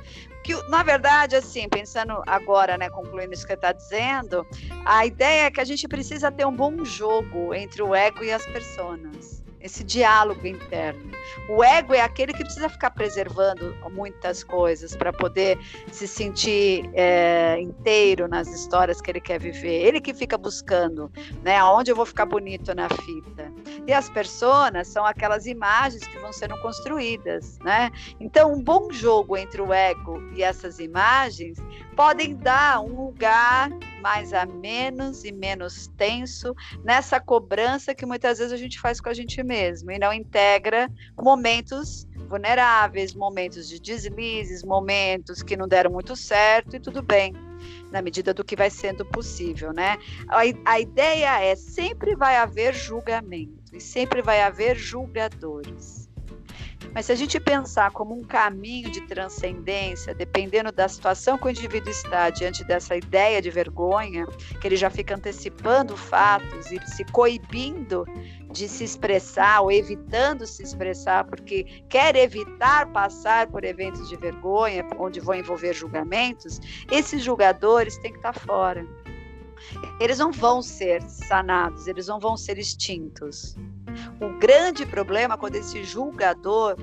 que 0.43 0.55
na 0.69 0.83
verdade, 0.83 1.37
assim, 1.37 1.69
pensando 1.69 2.23
agora, 2.27 2.77
né, 2.77 2.91
concluindo 2.91 3.33
isso 3.33 3.43
que 3.43 3.49
você 3.49 3.55
está 3.55 3.73
dizendo, 3.73 4.47
a 4.85 5.07
ideia 5.07 5.47
é 5.47 5.51
que 5.51 5.61
a 5.61 5.65
gente 5.65 5.87
precisa 5.87 6.31
ter 6.31 6.47
um 6.47 6.55
bom 6.55 6.85
jogo 6.85 7.55
entre 7.55 7.83
o 7.83 7.95
ego 7.95 8.25
e 8.25 8.33
as 8.33 8.45
pessoas 8.47 9.43
esse 9.63 9.85
diálogo 9.85 10.47
interno. 10.47 11.13
O 11.49 11.63
ego 11.63 11.95
é 11.95 12.01
aquele 12.01 12.33
que 12.33 12.43
precisa 12.43 12.69
ficar 12.69 12.91
preservando 12.91 13.75
muitas 13.91 14.43
coisas 14.43 14.97
para 14.97 15.13
poder 15.13 15.59
se 15.91 16.09
sentir 16.09 16.91
é, 16.95 17.61
inteiro 17.61 18.27
nas 18.27 18.49
histórias 18.49 19.01
que 19.01 19.11
ele 19.11 19.21
quer 19.21 19.39
viver. 19.39 19.87
Ele 19.87 20.01
que 20.01 20.13
fica 20.13 20.37
buscando, 20.37 21.11
né, 21.43 21.57
aonde 21.57 21.91
eu 21.91 21.97
vou 21.97 22.05
ficar 22.05 22.27
bonito 22.27 22.75
na 22.75 22.89
fita. 22.89 23.53
E 23.87 23.93
as 23.93 24.09
personas 24.11 24.89
são 24.89 25.07
aquelas 25.07 25.47
imagens 25.47 26.07
que 26.07 26.19
vão 26.19 26.33
sendo 26.33 26.59
construídas, 26.61 27.59
né? 27.61 27.91
Então, 28.19 28.53
um 28.53 28.63
bom 28.63 28.91
jogo 28.91 29.37
entre 29.37 29.63
o 29.63 29.73
ego 29.73 30.23
e 30.35 30.43
essas 30.43 30.79
imagens 30.79 31.59
podem 31.95 32.35
dar 32.35 32.81
um 32.81 33.05
lugar 33.05 33.71
mais 34.03 34.33
a 34.33 34.45
menos 34.45 35.25
e 35.25 35.33
menos 35.33 35.87
tenso 35.97 36.55
nessa 36.85 37.21
cobrança 37.21 37.95
que 37.95 38.05
muitas 38.05 38.39
vezes 38.39 38.53
a 38.53 38.57
gente 38.57 38.81
faz 38.81 39.01
com 39.01 39.09
a 39.09 39.15
gente 39.15 39.43
mesmo 39.43 39.93
e 39.93 39.99
não 39.99 40.13
integra 40.13 40.91
momentos 41.17 42.07
vulneráveis, 42.29 43.15
momentos 43.15 43.69
de 43.69 43.81
deslizes, 43.81 44.65
momentos 44.65 45.43
que 45.43 45.57
não 45.57 45.69
deram 45.69 45.93
muito 45.93 46.17
certo 46.17 46.75
e 46.77 46.81
tudo 46.81 47.03
bem, 47.03 47.33
na 47.91 48.03
medida 48.03 48.35
do 48.35 48.45
que 48.45 48.57
vai 48.57 48.71
sendo 48.71 49.05
possível, 49.05 49.73
né? 49.73 49.97
A, 50.29 50.41
a 50.73 50.81
ideia 50.81 51.41
é 51.41 51.55
sempre 51.55 52.17
vai 52.17 52.37
haver 52.37 52.75
julgamento 52.75 53.63
e 53.73 53.81
sempre 53.81 54.21
vai 54.21 54.43
haver 54.43 54.77
julgadores. 54.77 56.02
Mas 56.95 57.07
se 57.07 57.13
a 57.13 57.15
gente 57.15 57.41
pensar 57.41 57.91
como 57.91 58.15
um 58.15 58.23
caminho 58.23 58.91
de 58.91 59.01
transcendência, 59.03 60.15
dependendo 60.15 60.71
da 60.71 60.87
situação 60.87 61.39
que 61.39 61.47
o 61.47 61.51
indivíduo 61.51 61.91
está 61.91 62.29
diante 62.29 62.63
dessa 62.65 62.95
ideia 62.95 63.41
de 63.41 63.51
vergonha, 63.51 64.27
que 64.61 64.69
ele 64.69 64.77
já 64.77 64.91
fica 64.91 65.15
antecipando 65.15 65.97
fatos 65.97 66.71
e 66.71 66.79
se 66.87 67.05
coibindo 67.07 68.05
de 68.51 68.69
se 68.69 68.85
expressar 68.85 69.63
ou 69.63 69.73
evitando 69.73 70.47
se 70.47 70.63
expressar 70.63 71.25
porque 71.25 71.65
quer 71.89 72.15
evitar 72.15 72.93
passar 72.93 73.47
por 73.47 73.65
eventos 73.65 74.09
de 74.11 74.17
vergonha, 74.17 74.87
onde 74.99 75.19
vão 75.19 75.35
envolver 75.35 75.73
julgamentos, 75.73 76.61
esses 76.91 77.23
julgadores 77.23 77.97
têm 77.99 78.13
que 78.13 78.19
estar 78.19 78.35
fora. 78.35 78.87
Eles 79.99 80.19
não 80.19 80.31
vão 80.31 80.61
ser 80.61 81.01
sanados, 81.03 81.87
eles 81.87 82.07
não 82.07 82.21
vão 82.21 82.37
ser 82.37 82.59
extintos. 82.59 83.57
O 84.21 84.39
grande 84.39 84.87
problema 84.87 85.35
é 85.35 85.37
quando 85.37 85.57
esse 85.57 85.83
julgador 85.85 86.77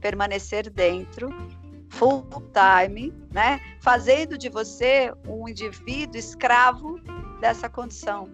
permanecer 0.00 0.68
dentro, 0.68 1.28
full 1.88 2.26
time, 2.52 3.12
né, 3.30 3.60
fazendo 3.80 4.36
de 4.36 4.48
você 4.48 5.12
um 5.26 5.48
indivíduo 5.48 6.18
escravo 6.18 6.98
dessa 7.40 7.68
condição. 7.68 8.28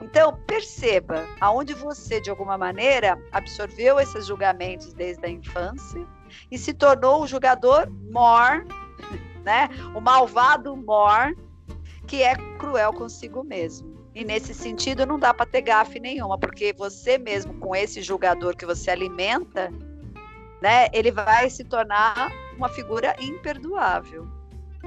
Então, 0.00 0.36
perceba 0.46 1.26
aonde 1.40 1.74
você, 1.74 2.20
de 2.20 2.30
alguma 2.30 2.56
maneira, 2.58 3.20
absorveu 3.32 3.98
esses 3.98 4.26
julgamentos 4.26 4.92
desde 4.92 5.24
a 5.26 5.30
infância 5.30 6.06
e 6.50 6.58
se 6.58 6.72
tornou 6.72 7.22
o 7.22 7.26
julgador 7.26 7.88
more, 8.10 8.66
né? 9.44 9.68
O 9.94 10.00
malvado 10.00 10.76
more, 10.76 11.36
que 12.06 12.22
é 12.22 12.34
cruel 12.58 12.92
consigo 12.92 13.42
mesmo. 13.42 13.95
E 14.16 14.24
nesse 14.24 14.54
sentido 14.54 15.04
não 15.04 15.18
dá 15.18 15.34
para 15.34 15.44
ter 15.44 15.60
gafe 15.60 16.00
nenhuma, 16.00 16.38
porque 16.38 16.72
você 16.72 17.18
mesmo 17.18 17.52
com 17.60 17.76
esse 17.76 18.00
julgador 18.00 18.56
que 18.56 18.64
você 18.64 18.90
alimenta, 18.90 19.70
né, 20.62 20.88
ele 20.94 21.10
vai 21.10 21.50
se 21.50 21.62
tornar 21.62 22.32
uma 22.56 22.70
figura 22.70 23.14
imperdoável. 23.20 24.26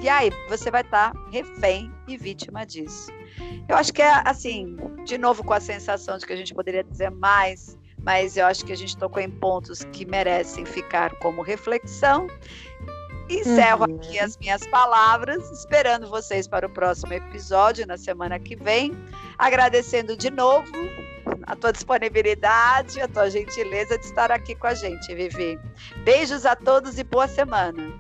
E 0.02 0.10
aí 0.10 0.32
você 0.50 0.72
vai 0.72 0.82
estar 0.82 1.12
tá 1.12 1.30
refém 1.32 1.92
e 2.08 2.18
vítima 2.18 2.66
disso. 2.66 3.12
Eu 3.68 3.76
acho 3.76 3.94
que 3.94 4.02
é 4.02 4.12
assim, 4.26 4.76
de 5.06 5.16
novo 5.16 5.44
com 5.44 5.54
a 5.54 5.60
sensação 5.60 6.18
de 6.18 6.26
que 6.26 6.34
a 6.34 6.36
gente 6.36 6.56
poderia 6.56 6.84
dizer 6.84 7.12
mais, 7.12 7.78
mas 8.02 8.36
eu 8.36 8.48
acho 8.48 8.66
que 8.66 8.74
a 8.74 8.78
gente 8.78 8.98
tocou 8.98 9.22
em 9.22 9.30
pontos 9.30 9.84
que 9.92 10.08
merecem 10.08 10.66
ficar 10.66 11.14
como 11.18 11.44
reflexão 11.44 12.26
Encerro 13.30 13.86
uhum. 13.86 13.96
aqui 13.96 14.20
as 14.20 14.38
minhas 14.38 14.66
palavras, 14.68 15.52
esperando 15.52 16.10
vocês 16.10 16.48
para 16.48 16.66
o 16.66 16.70
próximo 16.70 17.14
episódio 17.14 17.86
na 17.86 17.98
semana 17.98 18.40
que 18.40 18.56
vem. 18.56 18.92
Agradecendo 19.38 20.18
de 20.18 20.32
novo 20.32 20.72
a 21.44 21.56
tua 21.56 21.72
disponibilidade, 21.72 23.00
a 23.00 23.08
tua 23.08 23.30
gentileza 23.30 23.98
de 23.98 24.06
estar 24.06 24.32
aqui 24.32 24.56
com 24.56 24.68
a 24.68 24.74
gente, 24.74 25.14
Vivi. 25.14 25.60
Beijos 26.04 26.46
a 26.46 26.56
todos 26.56 26.98
e 26.98 27.04
boa 27.04 27.28
semana. 27.28 27.94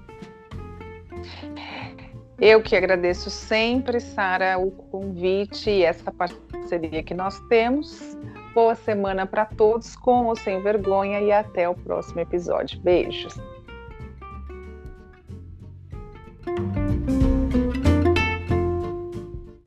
Eu 2.39 2.61
que 2.61 2.75
agradeço 2.75 3.29
sempre, 3.29 3.99
Sara, 3.99 4.57
o 4.57 4.71
convite 4.71 5.69
e 5.69 5.83
essa 5.83 6.11
parceria 6.11 7.03
que 7.03 7.13
nós 7.13 7.39
temos. 7.49 8.17
Boa 8.53 8.75
semana 8.75 9.25
para 9.25 9.45
todos, 9.45 9.95
com 9.95 10.25
ou 10.25 10.35
sem 10.35 10.61
vergonha, 10.61 11.19
e 11.19 11.31
até 11.31 11.67
o 11.67 11.75
próximo 11.75 12.21
episódio. 12.21 12.79
Beijos. 12.79 13.37